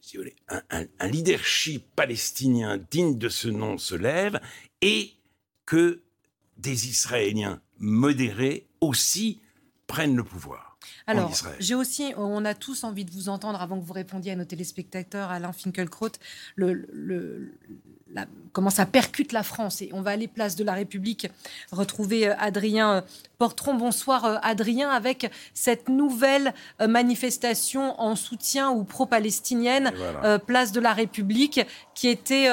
si 0.00 0.16
vous 0.16 0.22
voulez, 0.24 0.36
un, 0.48 0.62
un- 0.70 0.86
un 1.00 1.06
leadership 1.08 1.84
palestinien 1.96 2.78
digne 2.90 3.16
de 3.18 3.28
ce 3.28 3.48
nom 3.48 3.78
se 3.78 3.94
lève 3.94 4.40
et 4.82 5.12
que 5.66 6.02
des 6.56 6.88
Israéliens 6.88 7.60
modérés 7.78 8.66
aussi 8.80 9.40
prennent 9.86 10.16
le 10.16 10.24
pouvoir. 10.24 10.78
Alors, 11.06 11.32
j'ai 11.60 11.74
aussi, 11.74 12.12
on 12.16 12.44
a 12.44 12.54
tous 12.54 12.84
envie 12.84 13.04
de 13.06 13.10
vous 13.10 13.28
entendre 13.30 13.60
avant 13.60 13.80
que 13.80 13.84
vous 13.84 13.92
répondiez 13.94 14.32
à 14.32 14.36
nos 14.36 14.44
téléspectateurs, 14.44 15.30
Alain 15.30 15.52
Finkielkraut, 15.52 16.10
le, 16.56 16.86
le- 16.92 17.54
la- 18.14 18.26
comment 18.52 18.70
ça 18.70 18.86
percute 18.86 19.32
la 19.32 19.42
France. 19.42 19.82
Et 19.82 19.90
on 19.92 20.00
va 20.00 20.12
aller 20.12 20.28
place 20.28 20.56
de 20.56 20.64
la 20.64 20.72
République 20.72 21.28
retrouver 21.72 22.28
euh, 22.28 22.34
Adrien 22.38 22.94
euh, 22.94 23.00
Portron. 23.38 23.74
Bonsoir 23.74 24.24
euh, 24.24 24.36
Adrien, 24.42 24.88
avec 24.90 25.30
cette 25.52 25.88
nouvelle 25.88 26.54
manifestation 26.80 28.00
en 28.00 28.16
soutien 28.16 28.70
ou 28.70 28.84
pro-palestinienne, 28.84 29.92
voilà. 29.96 30.38
place 30.38 30.72
de 30.72 30.80
la 30.80 30.92
République, 30.92 31.60
qui 31.94 32.08
était 32.08 32.48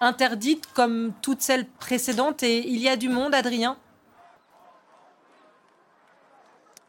interdite 0.00 0.66
comme 0.74 1.12
toutes 1.22 1.40
celles 1.40 1.66
précédentes. 1.66 2.42
Et 2.42 2.68
il 2.68 2.78
y 2.78 2.88
a 2.88 2.96
du 2.96 3.08
monde, 3.08 3.34
Adrien? 3.34 3.76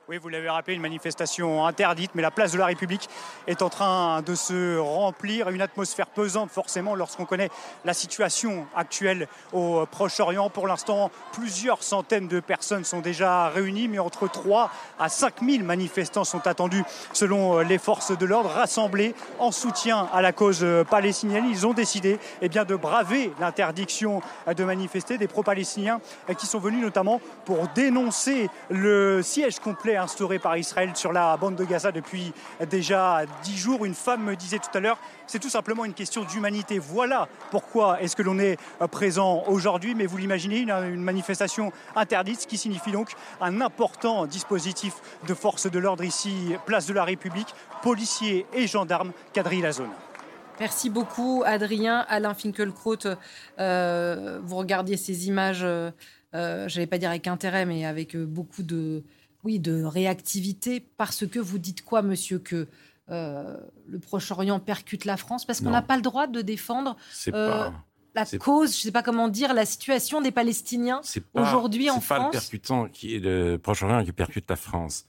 Oui, 0.09 0.17
vous 0.17 0.29
l'avez 0.29 0.49
rappelé, 0.49 0.75
une 0.75 0.81
manifestation 0.81 1.67
interdite, 1.67 2.15
mais 2.15 2.23
la 2.23 2.31
place 2.31 2.51
de 2.51 2.57
la 2.57 2.65
République 2.65 3.07
est 3.45 3.61
en 3.61 3.69
train 3.69 4.23
de 4.23 4.33
se 4.33 4.79
remplir. 4.79 5.49
Une 5.49 5.61
atmosphère 5.61 6.07
pesante, 6.07 6.49
forcément, 6.49 6.95
lorsqu'on 6.95 7.25
connaît 7.25 7.51
la 7.85 7.93
situation 7.93 8.65
actuelle 8.75 9.27
au 9.53 9.85
Proche-Orient. 9.85 10.49
Pour 10.49 10.65
l'instant, 10.65 11.11
plusieurs 11.31 11.83
centaines 11.83 12.27
de 12.27 12.39
personnes 12.39 12.85
sont 12.85 13.01
déjà 13.01 13.49
réunies, 13.49 13.87
mais 13.87 13.99
entre 13.99 14.27
3 14.27 14.71
à 14.97 15.09
5 15.09 15.43
000 15.47 15.63
manifestants 15.63 16.23
sont 16.23 16.47
attendus, 16.47 16.83
selon 17.13 17.59
les 17.59 17.77
forces 17.77 18.17
de 18.17 18.25
l'ordre, 18.25 18.49
rassemblés 18.49 19.13
en 19.37 19.51
soutien 19.51 20.09
à 20.11 20.23
la 20.23 20.31
cause 20.31 20.65
palestinienne. 20.89 21.45
Ils 21.47 21.67
ont 21.67 21.73
décidé 21.73 22.17
eh 22.41 22.49
bien, 22.49 22.65
de 22.65 22.75
braver 22.75 23.31
l'interdiction 23.39 24.23
de 24.47 24.63
manifester 24.63 25.19
des 25.19 25.27
pro-palestiniens 25.27 26.01
qui 26.35 26.47
sont 26.47 26.57
venus 26.57 26.81
notamment 26.81 27.21
pour 27.45 27.67
dénoncer 27.75 28.49
le 28.71 29.21
siège 29.21 29.59
complet 29.59 29.98
instauré 29.99 30.39
par 30.39 30.57
Israël 30.57 30.91
sur 30.95 31.13
la 31.13 31.37
bande 31.37 31.55
de 31.55 31.63
Gaza 31.63 31.91
depuis 31.91 32.33
déjà 32.69 33.21
dix 33.43 33.57
jours. 33.57 33.85
Une 33.85 33.93
femme 33.93 34.23
me 34.23 34.35
disait 34.35 34.59
tout 34.59 34.75
à 34.75 34.79
l'heure, 34.79 34.97
c'est 35.27 35.39
tout 35.39 35.49
simplement 35.49 35.85
une 35.85 35.93
question 35.93 36.23
d'humanité. 36.23 36.79
Voilà 36.79 37.27
pourquoi 37.51 38.01
est-ce 38.01 38.15
que 38.15 38.23
l'on 38.23 38.39
est 38.39 38.57
euh, 38.81 38.87
présent 38.87 39.43
aujourd'hui. 39.47 39.95
Mais 39.95 40.05
vous 40.05 40.17
l'imaginez, 40.17 40.59
une, 40.59 41.03
manifestation 41.03 41.71
interdite, 41.95 42.41
ce 42.41 42.47
qui 42.47 42.57
signifie 42.57 42.91
donc 42.91 43.11
un 43.41 43.61
important 43.61 44.25
dispositif 44.25 44.95
de 45.27 45.33
force 45.33 45.69
de 45.69 45.79
l'ordre 45.79 46.03
ici, 46.03 46.55
place 46.65 46.87
de 46.87 46.93
la 46.93 47.03
République, 47.03 47.53
policiers 47.83 48.45
et 48.53 48.67
gendarmes 48.67 49.11
quadrillent 49.33 49.61
la 49.61 49.71
zone. 49.71 49.91
Merci 50.59 50.89
beaucoup, 50.89 51.43
Adrien. 51.45 52.05
Alain 52.09 52.33
Finkielkraut, 52.33 52.97
euh, 53.59 54.39
vous 54.43 54.55
regardiez 54.57 54.97
ces 54.97 55.27
images, 55.27 55.63
euh, 55.63 55.89
euh, 56.35 56.67
je 56.67 56.75
n'allais 56.75 56.87
pas 56.87 56.97
dire 56.97 57.09
avec 57.09 57.27
intérêt, 57.27 57.65
mais 57.65 57.85
avec 57.85 58.15
euh, 58.15 58.25
beaucoup 58.25 58.63
de, 58.63 59.03
oui, 59.43 59.59
de 59.59 59.83
réactivité, 59.83 60.79
parce 60.97 61.25
que 61.25 61.39
vous 61.39 61.59
dites 61.59 61.83
quoi, 61.83 62.01
monsieur, 62.01 62.39
que 62.39 62.67
euh, 63.09 63.57
le 63.87 63.99
Proche-Orient 63.99 64.59
percute 64.59 65.05
la 65.05 65.17
France? 65.17 65.45
Parce 65.45 65.61
qu'on 65.61 65.71
n'a 65.71 65.81
pas 65.81 65.95
le 65.95 66.01
droit 66.01 66.27
de 66.27 66.41
défendre 66.41 66.95
euh, 67.29 67.69
pas. 67.69 67.73
la 68.15 68.25
cause, 68.37 68.73
je 68.73 68.77
ne 68.77 68.81
sais 68.83 68.91
pas 68.91 69.03
comment 69.03 69.29
dire, 69.29 69.53
la 69.53 69.65
situation 69.65 70.21
des 70.21 70.31
Palestiniens. 70.31 71.01
Aujourd'hui, 71.33 71.89
en 71.89 71.95
c'est 72.01 72.07
pas 72.07 72.15
France- 72.15 72.33
le 72.33 72.39
percutant 72.39 72.87
qui 72.89 73.15
est 73.15 73.19
le 73.19 73.57
Proche-Orient 73.57 74.03
qui 74.03 74.11
percute 74.11 74.49
la 74.49 74.55
France. 74.55 75.05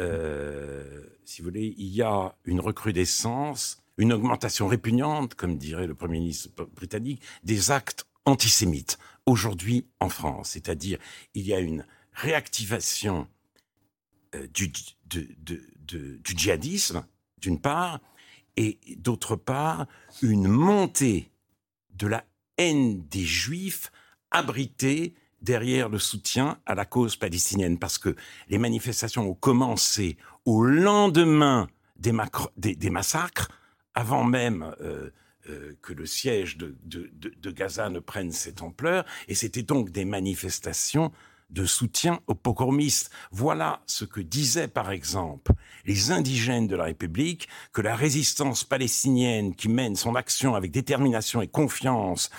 Euh, 0.00 1.02
si 1.24 1.42
vous 1.42 1.48
voulez, 1.48 1.74
il 1.76 1.88
y 1.88 2.02
a 2.02 2.34
une 2.44 2.60
recrudescence, 2.60 3.82
une 3.98 4.12
augmentation 4.12 4.66
répugnante, 4.66 5.34
comme 5.34 5.58
dirait 5.58 5.86
le 5.86 5.94
Premier 5.94 6.20
ministre 6.20 6.48
britannique, 6.74 7.20
des 7.44 7.70
actes 7.70 8.06
antisémites 8.24 8.98
aujourd'hui 9.26 9.86
en 10.00 10.08
France. 10.08 10.50
C'est-à-dire, 10.50 10.98
il 11.34 11.46
y 11.46 11.52
a 11.52 11.58
une 11.60 11.84
réactivation 12.14 13.26
du, 14.54 14.72
de- 15.06 15.28
de- 15.38 15.62
de- 15.86 16.16
du 16.22 16.32
djihadisme, 16.36 17.04
d'une 17.38 17.60
part, 17.60 18.00
et 18.56 18.78
d'autre 18.96 19.36
part, 19.36 19.86
une 20.22 20.46
montée 20.48 21.30
de 21.94 22.06
la 22.06 22.24
haine 22.58 23.06
des 23.08 23.24
Juifs 23.24 23.90
abrités 24.30 25.14
derrière 25.40 25.88
le 25.88 25.98
soutien 25.98 26.58
à 26.66 26.74
la 26.74 26.84
cause 26.84 27.16
palestinienne, 27.16 27.78
parce 27.78 27.98
que 27.98 28.14
les 28.48 28.58
manifestations 28.58 29.28
ont 29.30 29.34
commencé 29.34 30.16
au 30.44 30.64
lendemain 30.64 31.68
des, 31.96 32.12
massacres, 32.90 33.48
avant 33.94 34.24
même 34.24 34.74
euh, 34.80 35.10
euh, 35.48 35.74
que 35.82 35.92
le 35.92 36.06
siège 36.06 36.56
de, 36.58 36.76
Gaza 37.50 37.88
ne 37.88 37.98
prenne 38.00 38.32
cette 38.32 38.62
ampleur, 38.62 39.04
et 39.28 39.34
c'était 39.34 39.62
donc 39.62 39.90
des 39.90 40.04
manifestations 40.04 41.12
de 41.50 41.64
soutien 41.64 42.20
aux 42.26 42.34
pogromistes. 42.34 43.10
Voilà 43.30 43.82
ce 43.86 44.04
que 44.04 44.20
disaient 44.20 44.68
par 44.68 44.90
exemple 44.90 45.52
les 45.84 46.10
indigènes 46.10 46.66
de 46.66 46.76
la 46.76 46.84
République, 46.84 47.48
que 47.72 47.80
la 47.80 47.96
résistance 47.96 48.64
palestinienne 48.64 49.54
qui 49.54 49.68
mène 49.68 49.96
son 49.96 50.14
action 50.14 50.54
avec 50.54 50.70
détermination 50.70 51.42
et 51.42 51.48
confiance 51.48 52.30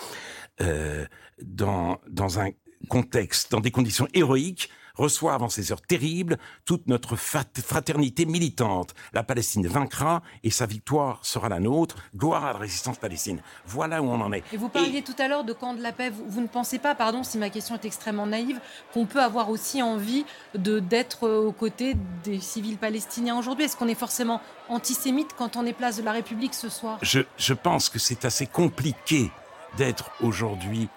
euh, 0.62 1.06
dans, 1.42 2.00
dans 2.10 2.40
un 2.40 2.50
contexte, 2.88 3.52
dans 3.52 3.60
des 3.60 3.72
conditions 3.72 4.08
héroïques, 4.14 4.70
reçoit 4.96 5.34
avant 5.34 5.50
ces 5.50 5.72
heures 5.72 5.82
terribles 5.82 6.38
toute 6.66 6.88
notre 6.88 7.16
fraternité 7.16 8.26
militante. 8.26 8.94
La 9.14 9.24
Palestine 9.24 9.68
vaincra 9.68 10.22
et 10.44 10.50
sa 10.50 10.66
victoire 10.66 11.20
sera 11.24 11.50
la 11.50 11.60
nôtre. 11.60 11.98
Gloire 12.16 12.46
à 12.46 12.54
la 12.54 12.60
résistance 12.60 12.98
palestine. 12.98 13.42
Voilà 13.66 14.02
où 14.02 14.06
on 14.06 14.22
en 14.22 14.32
est. 14.34 14.44
Et 14.54 14.58
vous 14.58 14.70
parliez 14.70 15.02
tout 15.02 15.16
à 15.18 15.28
l'heure 15.28 15.44
de 15.44 15.54
camp 15.54 15.74
de 15.74 15.82
la 15.82 15.92
paix. 15.92 16.12
Vous, 16.28 16.42
ne 16.42 16.48
pensez 16.48 16.80
pas, 16.80 16.96
pardon 16.96 17.24
si 17.24 17.38
ma 17.38 17.50
question 17.50 17.76
est 17.76 17.86
extrêmement 17.86 18.28
naïve, 18.28 18.60
qu'on 18.94 19.06
peut 19.06 19.22
avoir 19.22 19.50
aussi 19.50 19.82
envie 19.82 20.26
de 20.56 20.80
d'être 20.80 21.28
aux 21.28 21.52
côtés 21.52 21.96
des 22.24 22.40
civils 22.40 22.78
palestiniens 22.78 23.38
aujourd'hui? 23.38 23.66
Est-ce 23.66 23.78
qu'on 23.78 23.88
est 23.88 23.96
forcément 23.96 24.42
antisémite 24.70 25.30
quand 25.38 25.56
on 25.56 25.66
est 25.66 25.74
place 25.74 25.98
de 25.98 26.04
la 26.04 26.12
République 26.12 26.54
ce 26.54 26.70
soir? 26.70 26.98
Je, 27.02 27.22
je 27.38 27.54
pense 27.54 27.90
que 27.90 28.00
c'est 28.00 28.26
assez 28.26 28.48
compliqué 28.48 29.32
d'être 29.78 30.12
aujourd'hui 30.22 30.90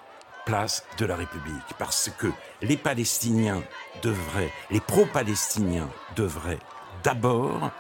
place 0.45 0.85
de 0.99 1.07
la 1.07 1.17
République, 1.17 1.75
parce 1.79 2.11
que 2.19 2.31
les 2.63 2.77
Palestiniens 2.77 3.63
devraient, 4.03 4.53
les 4.71 4.81
pro-palestiniens 4.81 5.89
devraient 6.17 6.59
d'abord 7.03 7.71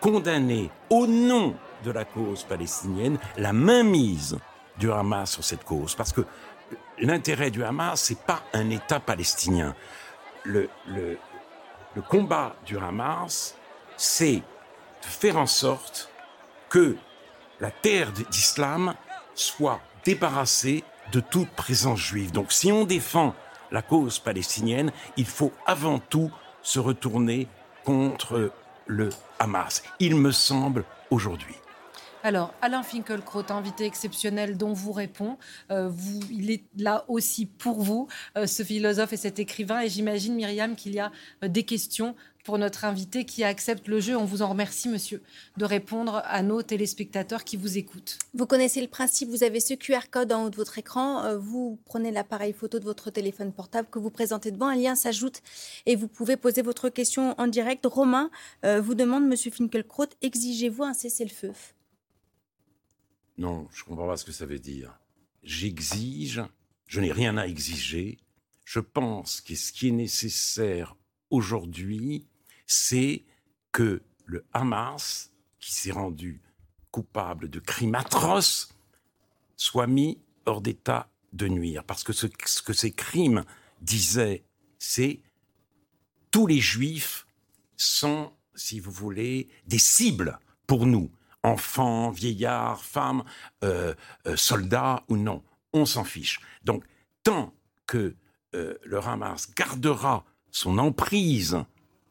condamner 0.00 0.70
au 0.90 1.06
nom 1.06 1.54
de 1.84 1.90
la 1.90 2.04
cause 2.04 2.44
palestinienne 2.44 3.18
la 3.36 3.52
mainmise 3.52 4.38
du 4.78 4.90
Hamas 4.90 5.30
sur 5.30 5.44
cette 5.44 5.64
cause, 5.64 5.94
parce 5.94 6.12
que 6.12 6.22
l'intérêt 6.98 7.50
du 7.50 7.62
Hamas, 7.64 8.00
c'est 8.00 8.18
pas 8.18 8.42
un 8.52 8.70
État 8.70 9.00
palestinien. 9.00 9.74
Le, 10.44 10.68
le, 10.86 11.18
le 11.94 12.02
combat 12.02 12.56
du 12.66 12.78
Hamas, 12.78 13.54
c'est 13.96 14.36
de 14.36 15.06
faire 15.06 15.36
en 15.36 15.46
sorte 15.46 16.10
que 16.68 16.96
la 17.60 17.70
terre 17.70 18.12
d'islam 18.12 18.94
soit 19.34 19.80
débarrassée 20.04 20.84
de 21.12 21.20
toute 21.20 21.50
présence 21.50 22.00
juive. 22.00 22.32
Donc 22.32 22.52
si 22.52 22.72
on 22.72 22.84
défend 22.84 23.34
la 23.70 23.82
cause 23.82 24.18
palestinienne, 24.18 24.92
il 25.16 25.26
faut 25.26 25.52
avant 25.66 25.98
tout 25.98 26.30
se 26.62 26.80
retourner 26.80 27.48
contre 27.84 28.52
le 28.86 29.10
Hamas. 29.38 29.82
Il 30.00 30.16
me 30.16 30.32
semble 30.32 30.84
aujourd'hui. 31.10 31.54
Alors, 32.24 32.54
Alain 32.62 32.84
Finkielkraut, 32.84 33.50
invité 33.50 33.84
exceptionnel 33.84 34.56
dont 34.56 34.72
vous 34.72 34.92
répond. 34.92 35.38
Euh, 35.72 35.90
il 36.30 36.52
est 36.52 36.62
là 36.78 37.04
aussi 37.08 37.46
pour 37.46 37.82
vous, 37.82 38.06
euh, 38.38 38.46
ce 38.46 38.62
philosophe 38.62 39.12
et 39.12 39.16
cet 39.16 39.40
écrivain. 39.40 39.80
Et 39.80 39.88
j'imagine, 39.88 40.36
Myriam, 40.36 40.76
qu'il 40.76 40.94
y 40.94 41.00
a 41.00 41.10
euh, 41.42 41.48
des 41.48 41.64
questions 41.64 42.14
pour 42.44 42.58
notre 42.58 42.84
invité 42.84 43.24
qui 43.24 43.42
accepte 43.42 43.88
le 43.88 43.98
jeu. 43.98 44.16
On 44.16 44.24
vous 44.24 44.42
en 44.42 44.50
remercie, 44.50 44.88
monsieur, 44.88 45.20
de 45.56 45.64
répondre 45.64 46.22
à 46.24 46.42
nos 46.44 46.62
téléspectateurs 46.62 47.42
qui 47.42 47.56
vous 47.56 47.76
écoutent. 47.76 48.18
Vous 48.34 48.46
connaissez 48.46 48.80
le 48.80 48.86
principe, 48.86 49.28
vous 49.28 49.42
avez 49.42 49.58
ce 49.58 49.74
QR 49.74 50.08
code 50.08 50.32
en 50.32 50.44
haut 50.44 50.50
de 50.50 50.56
votre 50.56 50.78
écran, 50.78 51.36
vous 51.38 51.78
prenez 51.84 52.10
l'appareil 52.10 52.52
photo 52.52 52.80
de 52.80 52.84
votre 52.84 53.10
téléphone 53.10 53.52
portable 53.52 53.88
que 53.90 54.00
vous 54.00 54.10
présentez 54.10 54.50
devant, 54.50 54.66
un 54.66 54.76
lien 54.76 54.96
s'ajoute 54.96 55.40
et 55.86 55.94
vous 55.94 56.08
pouvez 56.08 56.36
poser 56.36 56.62
votre 56.62 56.88
question 56.88 57.36
en 57.38 57.46
direct. 57.46 57.86
Romain 57.86 58.28
vous 58.64 58.96
demande, 58.96 59.24
monsieur 59.24 59.52
Finkelkraut, 59.52 60.06
exigez-vous 60.20 60.82
un 60.82 60.94
cessez-le-feu? 60.94 61.52
Non, 63.38 63.68
je 63.72 63.82
ne 63.82 63.88
comprends 63.88 64.06
pas 64.06 64.16
ce 64.16 64.24
que 64.24 64.32
ça 64.32 64.46
veut 64.46 64.58
dire. 64.58 64.98
J'exige, 65.42 66.42
je 66.86 67.00
n'ai 67.00 67.12
rien 67.12 67.36
à 67.36 67.46
exiger. 67.46 68.18
Je 68.64 68.80
pense 68.80 69.40
que 69.40 69.54
ce 69.54 69.72
qui 69.72 69.88
est 69.88 69.92
nécessaire 69.92 70.96
aujourd'hui, 71.30 72.26
c'est 72.66 73.24
que 73.72 74.02
le 74.24 74.44
Hamas, 74.52 75.32
qui 75.58 75.72
s'est 75.72 75.92
rendu 75.92 76.42
coupable 76.90 77.48
de 77.48 77.58
crimes 77.58 77.94
atroces, 77.94 78.68
soit 79.56 79.86
mis 79.86 80.18
hors 80.46 80.60
d'état 80.60 81.10
de 81.32 81.48
nuire. 81.48 81.84
Parce 81.84 82.04
que 82.04 82.12
ce, 82.12 82.26
que 82.26 82.72
ces 82.72 82.92
crimes 82.92 83.44
disaient, 83.80 84.44
c'est 84.78 85.20
tous 86.30 86.46
les 86.46 86.60
juifs 86.60 87.26
sont, 87.76 88.32
si 88.54 88.80
vous 88.80 88.90
voulez, 88.90 89.48
des 89.66 89.78
cibles 89.78 90.38
pour 90.66 90.86
nous. 90.86 91.10
Enfants, 91.42 92.10
vieillards, 92.10 92.84
femmes, 92.84 93.24
euh, 93.64 93.94
euh, 94.26 94.36
soldats 94.36 95.04
ou 95.08 95.16
non. 95.16 95.42
On 95.72 95.86
s'en 95.86 96.04
fiche. 96.04 96.40
Donc, 96.64 96.84
tant 97.24 97.54
que 97.86 98.14
euh, 98.54 98.74
le 98.84 98.98
Hamas 98.98 99.50
gardera 99.54 100.24
son 100.50 100.78
emprise 100.78 101.58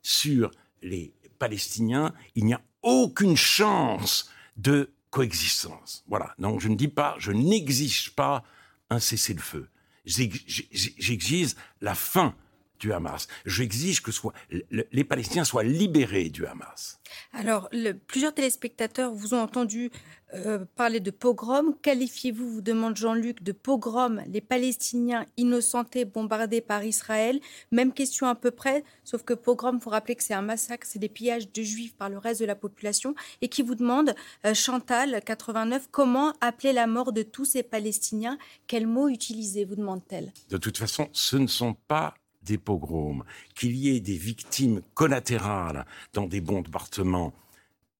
sur 0.02 0.52
les 0.82 1.14
Palestiniens, 1.40 2.14
il 2.36 2.46
n'y 2.46 2.54
a 2.54 2.62
aucune 2.82 3.38
chance 3.38 4.30
de 4.58 4.92
coexistence. 5.12 6.04
Voilà. 6.08 6.34
Donc 6.40 6.60
je 6.60 6.68
ne 6.68 6.76
dis 6.76 6.88
pas, 6.88 7.16
je 7.20 7.32
n'exige 7.32 8.16
pas 8.16 8.44
un 8.90 9.00
cessez-le-feu. 9.00 9.70
J'exige 10.06 11.56
la 11.80 11.94
fin 11.94 12.36
du 12.82 12.92
Hamas. 12.92 13.28
J'exige 13.46 14.02
que 14.02 14.12
soit, 14.12 14.34
les 14.50 15.04
Palestiniens 15.04 15.46
soient 15.46 15.64
libérés 15.64 16.30
du 16.30 16.46
Hamas. 16.46 17.00
Alors, 17.32 17.70
plusieurs 18.08 18.34
téléspectateurs 18.34 19.14
vous 19.14 19.34
ont 19.34 19.42
entendu 19.42 19.92
euh, 20.34 20.66
parler 20.76 21.00
de 21.00 21.12
pogrom. 21.12 21.76
Qualifiez-vous, 21.82 22.50
vous 22.50 22.62
demande 22.62 22.96
Jean-Luc, 22.96 23.44
de 23.44 23.52
pogrom 23.52 24.24
les 24.28 24.42
Palestiniens 24.42 25.26
innocentés 25.38 26.06
bombardés 26.06 26.62
par 26.62 26.84
Israël? 26.84 27.40
Même 27.72 27.94
question 27.94 28.28
à 28.28 28.36
peu 28.36 28.50
près, 28.50 28.84
sauf 29.04 29.24
que 29.24 29.34
pogrom, 29.34 29.76
il 29.76 29.82
faut 29.82 29.90
rappeler 29.90 30.16
que 30.16 30.24
c'est 30.24 30.34
un 30.34 30.42
massacre, 30.42 30.88
c'est 30.90 31.00
des 31.00 31.10
pillages 31.10 31.52
de 31.52 31.62
juifs 31.62 31.96
par 31.96 32.10
le 32.10 32.18
reste 32.18 32.40
de 32.40 32.46
la 32.46 32.56
population. 32.56 33.14
Et 33.42 33.50
qui 33.50 33.62
vous 33.62 33.76
demande, 33.76 34.16
euh, 34.46 34.54
Chantal, 34.54 35.22
89, 35.24 35.90
comment 35.92 36.34
appeler 36.42 36.74
la 36.74 36.88
mort 36.88 37.12
de 37.12 37.24
tous 37.24 37.46
ces 37.46 37.64
Palestiniens? 37.64 38.38
Quel 38.68 38.88
mot 38.88 39.10
utiliser, 39.10 39.66
vous 39.66 39.76
demande-t-elle? 39.76 40.32
De 40.50 40.58
toute 40.58 40.78
façon, 40.78 41.10
ce 41.12 41.36
ne 41.36 41.48
sont 41.48 41.76
pas 41.88 42.14
des 42.44 42.58
pogroms, 42.58 43.24
qu'il 43.56 43.76
y 43.76 43.96
ait 43.96 44.00
des 44.00 44.18
victimes 44.18 44.82
collatérales 44.94 45.86
dans 46.14 46.26
des 46.26 46.42
bombardements 46.42 47.34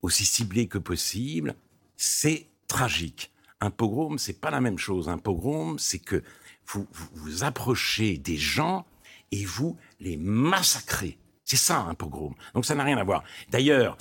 aussi 0.02 0.26
ciblés 0.26 0.68
que 0.68 0.78
possible, 0.78 1.56
c'est 1.96 2.48
tragique. 2.68 3.32
Un 3.60 3.70
pogrom, 3.70 4.18
c'est 4.18 4.40
pas 4.40 4.50
la 4.50 4.62
même 4.62 4.80
chose. 4.80 5.08
Un 5.08 5.20
pogrom, 5.20 5.78
c'est 5.78 6.00
que 6.00 6.24
vous, 6.68 6.88
vous, 7.14 7.44
approchez 7.44 8.18
des 8.18 8.38
gens 8.38 8.86
et 9.32 9.46
vous 9.46 9.78
les 10.00 10.18
massacrez. 10.18 11.18
C'est 11.46 11.58
ça 11.58 11.80
un 11.80 11.94
pogrom. 11.94 12.34
Donc 12.54 12.66
ça 12.66 12.76
n'a 12.76 12.84
rien 12.84 12.98
à 12.98 13.04
voir. 13.04 13.24
D'ailleurs, 13.50 13.98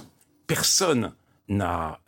personne 0.47 1.15
n'a 1.49 2.01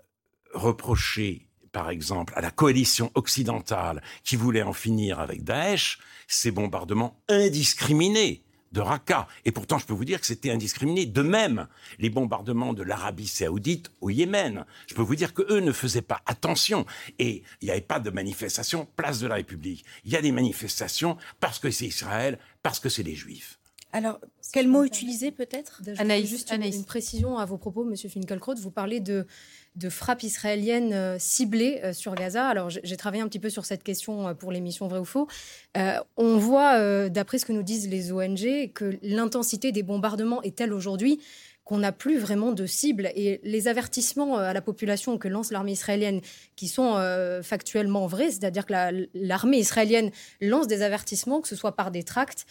reproché 0.55 1.47
par 1.73 1.91
exemple, 1.91 2.33
à 2.37 2.41
la 2.41 2.51
coalition 2.51 3.11
occidentale 3.15 4.03
qui 4.23 4.37
voulait 4.37 4.63
en 4.63 4.73
finir 4.73 5.19
avec 5.19 5.43
Daesh, 5.43 5.99
ces 6.29 6.51
bombardements 6.51 7.17
indiscriminés 7.29 8.43
de 8.73 8.81
Raqqa. 8.81 9.29
Et 9.45 9.53
pourtant, 9.53 9.79
je 9.79 9.87
peux 9.87 9.93
vous 9.93 10.05
dire 10.05 10.21
que 10.21 10.27
c'était 10.27 10.51
indiscriminé. 10.51 11.07
De 11.07 11.23
même, 11.23 11.69
les 11.99 12.11
bombardements 12.11 12.73
de 12.73 12.83
l'Arabie 12.83 13.27
saoudite 13.27 13.91
au 14.01 14.11
Yémen. 14.11 14.65
Je 14.87 14.95
peux 14.95 15.03
vous 15.03 15.17
dire 15.17 15.35
que 15.35 15.43
eux 15.51 15.61
ne 15.61 15.73
faisaient 15.73 16.03
pas 16.03 16.23
attention. 16.27 16.87
Et 17.19 17.43
il 17.61 17.67
n'y 17.67 17.71
avait 17.71 17.81
pas 17.81 18.01
de 18.01 18.11
manifestation 18.11 18.89
place 18.97 19.21
de 19.21 19.27
la 19.27 19.37
République. 19.37 19.85
Il 20.05 20.13
y 20.13 20.17
a 20.17 20.23
des 20.23 20.33
manifestations 20.33 21.17
parce 21.41 21.59
que 21.59 21.71
c'est 21.71 21.87
Israël, 21.87 22.39
parce 22.63 22.81
que 22.81 22.89
c'est 22.89 23.03
les 23.03 23.15
Juifs. 23.15 23.59
Alors, 23.95 24.19
quel 24.55 24.69
mot 24.69 24.85
utiliser 24.85 25.33
peut-être? 25.33 25.83
Anaïs, 25.99 26.29
juste 26.29 26.51
Une, 26.51 26.85
précision 26.85 27.37
à 27.37 27.45
vos 27.45 27.59
propos, 27.59 27.85
Monsieur 27.85 28.09
Finkielkraut. 28.09 28.55
Vous 28.55 28.71
parlez 28.71 29.01
de 29.01 29.27
de 29.75 29.89
frappes 29.89 30.23
israéliennes 30.23 30.93
euh, 30.93 31.17
ciblées 31.19 31.81
euh, 31.83 31.93
sur 31.93 32.15
Gaza. 32.15 32.47
Alors, 32.47 32.69
j'ai 32.71 32.97
travaillé 32.97 33.23
un 33.23 33.29
petit 33.29 33.39
peu 33.39 33.51
sur 33.51 33.65
cette 33.65 33.83
question 33.83 34.29
euh, 34.29 34.35
pour 34.35 34.53
l'émission 34.53 34.87
Vrai 34.87 34.99
ou 34.99 35.05
Faux. 35.05 35.29
on 36.17 36.37
voit, 36.37 37.09
d'après 37.09 37.39
ce 37.39 37.47
que 37.47 37.53
nous 37.53 37.63
disent 37.63 37.89
les 37.89 38.13
ONG, 38.13 38.73
que 38.75 38.99
l'intensité 39.03 39.73
des 39.73 39.83
bombardements 39.83 40.43
est 40.43 40.57
telle 40.57 40.73
aujourd'hui 40.73 41.21
qu'on 41.65 41.79
n'a 41.79 41.93
plus 41.93 42.19
vraiment 42.19 42.51
de 42.51 42.67
cible. 42.67 43.11
Et 43.15 43.41
les 43.45 43.69
avertissements 43.69 44.37
à 44.37 44.53
la 44.53 44.61
population 44.61 45.17
que 45.17 45.29
lance 45.29 45.53
l'armée 45.53 45.73
israélienne, 45.73 46.21
qui 46.57 46.67
sont 46.67 46.95
factuellement 47.43 48.07
vrais, 48.07 48.31
c'est-à-dire 48.31 48.67
que 48.67 48.75
l'armée 49.15 49.59
israélienne 49.59 50.11
lance 50.41 50.67
des 50.67 50.83
avertissements, 50.83 51.41
que 51.41 51.49
ce 51.49 51.55
soit 51.55 51.77
par 51.77 51.93
des 51.93 52.03
tracts, 52.03 52.47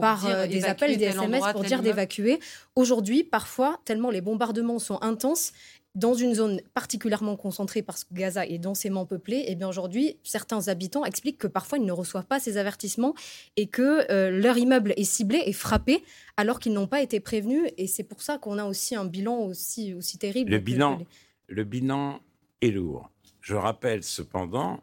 par 0.00 0.48
des 0.48 0.64
appels, 0.64 0.96
des 0.96 1.06
SMS 1.06 1.44
pour 1.52 1.62
dire 1.62 1.80
d'évacuer. 1.80 2.40
Aujourd'hui, 2.74 3.22
parfois, 3.22 3.80
tellement 3.84 4.10
les 4.10 4.20
bombardements 4.20 4.80
sont 4.80 5.00
intenses, 5.00 5.52
dans 5.96 6.12
une 6.12 6.34
zone 6.34 6.60
particulièrement 6.74 7.36
concentrée 7.36 7.82
parce 7.82 8.04
que 8.04 8.12
Gaza 8.12 8.46
est 8.46 8.58
densément 8.58 9.06
peuplée, 9.06 9.38
et 9.38 9.52
eh 9.52 9.54
bien 9.54 9.66
aujourd'hui, 9.66 10.18
certains 10.22 10.68
habitants 10.68 11.06
expliquent 11.06 11.38
que 11.38 11.46
parfois 11.46 11.78
ils 11.78 11.86
ne 11.86 11.92
reçoivent 11.92 12.26
pas 12.26 12.38
ces 12.38 12.58
avertissements 12.58 13.14
et 13.56 13.66
que 13.66 14.10
euh, 14.12 14.30
leur 14.30 14.58
immeuble 14.58 14.92
est 14.96 15.04
ciblé 15.04 15.42
et 15.46 15.54
frappé 15.54 16.04
alors 16.36 16.60
qu'ils 16.60 16.74
n'ont 16.74 16.86
pas 16.86 17.00
été 17.00 17.18
prévenus. 17.18 17.70
Et 17.78 17.86
c'est 17.86 18.04
pour 18.04 18.20
ça 18.20 18.36
qu'on 18.36 18.58
a 18.58 18.66
aussi 18.66 18.94
un 18.94 19.06
bilan 19.06 19.38
aussi, 19.38 19.94
aussi 19.94 20.18
terrible. 20.18 20.50
Le 20.50 20.58
bilan, 20.58 21.00
le 21.48 21.64
bilan 21.64 22.20
est 22.60 22.70
lourd. 22.70 23.10
Je 23.40 23.54
rappelle 23.54 24.02
cependant 24.02 24.80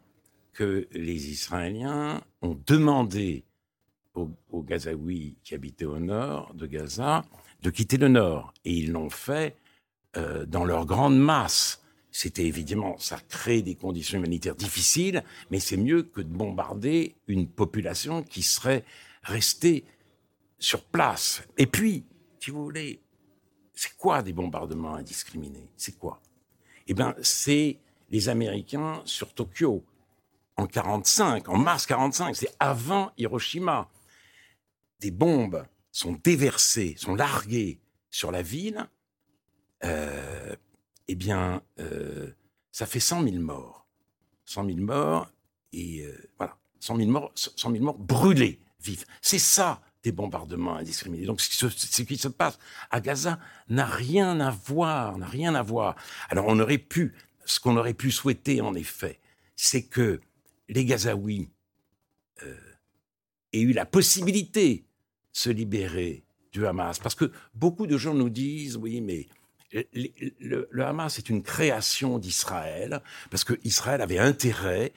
que 0.51 0.88
les 0.93 1.30
Israéliens 1.30 2.22
ont 2.41 2.57
demandé 2.66 3.43
aux, 4.16 4.30
aux 4.51 4.64
Gazaouis 4.64 5.36
qui 5.43 5.53
habitaient 5.53 5.86
au 5.86 5.99
nord 5.99 6.55
de 6.55 6.66
Gaza 6.66 7.24
de 7.61 7.70
quitter 7.70 7.97
le 7.97 8.07
nord. 8.07 8.51
Et 8.66 8.74
ils 8.74 8.91
l'ont 8.91 9.09
fait 9.11 9.55
euh, 10.18 10.45
dans 10.45 10.66
leur 10.66 10.86
grande 10.86 11.18
masse. 11.18 11.82
C'était 12.11 12.45
évidemment, 12.45 12.97
ça 12.99 13.20
crée 13.28 13.64
des 13.64 13.76
conditions 13.76 14.20
humanitaires 14.20 14.55
difficiles, 14.55 15.24
mais 15.49 15.59
c'est 15.59 15.78
mieux 15.78 16.03
que 16.03 16.22
de 16.22 16.30
bombarder 16.30 17.16
une 17.28 17.47
population 17.47 18.22
qui 18.22 18.43
serait 18.43 18.86
restée 19.24 19.84
sur 20.59 20.84
place. 20.84 21.41
Et 21.57 21.66
puis, 21.66 22.05
si 22.39 22.51
vous 22.51 22.64
voulez, 22.64 23.01
c'est 23.74 23.97
quoi 23.97 24.22
des 24.22 24.34
bombardements 24.34 24.95
indiscriminés? 24.95 25.68
C'est 25.76 25.97
quoi? 25.97 26.22
Eh 26.86 26.93
bien, 26.93 27.16
c'est 27.22 27.80
les 28.11 28.30
Américains 28.30 29.01
sur 29.05 29.34
Tokyo 29.34 29.84
en 30.55 30.68
45, 30.68 31.49
en 31.49 31.57
mars 31.57 31.86
45, 31.88 32.36
c'est 32.36 32.55
avant 32.59 33.11
Hiroshima. 33.18 33.89
Des 34.99 35.09
bombes 35.11 35.66
sont 35.91 36.14
déversées, 36.24 36.95
sont 36.97 37.16
larguées 37.16 37.80
sur 38.09 38.32
la 38.32 38.43
ville 38.43 38.88
euh, 39.84 40.55
eh 41.07 41.15
bien, 41.15 41.61
euh, 41.79 42.31
ça 42.71 42.86
fait 42.86 42.99
100 42.99 43.23
000 43.23 43.38
morts. 43.38 43.88
100 44.45 44.65
000 44.65 44.77
morts, 44.79 45.31
et 45.71 46.01
euh, 46.01 46.29
voilà, 46.38 46.57
100 46.79 46.97
000 46.97 47.09
morts, 47.09 47.31
100 47.36 47.71
000 47.71 47.84
morts 47.84 47.97
brûlés 47.97 48.59
vifs. 48.81 49.05
C'est 49.21 49.39
ça 49.39 49.81
des 50.03 50.11
bombardements 50.11 50.75
indiscriminés. 50.75 51.25
Donc, 51.25 51.39
ce, 51.39 52.01
qui 52.01 52.17
se 52.17 52.27
passe 52.27 52.59
à 52.91 52.99
Gaza 52.99 53.39
n'a 53.69 53.86
rien 53.86 54.41
à 54.41 54.51
voir, 54.51 55.17
n'a 55.17 55.27
rien 55.27 55.55
à 55.55 55.61
voir. 55.61 55.95
Alors, 56.29 56.45
on 56.47 56.59
aurait 56.59 56.77
pu, 56.77 57.13
ce 57.45 57.61
qu'on 57.61 57.77
aurait 57.77 57.93
pu 57.93 58.11
souhaiter, 58.11 58.59
en 58.59 58.73
effet, 58.73 59.21
c'est 59.55 59.84
que 59.84 60.19
les 60.67 60.84
Gazaouis 60.84 61.49
aient 63.53 63.61
eu 63.61 63.71
la 63.71 63.86
possibilité 63.86 64.79
de 64.79 64.84
se 65.31 65.49
libérer 65.49 66.25
du 66.51 66.65
Hamas. 66.65 66.99
Parce 66.99 67.15
que 67.15 67.31
beaucoup 67.53 67.88
de 67.88 67.97
gens 67.97 68.13
nous 68.13 68.29
disent, 68.29 68.75
oui, 68.75 68.99
mais 68.99 69.27
le, 69.74 70.84
Hamas 70.84 71.17
est 71.17 71.30
une 71.30 71.43
création 71.43 72.19
d'Israël, 72.19 73.01
parce 73.30 73.43
que 73.43 73.53
Israël 73.63 74.01
avait 74.01 74.19
intérêt 74.19 74.93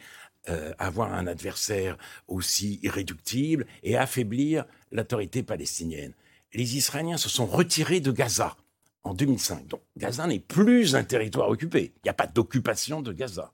euh, 0.49 0.73
à 0.79 0.87
avoir 0.87 1.13
un 1.13 1.27
adversaire 1.27 1.97
aussi 2.29 2.79
irréductible 2.83 3.67
et 3.83 3.97
affaiblir 3.97 4.65
l'autorité 4.93 5.43
palestinienne. 5.43 6.13
Les 6.53 6.77
Israéliens 6.77 7.17
se 7.17 7.29
sont 7.29 7.47
retirés 7.47 8.01
de 8.01 8.13
Gaza 8.13 8.57
en 9.03 9.15
2005. 9.15 9.67
Donc 9.67 9.81
Gaza 9.97 10.27
n'est 10.27 10.41
plus 10.41 10.95
un 10.95 11.05
territoire 11.05 11.49
occupé. 11.49 11.93
Il 11.97 12.01
n'y 12.05 12.11
a 12.11 12.15
pas 12.15 12.27
d'occupation 12.27 13.03
de 13.03 13.13
Gaza. 13.13 13.53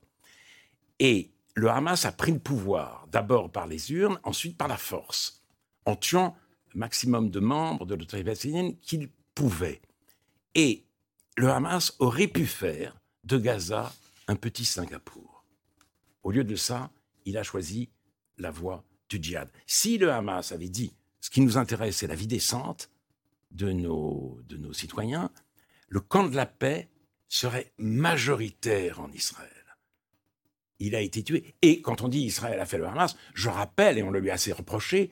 Et 0.99 1.31
le 1.55 1.69
Hamas 1.69 2.05
a 2.05 2.11
pris 2.11 2.31
le 2.31 2.39
pouvoir, 2.39 3.07
d'abord 3.11 3.51
par 3.51 3.67
les 3.67 3.91
urnes, 3.91 4.19
ensuite 4.23 4.57
par 4.57 4.67
la 4.67 4.77
force, 4.77 5.43
en 5.85 5.95
tuant 5.95 6.35
le 6.73 6.79
maximum 6.79 7.29
de 7.29 7.39
membres 7.39 7.85
de 7.85 7.95
l'autorité 7.95 8.23
palestinienne 8.23 8.75
qu'il 8.79 9.09
pouvait. 9.35 9.81
Et 10.55 10.83
le 11.35 11.49
Hamas 11.49 11.95
aurait 11.99 12.27
pu 12.27 12.45
faire 12.45 12.99
de 13.23 13.37
Gaza 13.37 13.91
un 14.27 14.35
petit 14.35 14.65
Singapour. 14.65 15.45
Au 16.23 16.31
lieu 16.31 16.43
de 16.43 16.55
ça, 16.55 16.91
il 17.25 17.37
a 17.37 17.43
choisi 17.43 17.89
la 18.37 18.51
voie 18.51 18.83
du 19.09 19.21
djihad. 19.21 19.49
Si 19.65 19.97
le 19.97 20.11
Hamas 20.11 20.51
avait 20.51 20.69
dit 20.69 20.93
ce 21.21 21.29
qui 21.29 21.41
nous 21.41 21.57
intéresse, 21.57 21.97
c'est 21.97 22.07
la 22.07 22.15
vie 22.15 22.27
décente 22.27 22.89
de 23.51 23.71
nos, 23.71 24.41
citoyens, 24.73 25.31
le 25.87 25.99
camp 25.99 26.23
de 26.23 26.35
la 26.35 26.45
paix 26.45 26.89
serait 27.29 27.71
majoritaire 27.77 28.99
en 28.99 29.11
Israël. 29.11 29.49
Il 30.79 30.95
a 30.95 31.01
été 31.01 31.23
tué. 31.23 31.55
Et 31.61 31.81
quand 31.81 32.01
on 32.01 32.07
dit 32.07 32.21
Israël 32.21 32.59
a 32.59 32.65
fait 32.65 32.77
le 32.77 32.87
Hamas, 32.87 33.15
je 33.33 33.49
rappelle, 33.49 33.97
et 33.97 34.03
on 34.03 34.11
le 34.11 34.19
lui 34.19 34.31
a 34.31 34.33
assez 34.33 34.51
reproché, 34.51 35.11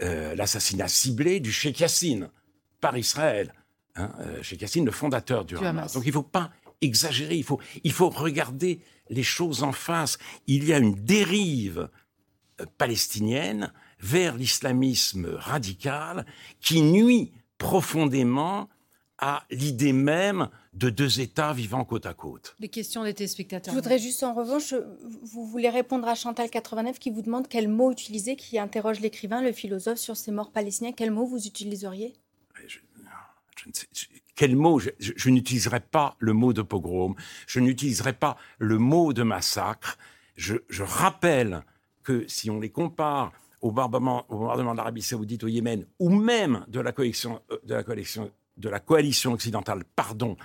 euh, 0.00 0.34
l'assassinat 0.34 0.88
ciblé 0.88 1.40
du 1.40 1.52
Sheikh 1.52 1.80
Yassine 1.80 2.30
par 2.80 2.96
Israël 2.96 3.52
hein, 3.96 4.10
euh, 4.20 4.42
chez 4.42 4.56
Cassine, 4.56 4.84
le 4.84 4.90
fondateur 4.90 5.44
du, 5.44 5.56
Hamas. 5.56 5.92
Donc 5.92 6.04
il 6.04 6.08
ne 6.08 6.12
faut 6.12 6.22
pas 6.22 6.50
exagérer, 6.80 7.36
il 7.36 7.44
faut, 7.44 7.60
il 7.84 7.92
faut 7.92 8.10
regarder 8.10 8.80
les 9.08 9.22
choses 9.22 9.62
en 9.62 9.72
face. 9.72 10.18
Il 10.46 10.64
y 10.64 10.72
a 10.72 10.78
une 10.78 10.94
dérive 10.94 11.88
euh, 12.60 12.66
palestinienne 12.78 13.72
vers 14.00 14.36
l'islamisme 14.36 15.34
radical 15.36 16.26
qui 16.60 16.82
nuit 16.82 17.32
profondément 17.58 18.68
à 19.18 19.44
l'idée 19.50 19.92
même 19.92 20.48
de 20.74 20.90
deux 20.90 21.20
États 21.20 21.54
vivant 21.54 21.84
côte 21.84 22.04
à 22.04 22.12
côte. 22.12 22.54
Les 22.60 22.68
questions 22.68 23.02
des 23.02 23.14
téléspectateurs. 23.14 23.72
Je 23.72 23.78
voudrais 23.78 23.98
juste 23.98 24.22
en 24.22 24.34
revanche, 24.34 24.74
vous 25.22 25.46
voulez 25.46 25.70
répondre 25.70 26.06
à 26.06 26.14
Chantal 26.14 26.50
89 26.50 26.98
qui 26.98 27.10
vous 27.10 27.22
demande 27.22 27.48
quel 27.48 27.68
mot 27.68 27.90
utiliser, 27.90 28.36
qui 28.36 28.58
interroge 28.58 29.00
l'écrivain, 29.00 29.40
le 29.40 29.52
philosophe 29.52 29.98
sur 29.98 30.16
ces 30.16 30.32
morts 30.32 30.52
palestiniens. 30.52 30.92
Quel 30.92 31.10
mot 31.10 31.24
vous 31.24 31.46
utiliseriez? 31.46 32.14
Quel 34.34 34.54
mot 34.54 34.78
Je, 34.78 35.30
n'utiliserai 35.30 35.80
pas 35.80 36.16
le 36.18 36.32
mot 36.32 36.52
de 36.52 36.62
pogrom, 36.62 37.14
je 37.46 37.58
n'utiliserai 37.60 38.12
pas 38.12 38.36
le 38.58 38.78
mot 38.78 39.12
de 39.12 39.22
massacre. 39.22 39.98
Je, 40.36 40.58
rappelle 40.80 41.64
que 42.02 42.24
si 42.28 42.50
on 42.50 42.60
les 42.60 42.70
compare 42.70 43.32
au 43.62 43.72
bombardement, 43.72 44.26
de 44.30 44.76
l'Arabie 44.76 45.02
Saoudite 45.02 45.42
au 45.42 45.48
Yémen, 45.48 45.86
ou 45.98 46.10
même 46.10 46.64
de 46.68 46.78
la 46.78 46.92
coalition, 46.92 47.40
euh, 47.50 47.58
de 47.64 47.74
la 47.74 47.82
coalition, 47.82 48.30
de 48.58 48.68
la 48.68 48.78
coalition 48.78 49.32
occidentale, 49.32 49.84
pardon, 49.96 50.36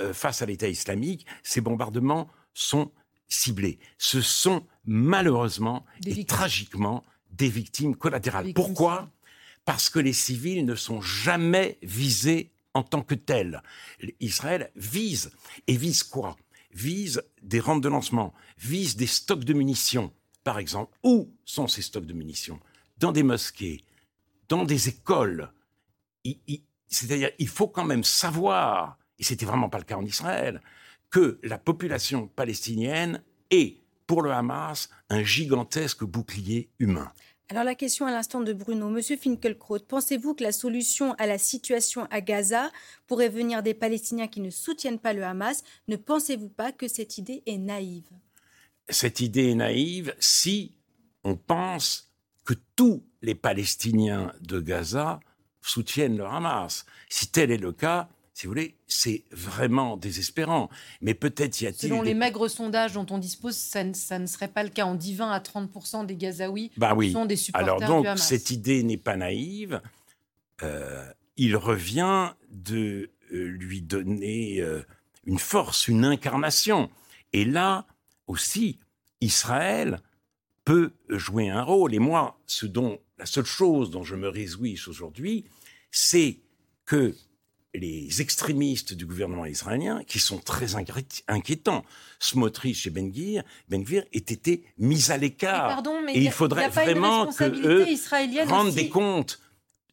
euh, 0.00 0.12
face 0.12 0.42
à 0.42 0.46
l'État 0.46 0.68
islamique, 0.68 1.24
ces 1.42 1.60
bombardements 1.60 2.28
sont 2.52 2.90
ciblés. 3.28 3.78
Ce 3.98 4.20
sont 4.20 4.66
malheureusement 4.84 5.86
et 6.04 6.24
tragiquement 6.24 7.04
des 7.30 7.48
victimes 7.48 7.96
collatérales. 7.96 8.52
Pourquoi? 8.52 9.08
Parce 9.64 9.88
que 9.88 9.98
les 9.98 10.12
civils 10.12 10.64
ne 10.64 10.74
sont 10.74 11.00
jamais 11.00 11.78
visés 11.82 12.52
en 12.76 12.82
tant 12.82 13.02
que 13.02 13.14
tel. 13.14 13.62
Israël 14.20 14.70
vise, 14.76 15.32
et 15.66 15.76
vise 15.76 16.02
quoi? 16.02 16.36
Vise 16.72 17.22
des 17.42 17.58
rampes 17.58 17.82
de 17.82 17.88
lancement, 17.88 18.34
vise 18.58 18.96
des 18.96 19.06
stocks 19.06 19.44
de 19.44 19.54
munitions, 19.54 20.12
par 20.44 20.58
exemple. 20.58 20.94
Où 21.02 21.32
sont 21.44 21.68
ces 21.68 21.82
stocks 21.82 22.06
de 22.06 22.12
munitions? 22.12 22.60
Dans 22.98 23.12
des 23.12 23.22
mosquées, 23.22 23.82
dans 24.48 24.64
des 24.64 24.88
écoles. 24.88 25.50
C'est-à-dire, 26.88 27.30
il 27.38 27.48
faut 27.48 27.68
quand 27.68 27.84
même 27.84 28.04
savoir, 28.04 28.98
et 29.18 29.24
c'était 29.24 29.46
vraiment 29.46 29.70
pas 29.70 29.78
le 29.78 29.84
cas 29.84 29.96
en 29.96 30.04
Israël, 30.04 30.60
que 31.10 31.38
la 31.42 31.58
population 31.58 32.28
palestinienne 32.28 33.22
est, 33.50 33.78
pour 34.06 34.20
le 34.22 34.32
Hamas, 34.32 34.90
un 35.08 35.22
gigantesque 35.22 36.04
bouclier 36.04 36.68
humain. 36.78 37.10
Alors 37.48 37.62
la 37.62 37.76
question 37.76 38.06
à 38.06 38.10
l'instant 38.10 38.40
de 38.40 38.52
Bruno. 38.52 38.90
Monsieur 38.90 39.16
Finkelkraut, 39.16 39.78
pensez-vous 39.78 40.34
que 40.34 40.42
la 40.42 40.50
solution 40.50 41.12
à 41.12 41.26
la 41.26 41.38
situation 41.38 42.08
à 42.10 42.20
Gaza 42.20 42.72
pourrait 43.06 43.28
venir 43.28 43.62
des 43.62 43.72
Palestiniens 43.72 44.26
qui 44.26 44.40
ne 44.40 44.50
soutiennent 44.50 44.98
pas 44.98 45.12
le 45.12 45.22
Hamas? 45.22 45.62
Ne 45.86 45.94
pensez-vous 45.94 46.48
pas 46.48 46.72
que 46.72 46.88
cette 46.88 47.18
idée 47.18 47.44
est 47.46 47.58
naïve? 47.58 48.08
Cette 48.88 49.20
idée 49.20 49.50
est 49.50 49.54
naïve 49.54 50.12
si 50.18 50.74
on 51.22 51.36
pense 51.36 52.12
que 52.44 52.54
tous 52.74 53.04
les 53.22 53.36
Palestiniens 53.36 54.32
de 54.40 54.58
Gaza 54.58 55.20
soutiennent 55.62 56.16
le 56.16 56.24
Hamas. 56.24 56.84
Si 57.08 57.28
tel 57.28 57.52
est 57.52 57.58
le 57.58 57.70
cas, 57.70 58.08
si 58.36 58.46
vous 58.46 58.50
voulez, 58.50 58.76
c'est 58.86 59.24
vraiment 59.30 59.96
désespérant. 59.96 60.68
Mais 61.00 61.14
peut-être 61.14 61.58
y 61.62 61.66
a-t-il. 61.66 61.88
Selon 61.88 62.02
les 62.02 62.12
maigres 62.12 62.50
sondages 62.50 62.92
dont 62.92 63.06
on 63.08 63.16
dispose, 63.16 63.56
ça 63.56 63.82
ne, 63.82 63.94
serait 64.26 64.48
pas 64.48 64.62
le 64.62 64.68
cas. 64.68 64.84
On 64.84 64.94
dit 64.94 65.14
20 65.14 65.30
à 65.30 65.38
30% 65.38 66.04
des 66.04 66.16
Gazaouis 66.16 66.70
bah 66.76 66.92
oui. 66.94 67.12
sont 67.12 67.24
des 67.24 67.36
supporters 67.36 67.76
Alors 67.76 67.88
donc, 67.88 68.02
du 68.02 68.08
Hamas. 68.08 68.28
cette 68.28 68.50
idée 68.50 68.82
n'est 68.82 68.98
pas 68.98 69.16
naïve. 69.16 69.80
Euh, 70.62 71.10
il 71.38 71.56
revient 71.56 72.34
de 72.50 73.10
euh, 73.32 73.44
lui 73.46 73.80
donner 73.80 74.60
euh, 74.60 74.82
une 75.24 75.38
force, 75.38 75.88
une 75.88 76.04
incarnation. 76.04 76.90
Et 77.32 77.46
là 77.46 77.86
aussi, 78.26 78.78
Israël 79.22 80.02
peut 80.66 80.92
jouer 81.08 81.48
un 81.48 81.62
rôle. 81.62 81.94
Et 81.94 82.00
moi, 82.00 82.38
ce 82.44 82.66
dont, 82.66 82.98
la 83.16 83.24
seule 83.24 83.46
chose 83.46 83.90
dont 83.90 84.02
je 84.02 84.14
me 84.14 84.28
réjouis 84.28 84.78
aujourd'hui, 84.86 85.46
c'est 85.90 86.40
que 86.84 87.14
les 87.78 88.20
extrémistes 88.20 88.94
du 88.94 89.06
gouvernement 89.06 89.46
israélien, 89.46 90.02
qui 90.06 90.18
sont 90.18 90.38
très 90.38 90.74
inquiétants. 91.28 91.84
Smotrich 92.18 92.86
et 92.86 92.90
Ben 92.90 93.10
Gvir, 93.10 93.42
ben 93.68 93.84
aient 93.90 94.06
été 94.12 94.64
mis 94.78 95.10
à 95.10 95.16
l'écart. 95.16 95.82
Et, 96.14 96.22
il 96.22 96.30
faudrait 96.30 96.68
vraiment 96.68 97.26
que 97.26 97.44
eux 97.44 97.86
rendent 98.46 98.74
des 98.74 98.88
comptes 98.88 99.40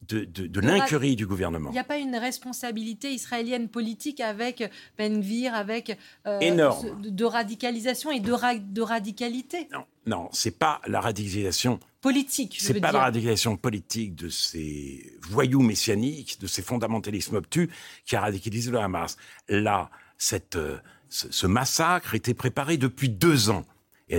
de, 0.07 0.25
de, 0.25 0.47
de 0.47 0.59
l'incurie 0.59 1.15
du 1.15 1.25
gouvernement. 1.27 1.69
Il 1.69 1.73
n'y 1.73 1.79
a 1.79 1.83
pas 1.83 1.97
une 1.97 2.15
responsabilité 2.15 3.11
israélienne 3.11 3.69
politique 3.69 4.19
avec 4.19 4.69
Ben 4.97 5.19
Gvir, 5.21 5.53
avec 5.53 5.97
euh, 6.27 6.39
Énorme. 6.39 7.01
de, 7.01 7.09
de 7.09 7.25
radicalisation 7.25 8.11
et 8.11 8.19
de, 8.19 8.31
ra- 8.31 8.55
de 8.55 8.81
radicalité 8.81 9.67
Non, 9.71 9.85
non, 10.05 10.29
c'est 10.31 10.57
pas 10.57 10.81
la 10.87 10.99
radicalisation 11.01 11.79
politique. 12.01 12.57
C'est 12.59 12.73
pas 12.75 12.89
dire. 12.89 12.93
la 12.99 13.05
radicalisation 13.05 13.55
politique 13.57 14.15
de 14.15 14.29
ces 14.29 15.17
voyous 15.21 15.61
messianiques, 15.61 16.39
de 16.41 16.47
ces 16.47 16.61
fondamentalismes 16.61 17.35
obtus 17.37 17.69
qui 18.05 18.15
a 18.15 18.21
radicalisé 18.21 18.71
le 18.71 18.79
Hamas. 18.79 19.17
Là, 19.47 19.89
cette, 20.17 20.55
euh, 20.55 20.77
ce, 21.09 21.31
ce 21.31 21.47
massacre 21.47 22.15
était 22.15 22.33
préparé 22.33 22.77
depuis 22.77 23.09
deux 23.09 23.49
ans. 23.49 23.65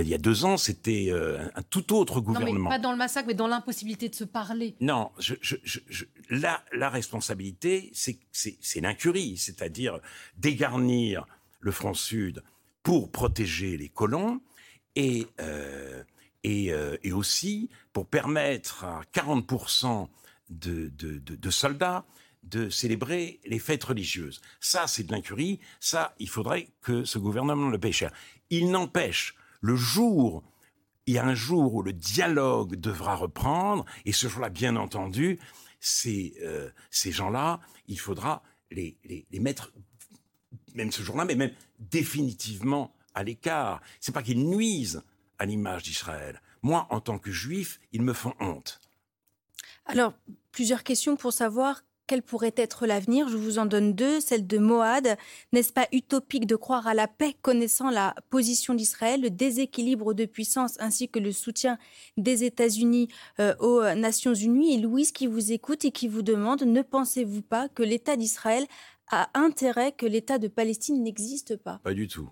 Il 0.01 0.07
y 0.09 0.13
a 0.13 0.17
deux 0.17 0.45
ans, 0.45 0.57
c'était 0.57 1.07
euh, 1.09 1.47
un, 1.55 1.61
tout 1.63 1.93
autre 1.93 2.15
Non, 2.15 2.21
gouvernement. 2.21 2.69
mais 2.69 2.75
pas 2.77 2.79
dans 2.79 2.91
le 2.91 2.97
massacre, 2.97 3.27
mais 3.27 3.33
dans 3.33 3.47
l'impossibilité 3.47 4.09
de 4.09 4.15
se 4.15 4.23
parler. 4.23 4.75
Non, 4.81 5.11
je, 5.19 5.35
je, 5.41 5.55
je, 5.63 5.79
je- 5.87 6.05
la, 6.29 6.63
la 6.73 6.89
responsabilité, 6.89 7.91
c'est 7.93 8.81
l'incurie, 8.81 9.37
c'est-à-dire 9.37 9.99
dégarnir 10.37 11.25
le 11.59 11.71
front 11.71 11.93
sud 11.93 12.43
pour 12.83 13.11
protéger 13.11 13.77
les 13.77 13.89
colons 13.89 14.41
et, 14.95 15.25
euh, 15.41 16.03
et, 16.43 16.71
euh, 16.71 16.97
et 17.03 17.11
aussi 17.11 17.69
pour 17.93 18.07
permettre 18.07 18.83
à 18.83 19.01
40% 19.13 20.07
de, 20.49 20.89
de, 20.89 21.17
de, 21.17 21.35
de 21.35 21.49
soldats 21.49 22.05
de 22.43 22.69
célébrer 22.69 23.39
les 23.45 23.57
fêtes 23.57 23.83
religieuses. 23.83 24.39
Ça, 24.59 24.85
c'est 24.85 25.01
de 25.03 25.11
l'incurie. 25.11 25.59
Ça, 25.79 26.13
il 26.19 26.29
faudrait 26.29 26.67
que 26.81 27.03
ce 27.03 27.17
gouvernement 27.17 27.69
le 27.69 27.79
paye 27.79 27.91
cher. 27.91 28.11
Il 28.51 28.69
n'empêche, 28.69 29.33
le 29.65 29.75
jour 29.75 30.43
il 31.07 31.13
y 31.13 31.17
a 31.17 31.25
un 31.25 31.35
jour 31.35 31.73
où 31.73 31.83
le 31.83 31.93
dialogue 31.93 32.75
devra 32.75 33.15
reprendre, 33.15 33.85
et 34.05 34.11
ce 34.11 34.27
jour-là, 34.27 34.49
bien 34.49 34.75
entendu, 34.75 35.39
ces, 35.79 36.33
euh, 36.41 36.69
ces 36.89 37.11
gens-là, 37.11 37.59
il 37.87 37.99
faudra 37.99 38.41
les, 38.71 38.97
les, 39.03 39.25
les 39.29 39.39
mettre, 39.39 39.71
même 40.73 40.91
ce 40.91 41.03
jour-là, 41.03 41.25
mais 41.25 41.35
même 41.35 41.53
définitivement 41.79 42.91
à 43.13 43.23
l'écart. 43.23 43.81
C'est 43.99 44.13
pas 44.13 44.23
qu'ils 44.23 44.49
nuisent 44.49 45.03
à 45.37 45.45
l'image 45.45 45.83
d'Israël. 45.83 46.41
Moi, 46.63 46.87
en 46.89 46.99
tant 46.99 47.19
que 47.19 47.31
juif, 47.31 47.79
ils 47.91 48.01
me 48.01 48.13
font 48.13 48.33
honte. 48.39 48.81
Alors, 49.85 50.13
plusieurs 50.51 50.83
questions 50.83 51.15
pour 51.15 51.33
savoir 51.33 51.83
quel 52.07 52.21
pourrait 52.21 52.53
être 52.55 52.85
l'avenir? 52.85 53.29
Je 53.29 53.37
vous 53.37 53.59
en 53.59 53.65
donne 53.65 53.93
deux. 53.93 54.19
Celle 54.19 54.47
de 54.47 54.57
Moad. 54.57 55.17
N'est-ce 55.53 55.73
pas 55.73 55.87
utopique 55.91 56.47
de 56.47 56.55
croire 56.55 56.87
à 56.87 56.93
la 56.93 57.07
paix 57.07 57.35
connaissant 57.41 57.89
la 57.89 58.15
position 58.29 58.73
d'Israël, 58.73 59.21
le 59.21 59.29
déséquilibre 59.29 60.13
de 60.13 60.25
puissance 60.25 60.79
ainsi 60.79 61.09
que 61.09 61.19
le 61.19 61.31
soutien 61.31 61.77
des 62.17 62.43
États-Unis 62.43 63.07
euh, 63.39 63.55
aux 63.59 63.83
Nations 63.95 64.33
Unies? 64.33 64.75
Et 64.75 64.77
Louise 64.77 65.11
qui 65.11 65.27
vous 65.27 65.51
écoute 65.51 65.85
et 65.85 65.91
qui 65.91 66.07
vous 66.07 66.21
demande, 66.21 66.63
ne 66.63 66.81
pensez-vous 66.81 67.41
pas 67.41 67.69
que 67.69 67.83
l'État 67.83 68.15
d'Israël 68.15 68.65
a 69.11 69.29
intérêt 69.33 69.91
que 69.91 70.05
l'État 70.05 70.37
de 70.39 70.47
Palestine 70.47 71.03
n'existe 71.03 71.57
pas? 71.57 71.79
Pas 71.83 71.93
du 71.93 72.07
tout. 72.07 72.29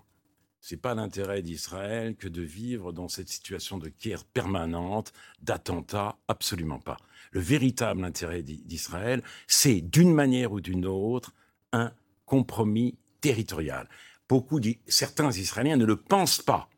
C'est 0.66 0.78
pas 0.78 0.94
l'intérêt 0.94 1.42
d'Israël 1.42 2.16
que 2.16 2.26
de 2.26 2.40
vivre 2.40 2.90
dans 2.90 3.08
cette 3.08 3.28
situation 3.28 3.76
de 3.76 3.92
guerre 4.00 4.24
permanente, 4.24 5.12
d'attentats, 5.42 6.16
absolument 6.26 6.78
pas. 6.78 6.96
Le 7.32 7.40
véritable 7.40 8.02
intérêt 8.02 8.42
d'I- 8.42 8.62
d'Israël, 8.64 9.22
c'est 9.46 9.82
d'une 9.82 10.14
manière 10.14 10.52
ou 10.52 10.62
d'une 10.62 10.86
autre 10.86 11.34
un 11.74 11.92
compromis 12.24 12.96
territorial. 13.20 13.90
Beaucoup 14.26 14.58
certains 14.86 15.30
Israéliens 15.32 15.76
ne 15.76 15.84
le 15.84 15.96
pensent 15.96 16.40
pas. 16.40 16.70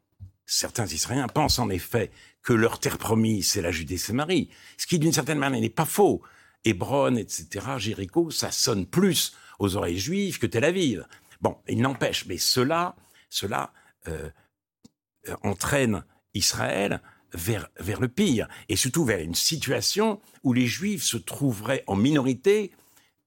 Certains 0.46 0.86
Israéliens 0.86 1.28
pensent 1.28 1.60
en 1.60 1.70
effet 1.70 2.10
que 2.42 2.54
leur 2.54 2.80
terre 2.80 2.98
promise, 2.98 3.50
c'est 3.50 3.62
la 3.62 3.70
Judée-Samarie, 3.70 4.50
ce 4.78 4.88
qui 4.88 4.98
d'une 4.98 5.12
certaine 5.12 5.38
manière 5.38 5.60
n'est 5.60 5.70
pas 5.70 5.84
faux. 5.84 6.22
Hébron, 6.64 7.14
etc., 7.14 7.64
Jéricho, 7.78 8.32
ça 8.32 8.50
sonne 8.50 8.84
plus 8.84 9.36
aux 9.60 9.76
oreilles 9.76 10.00
juives 10.00 10.40
que 10.40 10.46
Tel 10.46 10.64
Aviv. 10.64 11.06
Bon, 11.40 11.56
il 11.68 11.80
n'empêche, 11.80 12.26
mais 12.26 12.38
cela, 12.38 12.96
cela 13.28 13.72
euh, 14.08 14.30
euh, 15.28 15.36
entraîne 15.42 16.04
Israël 16.34 17.00
vers, 17.32 17.68
vers 17.78 18.00
le 18.00 18.08
pire, 18.08 18.48
et 18.68 18.76
surtout 18.76 19.04
vers 19.04 19.20
une 19.20 19.34
situation 19.34 20.20
où 20.42 20.52
les 20.52 20.66
Juifs 20.66 21.02
se 21.02 21.16
trouveraient 21.16 21.84
en 21.86 21.96
minorité 21.96 22.72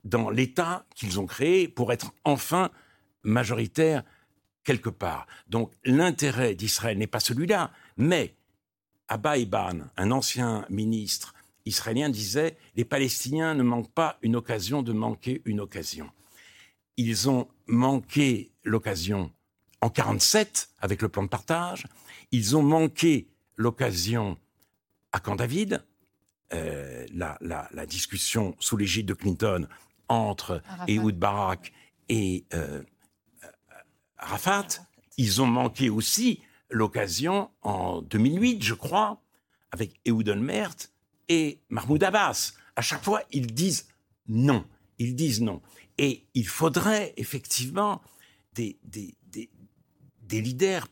dans 0.03 0.29
l'État 0.29 0.85
qu'ils 0.95 1.19
ont 1.19 1.25
créé 1.25 1.67
pour 1.67 1.91
être 1.91 2.13
enfin 2.23 2.71
majoritaires 3.23 4.03
quelque 4.63 4.89
part. 4.89 5.27
Donc 5.47 5.73
l'intérêt 5.83 6.55
d'Israël 6.55 6.97
n'est 6.97 7.07
pas 7.07 7.19
celui-là, 7.19 7.71
mais 7.97 8.35
Abba 9.07 9.37
Eban, 9.37 9.89
un 9.97 10.11
ancien 10.11 10.65
ministre 10.69 11.33
israélien, 11.65 12.09
disait 12.09 12.57
les 12.75 12.85
Palestiniens 12.85 13.55
ne 13.55 13.63
manquent 13.63 13.91
pas 13.91 14.17
une 14.21 14.35
occasion 14.35 14.81
de 14.81 14.93
manquer 14.93 15.41
une 15.45 15.59
occasion. 15.59 16.09
Ils 16.97 17.29
ont 17.29 17.47
manqué 17.67 18.51
l'occasion 18.63 19.31
en 19.81 19.89
47 19.89 20.69
avec 20.79 21.01
le 21.01 21.09
plan 21.09 21.23
de 21.23 21.27
partage. 21.29 21.85
Ils 22.31 22.55
ont 22.57 22.63
manqué 22.63 23.27
l'occasion 23.55 24.37
à 25.11 25.19
Camp 25.19 25.35
David, 25.35 25.83
euh, 26.53 27.05
la, 27.13 27.37
la- 27.41 27.67
la 27.71 27.85
discussion 27.85 28.55
sous 28.59 28.77
l'égide 28.77 29.05
de 29.07 29.13
Clinton 29.13 29.67
entre 30.07 30.61
Arafat. 30.67 30.85
Ehud 30.91 31.17
Barak 31.19 31.73
et 32.09 32.45
euh, 32.53 32.81
Arafat. 34.17 34.67
Ils 35.17 35.41
ont 35.41 35.47
manqué 35.47 35.89
aussi 35.89 36.41
l'occasion 36.69 37.49
en 37.61 38.01
2008, 38.01 38.63
je 38.63 38.73
crois, 38.73 39.21
avec 39.71 39.99
Ehud 40.05 40.27
Olmert 40.29 40.73
et 41.27 41.59
Mahmoud 41.69 42.03
Abbas. 42.03 42.53
À 42.75 42.81
chaque 42.81 43.03
fois, 43.03 43.21
ils 43.31 43.53
disent 43.53 43.87
non. 44.27 44.65
Ils 44.97 45.15
disent 45.15 45.41
non. 45.41 45.61
Et 45.97 46.25
il 46.33 46.47
faudrait 46.47 47.13
effectivement 47.17 48.01
des, 48.53 48.79
des, 48.83 49.15
des, 50.29 50.41
leaders, 50.41 50.87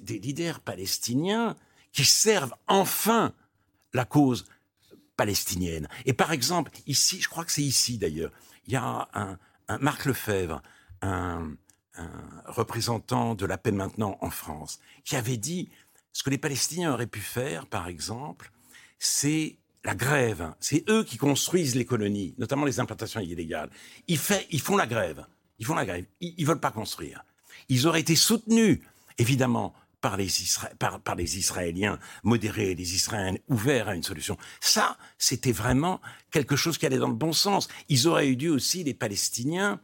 des 0.00 0.18
leaders 0.18 0.60
palestiniens 0.60 1.56
qui 1.92 2.04
servent 2.04 2.54
enfin 2.68 3.34
la 3.92 4.04
cause 4.04 4.46
palestinienne. 5.16 5.88
Et 6.04 6.12
par 6.12 6.32
exemple, 6.32 6.70
ici, 6.86 7.20
je 7.20 7.28
crois 7.28 7.44
que 7.44 7.52
c'est 7.52 7.62
ici 7.62 7.98
d'ailleurs, 7.98 8.30
il 8.66 8.72
y 8.74 8.76
a 8.76 9.08
un, 9.12 9.38
Marc 9.80 10.04
Lefebvre, 10.04 10.62
un, 11.02 11.56
représentant 12.44 13.34
de 13.34 13.46
la 13.46 13.58
paix 13.58 13.72
maintenant 13.72 14.18
en 14.20 14.30
France, 14.30 14.80
qui 15.04 15.16
avait 15.16 15.38
dit 15.38 15.70
ce 16.12 16.22
que 16.22 16.30
les 16.30 16.38
Palestiniens 16.38 16.92
auraient 16.92 17.06
pu 17.06 17.20
faire, 17.20 17.66
par 17.66 17.88
exemple, 17.88 18.52
c'est 18.98 19.56
la 19.82 19.94
grève. 19.94 20.52
C'est 20.60 20.84
eux 20.90 21.04
qui 21.04 21.16
construisent 21.16 21.74
les 21.74 21.86
colonies, 21.86 22.34
notamment 22.38 22.66
les 22.66 22.80
implantations 22.80 23.20
illégales. 23.20 23.70
Ils 24.08 24.18
font 24.18 24.76
la 24.76 24.86
grève. 24.86 25.26
Ils 25.58 25.64
font 25.64 25.74
la 25.74 25.86
grève. 25.86 26.04
Ils, 26.20 26.34
ils 26.36 26.46
veulent 26.46 26.60
pas 26.60 26.70
construire. 26.70 27.24
Ils 27.68 27.86
auraient 27.86 28.00
été 28.00 28.16
soutenus, 28.16 28.80
évidemment, 29.18 29.74
par 30.00 30.16
les, 30.16 30.28
par, 30.78 31.14
les 31.16 31.38
Israéliens 31.38 31.98
modérés, 32.22 32.74
les 32.74 32.94
Israéliens 32.94 33.38
ouverts 33.48 33.88
à 33.88 33.94
une 33.94 34.02
solution. 34.02 34.36
Ça, 34.60 34.98
c'était 35.18 35.52
vraiment 35.52 36.00
quelque 36.30 36.54
chose 36.54 36.78
qui 36.78 36.86
allait 36.86 36.98
dans 36.98 37.08
le 37.08 37.14
bon 37.14 37.32
sens. 37.32 37.68
Ils 37.88 38.06
auraient 38.06 38.34
dû 38.34 38.48
aussi, 38.48 38.84
les 38.84 38.94
Palestiniens, 38.94 39.80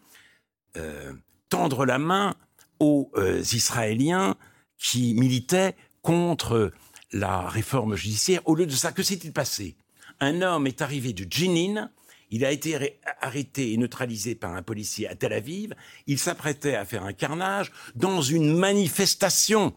euh, 0.76 1.12
tendre 1.48 1.84
la 1.84 1.98
main 1.98 2.34
aux 2.78 3.10
euh, 3.16 3.40
Israéliens 3.52 4.36
qui 4.78 5.14
militaient 5.14 5.76
contre 6.02 6.72
la 7.12 7.48
réforme 7.48 7.94
judiciaire. 7.94 8.42
Au 8.46 8.54
lieu 8.54 8.66
de 8.66 8.72
ça, 8.72 8.92
que 8.92 9.02
s'est-il 9.02 9.32
passé? 9.32 9.76
Un 10.20 10.40
homme 10.42 10.66
est 10.66 10.82
arrivé 10.82 11.12
du 11.12 11.26
Jenin, 11.28 11.90
il 12.32 12.44
a 12.44 12.50
été 12.50 12.72
arrê- 12.76 12.98
arrêté 13.20 13.72
et 13.72 13.76
neutralisé 13.76 14.34
par 14.34 14.52
un 14.54 14.62
policier 14.62 15.06
à 15.06 15.14
Tel 15.14 15.32
Aviv, 15.32 15.74
il 16.08 16.18
s'apprêtait 16.18 16.74
à 16.74 16.84
faire 16.84 17.04
un 17.04 17.12
carnage 17.12 17.70
dans 17.94 18.20
une 18.22 18.56
manifestation 18.56 19.72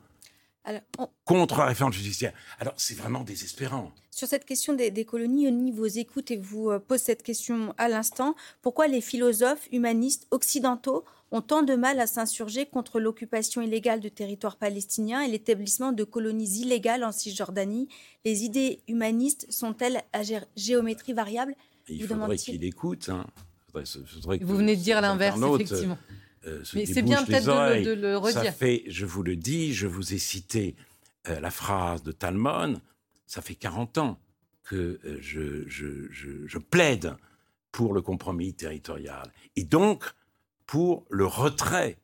Alors, 0.64 0.82
on- 0.97 1.10
contre 1.26 1.60
la 1.60 1.66
réforme 1.68 1.93
judiciaire. 1.93 2.34
Alors 2.60 2.74
c'est 2.78 2.95
vraiment 2.97 3.24
désespérant. 3.24 3.91
Sur 4.10 4.28
cette 4.28 4.45
question 4.45 4.74
des, 4.74 4.89
des 4.91 5.06
colonies, 5.06 5.47
Oni 5.47 5.72
vous 5.72 5.99
écoute 5.99 6.32
et 6.32 6.38
vous 6.38 6.70
euh, 6.72 6.80
pose 6.80 7.01
cette 7.01 7.22
question 7.22 7.74
à 7.78 7.88
l'instant. 7.89 8.36
Pourquoi 8.62 8.88
les 8.88 9.01
philosophes 9.01 9.68
humanistes 9.72 10.26
occidentaux 10.32 11.03
ont 11.32 11.41
tant 11.41 11.64
de 11.64 11.76
mal 11.76 11.99
à 11.99 12.08
s'insurger 12.08 12.66
contre 12.66 12.99
l'occupation 13.01 13.62
illégale 13.62 13.99
de 13.99 14.08
territoires 14.08 14.56
palestiniens 14.56 15.22
et 15.22 15.28
l'établissement 15.28 15.91
de 15.91 16.03
colonies 16.06 16.62
illégales 16.62 17.03
en 17.03 17.12
Cisjordanie? 17.12 17.89
Les 18.24 18.43
idées 18.45 18.80
humanistes 18.88 19.45
sont-elles 19.51 20.01
à 20.14 20.22
gé- 20.22 20.45
géométrie 20.56 21.12
variable? 21.14 21.53
Il 21.88 22.02
Vous 22.06 22.08
faudrait 22.16 22.38
qu'il 22.38 22.64
écoute. 22.64 23.10
hein. 23.10 23.26
Faudrait- 23.68 23.86
faudrait 23.86 24.38
Vous 24.42 24.58
venez 24.58 24.76
de 24.76 24.82
dire 24.82 25.02
l'inverse, 25.02 25.40
effectivement. 25.56 25.98
euh, 26.46 26.64
se 26.64 26.78
Mais 26.78 26.86
c'est 26.86 27.02
bien 27.02 27.24
peut-être 27.24 27.44
de 27.46 27.52
le- 27.52 27.58
oreilles. 27.58 27.86
de 27.86 27.94
le 27.94 28.18
redire. 28.18 28.44
Ça 28.44 28.52
fait, 28.52 28.84
je 28.88 29.06
vous 29.06 29.22
le 29.24 29.36
dis, 29.36 29.74
je 29.74 29.88
vous 29.88 30.14
ai 30.14 30.18
cité 30.18 30.76
euh, 31.28 31.40
la 31.40 31.52
phrase 31.52 32.04
de 32.04 32.12
Talmon. 32.12 32.80
Ça 33.28 33.42
fait 33.42 33.56
40 33.56 33.98
ans 33.98 34.20
que 34.64 35.00
euh, 35.06 35.18
je, 35.22 35.68
je- 35.68 36.08
je- 36.12 36.46
je 36.48 36.58
plaide 36.58 37.16
pour 37.72 37.94
le 37.94 38.02
compromis 38.02 38.54
territorial 38.54 39.32
et 39.56 39.64
donc 39.64 40.06
pour 40.66 41.06
le 41.10 41.26
retrait 41.26 41.98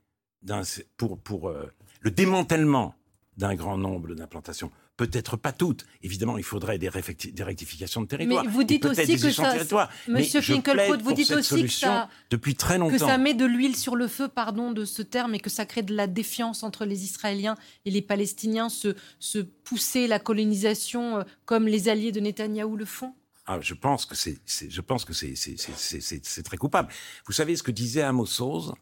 pour, 0.98 1.20
pour 1.20 1.50
euh, 1.50 1.72
le 2.02 2.12
démantèlement 2.12 2.96
d'un 3.38 3.56
grand 3.56 3.78
nombre 3.78 4.14
d'implantations. 4.16 4.72
Peut-être 5.08 5.36
pas 5.36 5.52
toutes. 5.52 5.86
Évidemment, 6.04 6.38
il 6.38 6.43
faudrait 6.43 6.78
des, 6.78 6.89
des 7.34 7.43
rectifications 7.43 8.02
de 8.02 8.08
territoire. 8.08 8.45
Mais 8.45 8.52
vous 8.52 8.64
dites 8.64 8.86
aussi 8.86 9.18
que 9.18 9.32
ça, 9.32 9.89
Monsieur 10.08 10.41
Finkelkraut, 10.41 10.99
vous 10.99 11.14
dites 11.14 11.32
aussi 11.32 11.64
que 11.64 11.72
ça, 11.72 12.08
depuis 12.30 12.56
très 12.56 12.78
longtemps. 12.78 12.93
que 12.93 12.99
ça 12.99 13.18
met 13.18 13.34
de 13.34 13.45
l'huile 13.45 13.76
sur 13.76 13.95
le 13.95 14.08
feu, 14.08 14.28
pardon 14.28 14.72
de 14.72 14.86
ce 14.86 15.02
terme, 15.02 15.34
et 15.34 15.39
que 15.39 15.49
ça 15.49 15.66
crée 15.66 15.82
de 15.82 15.95
la 15.95 16.06
défiance 16.06 16.62
entre 16.62 16.86
les 16.86 17.04
Israéliens 17.04 17.56
et 17.86 17.91
les 17.91 18.04
Palestiniens, 18.04 18.70
se, 18.70 18.95
se 19.20 19.39
pousser 19.39 20.06
la 20.08 20.20
colonisation 20.20 21.18
euh, 21.18 21.24
comme 21.45 21.68
les 21.68 21.89
alliés 21.89 22.12
de 22.12 22.20
Netanyahou 22.20 22.76
le 22.76 22.86
font? 22.86 23.16
Ah, 23.47 23.58
je 23.60 23.74
pense 23.74 24.06
que 24.06 24.14
c'est, 24.14 24.38
je 24.45 24.82
pense 24.82 25.04
que 25.04 25.14
c'est, 25.14 25.34
c'est 25.36 26.43
très 26.43 26.58
coupable. 26.58 26.89
Vous 27.26 27.34
savez 27.34 27.56
ce 27.56 27.64
que 27.64 27.72
disait 27.72 28.04
Amos 28.04 28.39
Oz 28.39 28.74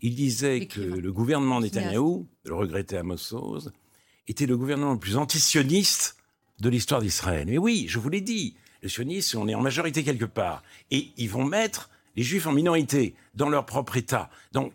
Il 0.00 0.14
disait 0.14 0.66
que 0.66 0.80
le 0.80 1.12
gouvernement 1.12 1.60
Netanyahou, 1.60 2.28
le 2.44 2.54
regretté 2.54 2.96
Amos 2.96 3.34
Oz, 3.34 3.72
était 4.28 4.46
le 4.46 4.56
gouvernement 4.56 4.92
le 4.92 4.98
plus 4.98 5.16
antisioniste 5.16 6.16
de 6.60 6.68
l'histoire 6.68 7.00
d'Israël. 7.00 7.46
Mais 7.48 7.58
oui, 7.58 7.86
je 7.88 7.98
vous 7.98 8.08
l'ai 8.08 8.20
dit, 8.20 8.56
les 8.82 8.88
sionistes, 8.88 9.34
on 9.34 9.48
est 9.48 9.54
en 9.54 9.60
majorité 9.60 10.04
quelque 10.04 10.24
part. 10.24 10.62
Et 10.90 11.10
ils 11.16 11.30
vont 11.30 11.44
mettre 11.44 11.90
les 12.16 12.22
juifs 12.22 12.46
en 12.46 12.52
minorité 12.52 13.14
dans 13.34 13.48
leur 13.48 13.66
propre 13.66 13.96
État. 13.96 14.30
Donc, 14.52 14.72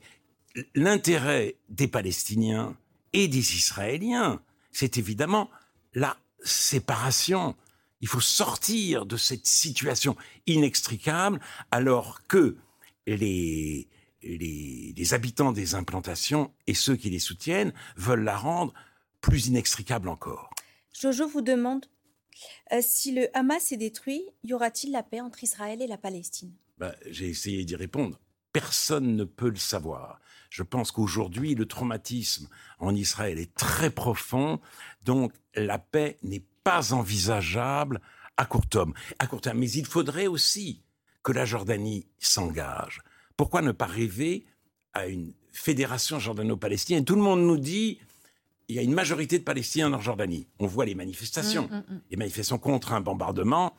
l'intérêt 0.75 1.55
des 1.69 1.87
Palestiniens 1.87 2.75
et 3.11 3.27
des 3.27 3.55
Israéliens, 3.55 4.41
c'est 4.71 4.97
évidemment 4.97 5.49
la 5.93 6.17
séparation. 6.43 7.55
Il 8.01 8.07
faut 8.07 8.21
sortir 8.21 9.05
de 9.05 9.17
cette 9.17 9.45
situation 9.45 10.15
inextricable 10.47 11.39
alors 11.71 12.25
que 12.27 12.57
les, 13.07 13.87
les, 14.23 15.13
habitants 15.13 15.51
des 15.51 15.75
implantations 15.75 16.51
et 16.67 16.73
ceux 16.73 16.95
qui 16.95 17.09
les 17.09 17.19
soutiennent 17.19 17.73
veulent 17.97 18.23
la 18.23 18.37
rendre 18.37 18.73
plus 19.23 19.47
inextricable 19.47 20.09
encore. 20.09 20.51
Jojo 20.93 21.27
vous 21.27 21.41
demande 21.41 21.87
euh, 22.71 22.81
si 22.81 23.13
le 23.13 23.35
Hamas 23.35 23.71
est 23.71 23.77
détruit, 23.77 24.21
y 24.43 24.53
aura-t-il 24.53 24.91
la 24.91 25.01
paix 25.01 25.21
entre 25.21 25.43
Israël 25.43 25.81
et 25.81 25.87
la 25.87 25.97
Palestine? 25.97 26.51
Bah, 26.77 26.93
J'ai 27.09 27.29
essayé 27.29 27.63
d'y 27.65 27.75
répondre. 27.75 28.19
Personne 28.51 29.15
ne 29.15 29.23
peut 29.23 29.49
le 29.49 29.55
savoir. 29.55 30.19
Je 30.49 30.61
pense 30.61 30.91
qu'aujourd'hui, 30.91 31.55
le 31.55 31.65
traumatisme 31.65 32.47
en 32.79 32.93
Israël 32.93 33.39
est 33.39 33.55
très 33.55 33.89
profond, 33.89 34.59
donc 35.03 35.33
la 35.55 35.79
paix 35.79 36.17
n'est 36.21 36.43
pas 36.63 36.93
envisageable 36.93 38.01
à 38.37 38.45
court 38.45 38.67
terme. 38.67 38.93
À 39.19 39.25
court 39.25 39.41
terme. 39.41 39.57
Mais 39.57 39.71
il 39.71 39.85
faudrait 39.85 40.27
aussi 40.27 40.83
que 41.23 41.31
la 41.31 41.45
Jordanie 41.45 42.05
s'engage. 42.19 43.01
Pourquoi 43.37 43.61
ne 43.61 43.71
pas 43.71 43.85
rêver 43.85 44.45
à 44.93 45.07
une 45.07 45.33
fédération 45.53 46.19
jordano-palestinienne? 46.19 47.05
Tout 47.05 47.15
le 47.15 47.21
monde 47.21 47.41
nous 47.41 47.57
dit 47.57 47.99
il 48.67 48.75
y 48.75 48.79
a 48.79 48.81
une 48.81 48.93
majorité 48.93 49.39
de 49.39 49.43
Palestiniens 49.43 49.93
en 49.93 49.99
Jordanie. 49.99 50.47
On 50.59 50.67
voit 50.67 50.85
les 50.85 50.95
manifestations. 50.95 51.67
Mm, 51.67 51.75
mm, 51.75 51.95
mm. 51.95 52.01
Les 52.11 52.17
manifestations 52.17 52.57
contre 52.57 52.93
un 52.93 53.01
bombardement 53.01 53.75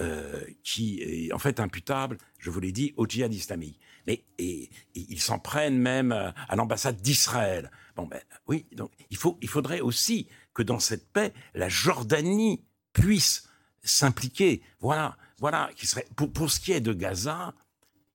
euh, 0.00 0.44
qui 0.62 1.00
est 1.02 1.32
en 1.32 1.38
fait 1.38 1.60
imputable, 1.60 2.18
je 2.38 2.50
vous 2.50 2.60
l'ai 2.60 2.72
dit, 2.72 2.94
au 2.96 3.06
djihad 3.06 3.34
islamique. 3.34 3.80
Mais 4.06 4.24
et, 4.38 4.70
ils 4.94 5.20
s'en 5.20 5.38
prennent 5.38 5.78
même 5.78 6.12
à 6.12 6.56
l'ambassade 6.56 7.00
d'Israël. 7.00 7.70
Bon 7.96 8.06
ben 8.06 8.20
oui, 8.46 8.66
donc 8.72 8.92
il 9.10 9.16
faut, 9.16 9.36
il 9.42 9.48
faudrait 9.48 9.80
aussi 9.80 10.28
que 10.54 10.62
dans 10.62 10.78
cette 10.78 11.10
paix, 11.12 11.32
la 11.54 11.68
Jordanie 11.68 12.62
puisse 12.92 13.48
s'impliquer. 13.82 14.62
Voilà, 14.80 15.16
voilà. 15.38 15.70
Qui 15.74 15.86
serait 15.86 16.06
pour, 16.14 16.32
pour 16.32 16.50
ce 16.50 16.60
qui 16.60 16.72
est 16.72 16.80
de 16.80 16.92
Gaza, 16.92 17.54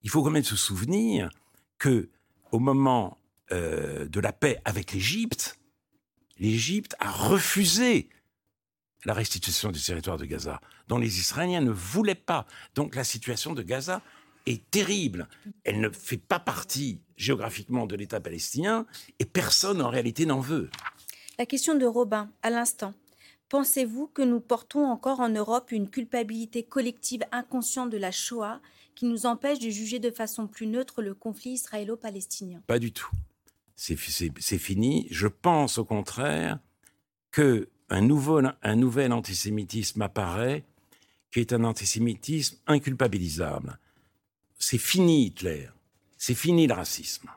il 0.03 0.09
faut 0.09 0.23
quand 0.23 0.31
même 0.31 0.43
se 0.43 0.55
souvenir 0.55 1.29
que 1.77 2.09
au 2.51 2.59
moment 2.59 3.17
euh, 3.51 4.07
de 4.07 4.19
la 4.19 4.31
paix 4.31 4.61
avec 4.63 4.93
l'Égypte, 4.93 5.59
l'Égypte 6.39 6.95
a 6.99 7.11
refusé 7.11 8.09
la 9.05 9.13
restitution 9.13 9.71
du 9.71 9.81
territoire 9.81 10.17
de 10.17 10.25
Gaza, 10.25 10.61
dont 10.87 10.97
les 10.97 11.19
Israéliens 11.19 11.61
ne 11.61 11.71
voulaient 11.71 12.15
pas. 12.15 12.45
Donc 12.75 12.95
la 12.95 13.03
situation 13.03 13.53
de 13.53 13.61
Gaza 13.61 14.01
est 14.45 14.69
terrible. 14.71 15.27
Elle 15.63 15.81
ne 15.81 15.89
fait 15.89 16.17
pas 16.17 16.39
partie 16.39 17.01
géographiquement 17.17 17.85
de 17.85 17.95
l'État 17.95 18.19
palestinien 18.19 18.85
et 19.19 19.25
personne 19.25 19.81
en 19.81 19.89
réalité 19.89 20.25
n'en 20.25 20.39
veut. 20.39 20.69
La 21.37 21.45
question 21.45 21.75
de 21.75 21.85
Robin, 21.85 22.31
à 22.41 22.49
l'instant. 22.49 22.93
Pensez-vous 23.49 24.07
que 24.07 24.21
nous 24.21 24.39
portons 24.39 24.85
encore 24.85 25.19
en 25.19 25.29
Europe 25.29 25.71
une 25.71 25.89
culpabilité 25.89 26.63
collective 26.63 27.23
inconsciente 27.31 27.89
de 27.89 27.97
la 27.97 28.11
Shoah 28.11 28.61
qui 28.95 29.05
nous 29.05 29.25
empêche 29.25 29.59
de 29.59 29.69
juger 29.69 29.99
de 29.99 30.11
façon 30.11 30.47
plus 30.47 30.65
neutre 30.65 31.01
le 31.01 31.13
conflit 31.13 31.51
israélo-palestinien? 31.51 32.61
Pas 32.67 32.79
du 32.79 32.91
tout 32.91 33.09
c'est 33.75 33.95
fini. 33.97 35.07
Je 35.11 35.27
pense 35.27 35.77
au 35.77 35.85
contraire 35.85 36.59
que 37.31 37.69
un, 37.89 38.01
nouvel 38.01 39.13
antisémitisme 39.13 40.01
apparaît, 40.01 40.63
qui 41.31 41.39
est 41.39 41.53
un 41.53 41.63
antisémitisme 41.63 42.57
inculpabilisable. 42.67 43.79
C'est 44.57 44.77
fini 44.77 45.25
Hitler, 45.25 45.69
c'est 46.17 46.35
fini 46.35 46.67
le 46.67 46.73
racisme. 46.73 47.29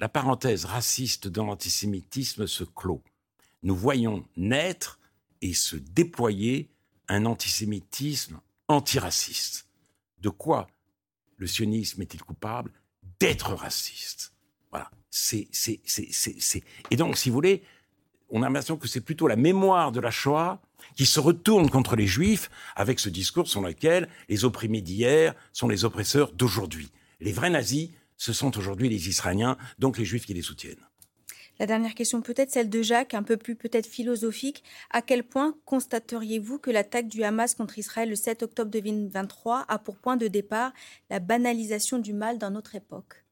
La 0.00 0.08
parenthèse 0.08 0.64
raciste 0.64 1.28
dans 1.28 1.46
l'antisémitisme 1.46 2.46
se 2.46 2.64
clôt. 2.64 3.02
Nous 3.62 3.74
voyons 3.74 4.24
naître 4.36 5.00
et 5.40 5.54
se 5.54 5.76
déployer 5.76 6.70
un 7.08 7.24
antisémitisme 7.26 8.40
antiraciste. 8.68 9.66
De 10.20 10.28
quoi 10.28 10.68
le 11.36 11.46
sionisme 11.46 12.02
est-il 12.02 12.22
coupable? 12.22 12.72
D'être 13.18 13.54
raciste. 13.54 14.32
Voilà. 14.70 14.90
C'est, 15.20 15.48
c'est, 15.50 15.80
c'est, 15.84 16.62
Et 16.92 16.96
donc, 16.96 17.18
si 17.18 17.28
vous 17.28 17.34
voulez, 17.34 17.62
on 18.30 18.42
a 18.42 18.46
l'impression 18.46 18.76
que 18.76 18.86
c'est 18.86 19.00
plutôt 19.00 19.26
la 19.26 19.34
mémoire 19.34 19.90
de 19.90 19.98
la 19.98 20.12
Shoah 20.12 20.60
qui 20.94 21.06
se 21.06 21.18
retourne 21.18 21.68
contre 21.68 21.96
les 21.96 22.06
Juifs 22.06 22.50
avec 22.76 23.00
ce 23.00 23.08
discours 23.08 23.48
sur 23.48 23.60
lequel 23.60 24.08
les 24.28 24.44
opprimés 24.44 24.80
d'hier 24.80 25.34
sont 25.52 25.66
les 25.66 25.84
oppresseurs 25.84 26.32
d'aujourd'hui. 26.32 26.92
Les 27.20 27.32
vrais 27.32 27.50
nazis, 27.50 27.90
ce 28.16 28.32
sont 28.32 28.56
aujourd'hui 28.56 28.88
les 28.88 29.08
Israéliens, 29.08 29.58
donc 29.80 29.98
les 29.98 30.04
Juifs 30.04 30.24
qui 30.24 30.34
les 30.34 30.42
soutiennent. 30.42 30.86
La 31.58 31.66
dernière 31.66 31.96
question, 31.96 32.22
peut-être 32.22 32.52
celle 32.52 32.70
de 32.70 32.82
Jacques, 32.82 33.14
un 33.14 33.24
peu 33.24 33.36
plus 33.36 33.56
peut-être 33.56 33.88
philosophique. 33.88 34.62
À 34.90 35.02
quel 35.02 35.24
point 35.24 35.56
constateriez-vous 35.64 36.60
que 36.60 36.70
l'attaque 36.70 37.08
du 37.08 37.24
Hamas 37.24 37.56
contre 37.56 37.76
Israël 37.76 38.08
le 38.08 38.14
7 38.14 38.44
octobre 38.44 38.70
2023 38.70 39.64
a 39.66 39.78
pour 39.80 39.96
point 39.96 40.16
de 40.16 40.28
départ 40.28 40.72
la 41.10 41.18
banalisation 41.18 41.98
du 41.98 42.12
mal 42.12 42.38
dans 42.38 42.50
notre 42.50 42.76
époque? 42.76 43.24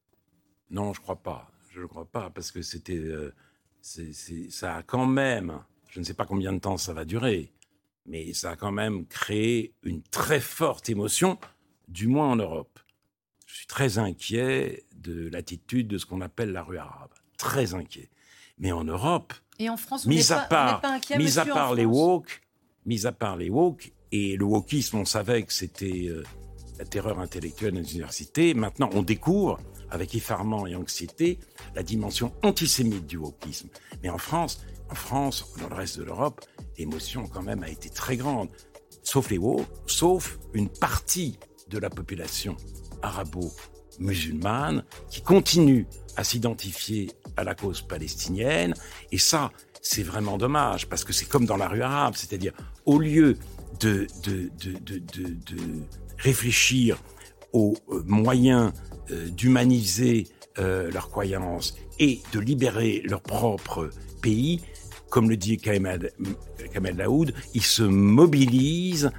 Non, 0.70 0.93
je 0.93 0.99
ne 0.99 1.03
crois 1.05 1.22
pas. 1.22 1.49
Je 1.77 1.83
ne 1.83 1.87
crois 1.87 2.07
pas, 2.07 2.31
parce 2.31 2.51
que 2.53 2.62
c'était. 2.62 2.97
Euh, 2.97 3.35
ça 3.83 4.77
a 4.77 4.83
quand 4.83 5.05
même. 5.05 5.61
Je 5.91 6.01
ne 6.01 6.05
sais 6.05 6.14
pas 6.14 6.24
combien 6.24 6.55
de 6.55 6.59
temps 6.59 6.79
ça 6.79 6.95
va 6.95 7.05
durer, 7.05 7.53
mais 8.07 8.33
ça 8.33 8.53
a 8.53 8.57
quand 8.57 8.72
même 8.72 9.07
créé 9.07 9.74
une 9.83 10.03
très 10.03 10.41
forte 10.41 10.89
émotion, 10.89 11.39
du 11.89 12.07
moins 12.07 12.31
en 12.31 12.37
Europe. 12.37 12.79
Je 13.47 13.57
suis 13.57 13.66
très 13.66 13.99
inquiet 13.99 14.85
de 14.95 15.29
l'attitude 15.29 15.87
de 15.87 15.99
ce 15.99 16.07
qu'on 16.07 16.22
appelle 16.22 16.53
la 16.53 16.62
rue 16.62 16.79
arabe. 16.79 17.11
Très 17.37 17.74
inquiet. 17.74 18.11
Mais 18.59 18.72
en 18.72 18.85
Europe. 18.85 19.35
Et 19.59 19.68
en 19.68 19.77
France, 19.77 20.07
mis 20.07 20.33
à 20.33 20.41
part, 20.41 20.83
mis 21.18 21.39
à 21.39 21.45
part 21.45 21.74
les 21.74 21.85
woke, 21.85 22.41
mis 22.87 23.05
à 23.05 23.12
part 23.12 23.37
les 23.37 23.51
woke, 23.51 23.93
et 24.12 24.37
le 24.37 24.47
wokisme, 24.47 24.97
on 24.97 25.05
savait 25.05 25.43
que 25.43 25.53
c'était 25.53 26.07
euh, 26.09 26.24
la 26.79 26.87
terreur 26.87 27.18
intellectuelle 27.18 27.74
des 27.74 27.93
universités. 27.93 28.55
Maintenant, 28.55 28.89
on 28.95 29.03
découvre 29.03 29.61
avec 29.91 30.14
effarement 30.14 30.66
et 30.66 30.74
anxiété 30.74 31.39
la 31.74 31.82
dimension 31.82 32.32
antisémite 32.43 33.07
du 33.07 33.16
wokisme. 33.16 33.68
Mais 34.03 34.09
en 34.11 34.18
France, 34.18 34.61
en 34.91 34.95
France, 34.95 35.55
dans 35.61 35.68
le 35.68 35.74
reste 35.74 35.99
de 35.99 36.05
l'Europe, 36.05 36.45
l'émotion 36.78 37.26
quand 37.26 37.43
même 37.43 37.62
a 37.62 37.68
été 37.68 37.89
très 37.91 38.16
grande, 38.16 38.49
sauf 39.03 39.30
les 39.30 39.39
woke, 39.39 39.66
sauf 39.87 40.39
une 40.55 40.68
partie 40.68 41.39
de 41.68 41.78
la 41.78 41.91
population 41.91 42.57
arabo-musulmane 43.03 44.84
qui 45.11 45.22
continue 45.22 45.87
à 46.16 46.24
s'identifier 46.24 47.11
à 47.37 47.45
la 47.45 47.55
cause 47.55 47.82
palestinienne. 47.82 48.74
Et 49.12 49.18
ça, 49.18 49.53
c'est 49.82 50.03
vraiment 50.03 50.39
dommage, 50.39 50.89
parce 50.89 51.05
que 51.05 51.12
c'est 51.12 51.26
comme 51.26 51.47
dans 51.47 51.57
la 51.57 51.68
rue 51.68 51.82
arabe, 51.82 52.14
c'est-à-dire 52.16 52.53
au 52.84 52.99
lieu 52.99 53.37
de, 53.80 54.07
de, 54.24 54.51
de, 54.59 54.78
de 55.28 55.57
réfléchir 56.18 56.99
aux 57.53 57.74
euh, 57.91 58.03
moyens 58.07 58.72
d'humaniser 59.11 60.27
euh, 60.59 60.91
leurs 60.91 61.11
croyances 61.11 61.75
et 61.99 62.21
de 62.33 62.41
libérer 62.41 63.03
leur 63.05 63.21
propre 63.21 63.91
pays, 64.23 64.63
comme 65.11 65.29
le 65.29 65.37
dit 65.37 65.59
Kamel, 65.59 66.13
Kamel 66.73 66.97
Laoud, 66.97 67.35
ils 67.53 67.63
se 67.63 67.83
mobilisent 67.83 69.11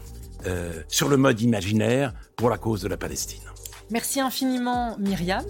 euh, 0.47 0.81
sur 0.87 1.09
le 1.09 1.17
mode 1.17 1.39
imaginaire 1.41 2.13
pour 2.35 2.49
la 2.49 2.57
cause 2.57 2.81
de 2.81 2.87
la 2.87 2.97
Palestine. 2.97 3.46
Merci 3.89 4.19
infiniment 4.19 4.97
Myriam 4.99 5.43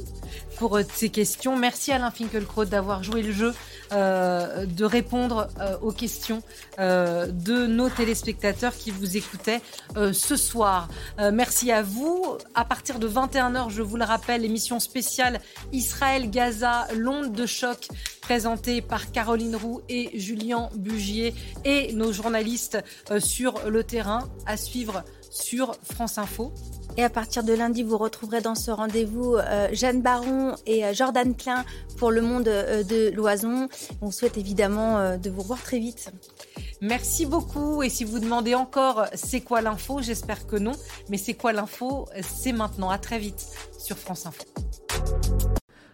pour 0.57 0.79
ces 0.93 1.09
questions. 1.09 1.55
Merci 1.55 1.91
Alain 1.91 2.11
Finkielkraut 2.11 2.65
d'avoir 2.65 3.03
joué 3.03 3.21
le 3.21 3.31
jeu 3.31 3.53
euh, 3.91 4.65
de 4.65 4.85
répondre 4.85 5.47
euh, 5.59 5.77
aux 5.81 5.91
questions 5.91 6.41
euh, 6.79 7.27
de 7.27 7.67
nos 7.67 7.89
téléspectateurs 7.89 8.75
qui 8.75 8.91
vous 8.91 9.17
écoutaient 9.17 9.61
ce 9.95 10.35
soir. 10.35 10.89
merci 11.31 11.71
à 11.71 11.81
vous. 11.81 12.37
À 12.53 12.65
partir 12.65 12.99
de 12.99 13.07
21h, 13.07 13.69
je 13.69 13.81
vous 13.81 13.97
le 13.97 14.03
rappelle, 14.03 14.45
émission 14.45 14.79
spéciale 14.79 15.39
Israël-Gaza, 15.71 16.87
l'onde 16.95 17.31
de 17.31 17.45
choc 17.45 17.87
présenté 18.27 18.81
par 18.81 19.13
Caroline 19.13 19.55
Roux 19.55 19.81
et 19.87 20.19
Julien 20.19 20.69
Bugier 20.75 21.33
et 21.63 21.93
nos 21.93 22.11
journalistes 22.11 22.77
euh, 23.09 23.21
sur 23.21 23.69
le 23.69 23.85
terrain 23.85 24.27
à 24.45 24.57
suivre 24.57 25.05
sur 25.31 25.75
France 25.83 26.17
Info. 26.17 26.51
Et 26.97 27.03
à 27.03 27.09
partir 27.11 27.43
de 27.43 27.53
lundi, 27.53 27.83
vous 27.83 27.97
retrouverez 27.97 28.41
dans 28.41 28.55
ce 28.55 28.71
rendez-vous 28.71 29.35
euh, 29.35 29.67
Jeanne 29.71 30.01
Baron 30.01 30.55
et 30.65 30.83
euh, 30.83 30.93
Jordan 30.93 31.35
Klein 31.35 31.63
pour 31.97 32.09
le 32.09 32.21
monde 32.21 32.47
euh, 32.47 32.83
de 32.83 33.11
l'oison. 33.15 33.69
On 34.01 34.09
souhaite 34.09 34.37
évidemment 34.37 35.17
de 35.17 35.29
vous 35.29 35.41
revoir 35.41 35.61
très 35.61 35.77
vite. 35.77 36.11
Merci 36.81 37.27
beaucoup. 37.27 37.83
Et 37.83 37.89
si 37.89 38.03
vous 38.03 38.19
demandez 38.19 38.55
encore 38.55 39.05
c'est 39.13 39.41
quoi 39.41 39.61
l'info, 39.61 40.01
j'espère 40.01 40.47
que 40.47 40.55
non. 40.55 40.73
Mais 41.09 41.17
c'est 41.17 41.35
quoi 41.35 41.53
l'info? 41.53 42.07
C'est 42.21 42.51
maintenant. 42.51 42.89
À 42.89 42.97
très 42.97 43.19
vite 43.19 43.45
sur 43.77 43.97
France 43.97 44.25
Info. 44.25 44.43